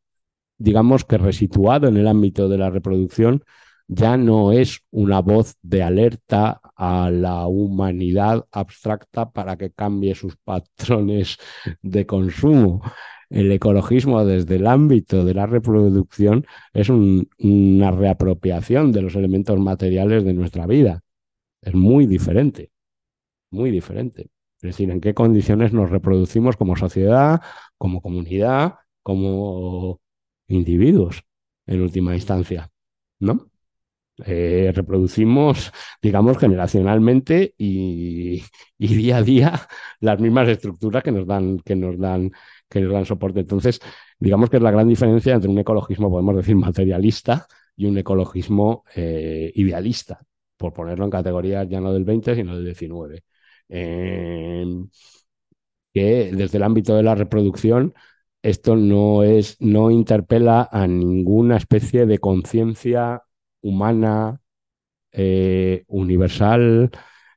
[0.59, 3.45] digamos que resituado en el ámbito de la reproducción,
[3.89, 10.37] ya no es una voz de alerta a la humanidad abstracta para que cambie sus
[10.37, 11.39] patrones
[11.83, 12.83] de consumo.
[13.31, 20.25] El ecologismo desde el ámbito de la reproducción es una reapropiación de los elementos materiales
[20.25, 21.03] de nuestra vida.
[21.63, 22.71] Es muy diferente,
[23.51, 24.31] muy diferente.
[24.61, 27.41] Es decir, en qué condiciones nos reproducimos como sociedad,
[27.79, 30.01] como comunidad, como
[30.49, 31.25] individuos,
[31.67, 32.71] en última instancia,
[33.21, 33.51] ¿no?
[34.27, 35.73] Eh, reproducimos,
[36.03, 38.43] digamos, generacionalmente y,
[38.79, 39.69] día a día
[40.01, 42.33] las mismas estructuras que nos dan, que nos dan,
[42.69, 43.41] que nos dan soporte.
[43.41, 43.81] Entonces,
[44.19, 47.47] digamos que es la gran diferencia entre un ecologismo, podemos decir, materialista
[47.77, 50.21] y un ecologismo eh, idealista,
[50.57, 53.23] por ponerlo en categorías ya no del 20, sino del 19.
[53.69, 54.89] Em,
[55.93, 57.95] que desde el ámbito de la reproducción
[58.43, 63.23] esto no es, no interpela a ninguna especie de conciencia
[63.63, 64.41] humana,
[65.13, 66.91] eh, universal,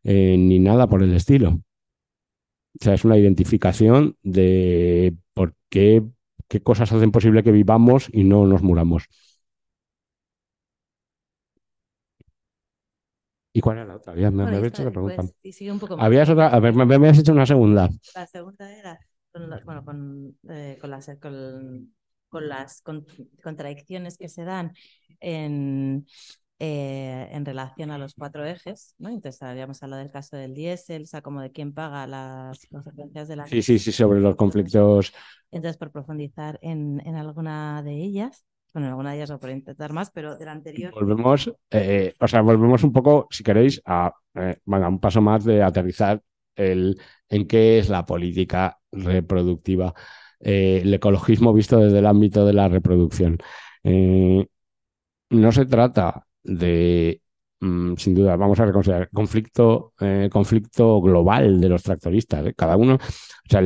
[0.03, 1.61] eh, ni nada por el estilo.
[2.79, 6.03] O sea, es una identificación de por qué,
[6.47, 9.05] qué cosas hacen posible que vivamos y no nos muramos.
[13.53, 14.13] ¿Y cuál era la otra?
[14.13, 15.21] me, Bueno, esta hecho la pregunta.
[15.21, 16.05] después, y sigue un poco más.
[16.05, 17.89] Habías otra, a ver, me, me habías hecho una segunda.
[18.15, 18.99] La segunda era
[19.31, 21.93] con, la- bueno, con, eh, con las, con,
[22.29, 23.05] con las con-
[23.43, 24.73] contradicciones que se dan
[25.19, 26.05] en,
[26.59, 29.09] eh, en relación a los cuatro ejes, ¿no?
[29.09, 33.27] Entonces habíamos hablado del caso del diésel, o sea, como de quién paga las consecuencias
[33.27, 35.13] de la Sí, sí, sí, sobre los conflictos.
[35.51, 39.49] Entonces, por profundizar en, en alguna de ellas, bueno, en alguna de ellas o por
[39.49, 40.93] intentar más, pero del anterior.
[40.93, 45.43] Volvemos, eh, o sea, volvemos un poco, si queréis, a eh, bueno, un paso más
[45.43, 46.21] de aterrizar
[46.55, 46.99] el,
[47.29, 49.93] en qué es la política reproductiva,
[50.39, 53.37] eh, el ecologismo visto desde el ámbito de la reproducción.
[53.83, 54.45] Eh,
[55.29, 57.21] no se trata de,
[57.59, 62.53] mm, sin duda, vamos a reconsiderar, conflicto, eh, conflicto global de los tractoristas.
[62.55, 62.99] Cada uno, o
[63.49, 63.61] sea,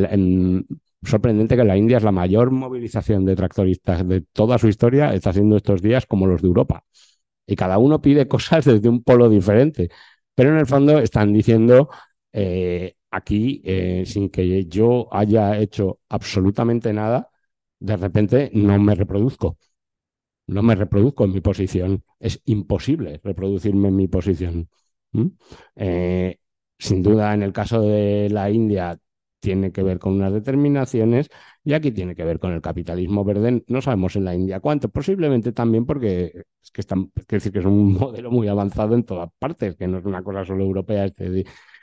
[1.04, 5.30] sorprendente que la India es la mayor movilización de tractoristas de toda su historia, está
[5.32, 6.84] haciendo estos días como los de Europa.
[7.48, 9.90] Y cada uno pide cosas desde un polo diferente.
[10.36, 11.90] Pero en el fondo están diciendo
[12.38, 17.32] eh, aquí, eh, sin que yo haya hecho absolutamente nada,
[17.80, 19.58] de repente no me reproduzco.
[20.48, 22.04] No me reproduzco en mi posición.
[22.20, 24.70] Es imposible reproducirme en mi posición.
[25.76, 26.38] Eh,
[26.78, 29.00] sin duda, en el caso de la India,
[29.40, 31.30] tiene que ver con unas determinaciones
[31.64, 33.64] y aquí tiene que ver con el capitalismo verde.
[33.68, 38.32] No sabemos en la India cuánto, posiblemente también porque es que, están, es un modelo
[38.32, 41.06] muy avanzado en todas partes, que no es una cosa solo europea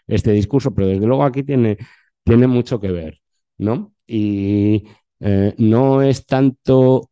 [0.07, 1.79] este discurso, pero desde luego aquí tiene,
[2.25, 3.21] tiene mucho que ver,
[3.59, 3.95] ¿no?
[4.07, 4.85] Y
[5.21, 7.11] eh, no es tanto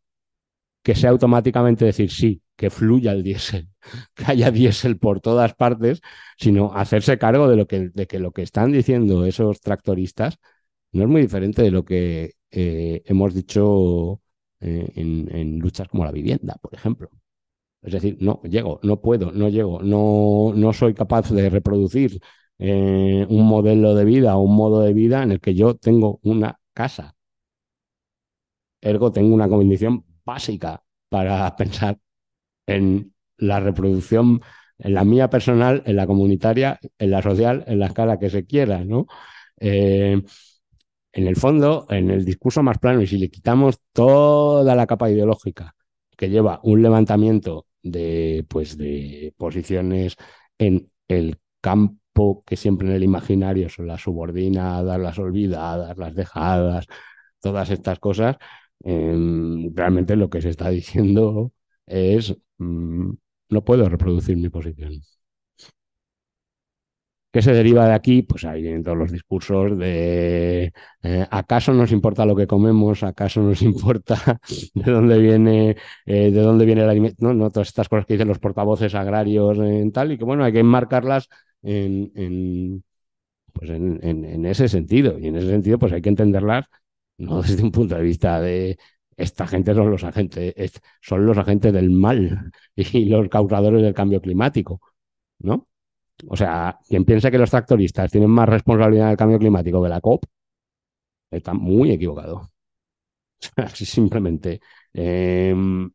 [0.83, 3.69] que sea automáticamente decir sí, que fluya el diésel,
[4.15, 6.01] que haya diésel por todas partes,
[6.39, 10.39] sino hacerse cargo de, lo que, de que lo que están diciendo esos tractoristas
[10.93, 14.21] no es muy diferente de lo que eh, hemos dicho
[14.61, 17.11] eh, en, en luchas como la vivienda, por ejemplo.
[17.83, 22.21] Es decir, no llego, no puedo, no llego, no, no soy capaz de reproducir
[22.63, 26.21] eh, un modelo de vida o un modo de vida en el que yo tengo
[26.23, 27.17] una casa.
[28.83, 31.99] Ergo, tengo una condición básica para pensar
[32.67, 34.43] en la reproducción,
[34.79, 38.45] en la mía personal, en la comunitaria, en la social, en la escala que se
[38.47, 39.07] quiera, ¿no?
[39.59, 40.21] Eh,
[41.13, 45.11] en el fondo, en el discurso más plano, y si le quitamos toda la capa
[45.11, 45.75] ideológica
[46.17, 50.17] que lleva un levantamiento de, pues, de posiciones
[50.59, 52.00] en el campo
[52.47, 56.87] que siempre en el imaginario son las subordinadas, las olvidadas, las dejadas,
[57.41, 58.37] todas estas cosas,
[58.85, 61.53] eh, realmente lo que se está diciendo
[61.87, 63.11] es mm,
[63.51, 65.03] no puedo reproducir mi posición.
[67.33, 68.23] ¿Qué se deriva de aquí?
[68.23, 70.73] Pues ahí vienen todos los discursos de
[71.05, 73.05] eh, ¿acaso nos importa lo que comemos?
[73.05, 74.41] ¿Acaso nos importa
[74.75, 75.77] de dónde viene,
[76.07, 77.25] eh, de dónde viene el alimento?
[77.25, 80.43] No, no, todas estas cosas que dicen los portavoces agrarios en tal, y que bueno,
[80.43, 81.29] hay que enmarcarlas
[81.63, 82.85] en, en,
[83.53, 85.19] pues en, en- ese sentido.
[85.19, 86.67] Y en ese sentido, pues hay que entenderlas
[87.19, 88.79] no desde un punto de vista de
[89.17, 93.95] esta gente son los agentes, es- son los agentes del mal y los causadores del
[93.95, 94.81] cambio climático,
[95.41, 95.69] ¿no?
[96.29, 99.89] O sea, quien piensa que los tractoristas tienen más responsabilidad en el cambio climático que
[99.91, 100.27] la COP,
[101.31, 102.51] está muy equivocado.
[103.75, 104.61] Simplemente.
[104.93, 105.91] em,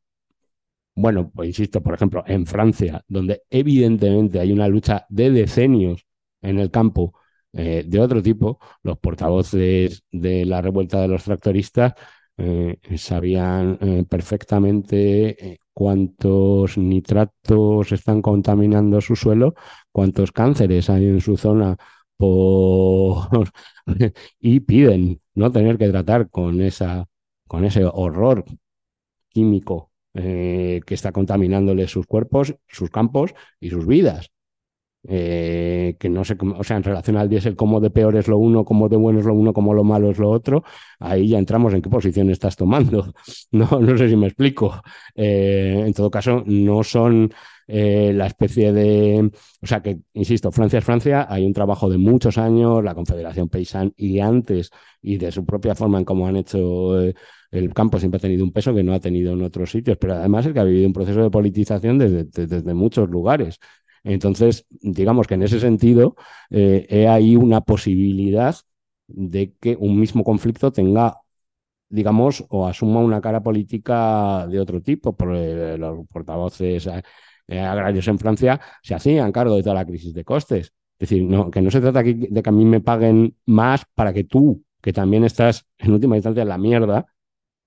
[0.98, 6.06] Bueno, pues insisto, por ejemplo, en Francia, donde evidentemente hay una lucha de decenios
[6.42, 7.14] en el campo
[7.52, 11.94] eh, de otro tipo, los portavoces de la revuelta de los tractoristas
[12.38, 19.54] eh, sabían eh, perfectamente cuántos nitratos están contaminando su suelo,
[19.92, 21.78] cuántos cánceres hay en su zona
[24.40, 27.06] y piden no tener que tratar con, esa,
[27.48, 28.46] con ese horror
[29.30, 34.32] químico eh, que está contaminándoles sus cuerpos, sus campos y sus vidas.
[35.08, 38.38] Eh, que no sé, o sea, en relación al diésel, cómo de peor es lo
[38.40, 40.64] uno, cómo de bueno es lo uno, cómo lo malo es lo otro,
[41.00, 43.14] ahí ya entramos en qué posición estás tomando.
[43.52, 44.82] No, no sé si me explico.
[45.16, 47.32] Eh, en todo caso, no son
[47.68, 49.32] la especie de,
[49.62, 53.50] o sea, que, insisto, Francia es Francia, hay un trabajo de muchos años, la Confederación
[53.50, 54.70] Paysan y antes,
[55.02, 56.96] y de su propia forma en cómo han hecho
[57.56, 60.16] el campo siempre ha tenido un peso que no ha tenido en otros sitios, pero
[60.16, 63.60] además es que ha vivido un proceso de politización desde, desde, muchos lugares.
[64.04, 66.16] Entonces, digamos que en ese sentido,
[66.50, 68.56] eh, hay ahí una posibilidad
[69.08, 71.18] de que un mismo conflicto tenga,
[71.90, 76.90] digamos, o asuma una cara política de otro tipo, porque los portavoces
[77.48, 80.74] eh, agrarios en Francia se hacían cargo de toda la crisis de costes.
[80.98, 84.14] Es decir, que no se trata aquí de que a mí me paguen más para
[84.14, 87.06] que tú, que también estás en última instancia en la mierda,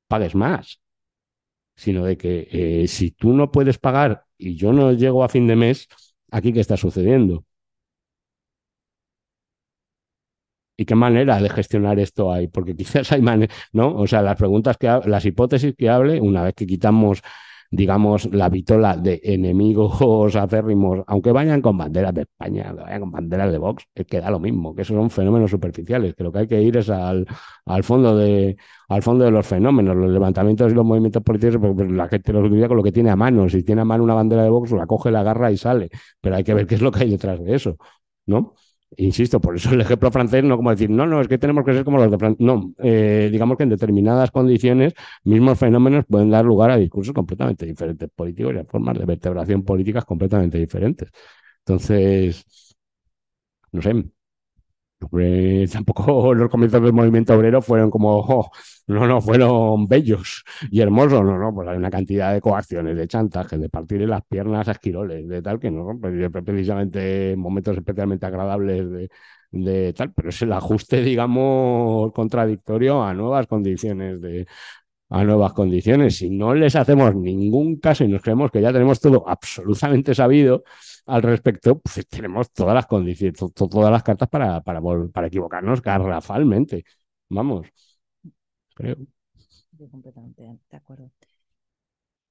[0.09, 0.81] pagues más,
[1.77, 5.47] sino de que eh, si tú no puedes pagar y yo no llego a fin
[5.47, 5.89] de mes,
[6.31, 7.45] aquí qué está sucediendo.
[10.77, 12.49] ¿Y qué manera de gestionar esto hay?
[12.49, 13.95] Porque quizás hay maneras, ¿no?
[13.97, 17.21] O sea, las preguntas que, las hipótesis que hable, una vez que quitamos
[17.71, 20.01] digamos, la vitola de enemigos
[20.37, 24.21] acérrimos, aunque vayan con banderas de España, aunque vayan con banderas de Vox, es que
[24.21, 26.89] da lo mismo, que esos son fenómenos superficiales, que lo que hay que ir es
[26.91, 27.27] al,
[27.67, 28.57] al fondo de
[28.89, 32.47] al fondo de los fenómenos, los levantamientos y los movimientos políticos, pues la gente los
[32.47, 33.49] utiliza con lo que tiene a mano.
[33.49, 35.91] Si tiene a mano una bandera de Vox, la coge, la agarra y sale.
[36.21, 37.77] Pero hay que ver qué es lo que hay detrás de eso,
[38.27, 38.55] ¿no?
[38.97, 41.75] Insisto, por eso el ejemplo francés no como decir, no, no, es que tenemos que
[41.75, 42.45] ser como los de Francia.
[42.45, 44.95] No, eh, digamos que en determinadas condiciones,
[45.25, 49.63] mismos fenómenos pueden dar lugar a discursos completamente diferentes políticos y a formas de vertebración
[49.63, 51.11] políticas completamente diferentes.
[51.61, 52.45] Entonces,
[53.73, 53.95] no sé,
[55.73, 58.51] tampoco los comienzos del movimiento obrero fueron como, oh,
[58.87, 63.07] no, no, fueron bellos y hermosos, no, no, pues hay una cantidad de coacciones, de
[63.09, 66.15] chantajes, de partirle las piernas a esquiroles, de tal, que no, pues,
[66.45, 69.11] precisamente momentos especialmente agradables de,
[69.51, 74.47] de tal, pero es el ajuste, digamos, contradictorio a nuevas condiciones de,
[75.11, 76.17] a nuevas condiciones.
[76.17, 80.65] Si no les hacemos ningún caso y nos creemos que ya tenemos todo absolutamente sabido
[81.09, 84.81] al respecto, pues tenemos todas las condiciones, todas las cartas para, para,
[85.13, 86.85] para equivocarnos garrafalmente.
[87.31, 87.67] Vamos,
[88.75, 88.97] creo.
[89.91, 91.11] completamente de acuerdo.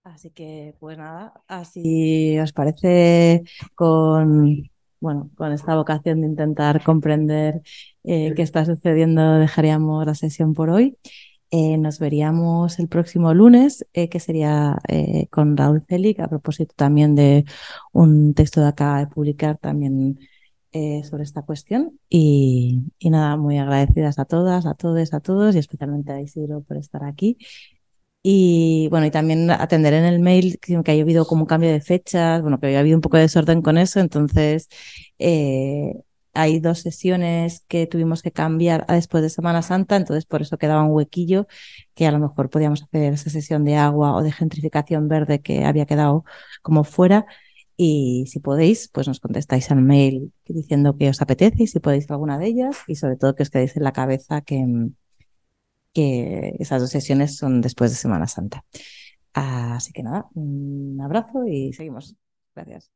[0.04, 3.44] Así que, pues nada, así os parece
[3.76, 4.70] con,
[5.02, 7.62] bueno, con esta vocación de intentar comprender
[8.06, 10.98] eh, qué está sucediendo, dejaríamos la sesión por hoy.
[11.50, 16.74] Eh, nos veríamos el próximo lunes, eh, que sería eh, con Raúl Celic, a propósito
[16.76, 17.46] también de
[17.94, 20.20] un texto de acá de publicar también
[21.10, 22.00] sobre esta cuestión.
[22.08, 26.78] Y, nada, muy agradecidas a todas, a todos, a todos, y especialmente a Isidro por
[26.78, 27.38] estar aquí.
[28.22, 31.72] Y bueno, y también atender en el mail que, que haya habido como un cambio
[31.72, 34.70] de fechas, bueno, que haya habido un poco de desorden con eso, entonces
[36.38, 40.84] hay dos sesiones que tuvimos que cambiar después de Semana Santa, entonces por eso quedaba
[40.84, 41.48] un huequillo
[41.96, 45.66] que a lo mejor podíamos hacer esa sesión de agua o de gentrificación verde que
[45.66, 46.24] había quedado
[46.62, 47.26] como fuera.
[47.76, 52.10] Y si podéis, pues nos contestáis al mail diciendo que os apetece y si podéis
[52.10, 54.92] alguna de ellas y sobre todo que os quedéis en la cabeza que
[56.60, 58.64] esas dos sesiones son después de Semana Santa.
[59.34, 62.16] Así que nada, un abrazo y seguimos.
[62.56, 62.92] Gracias.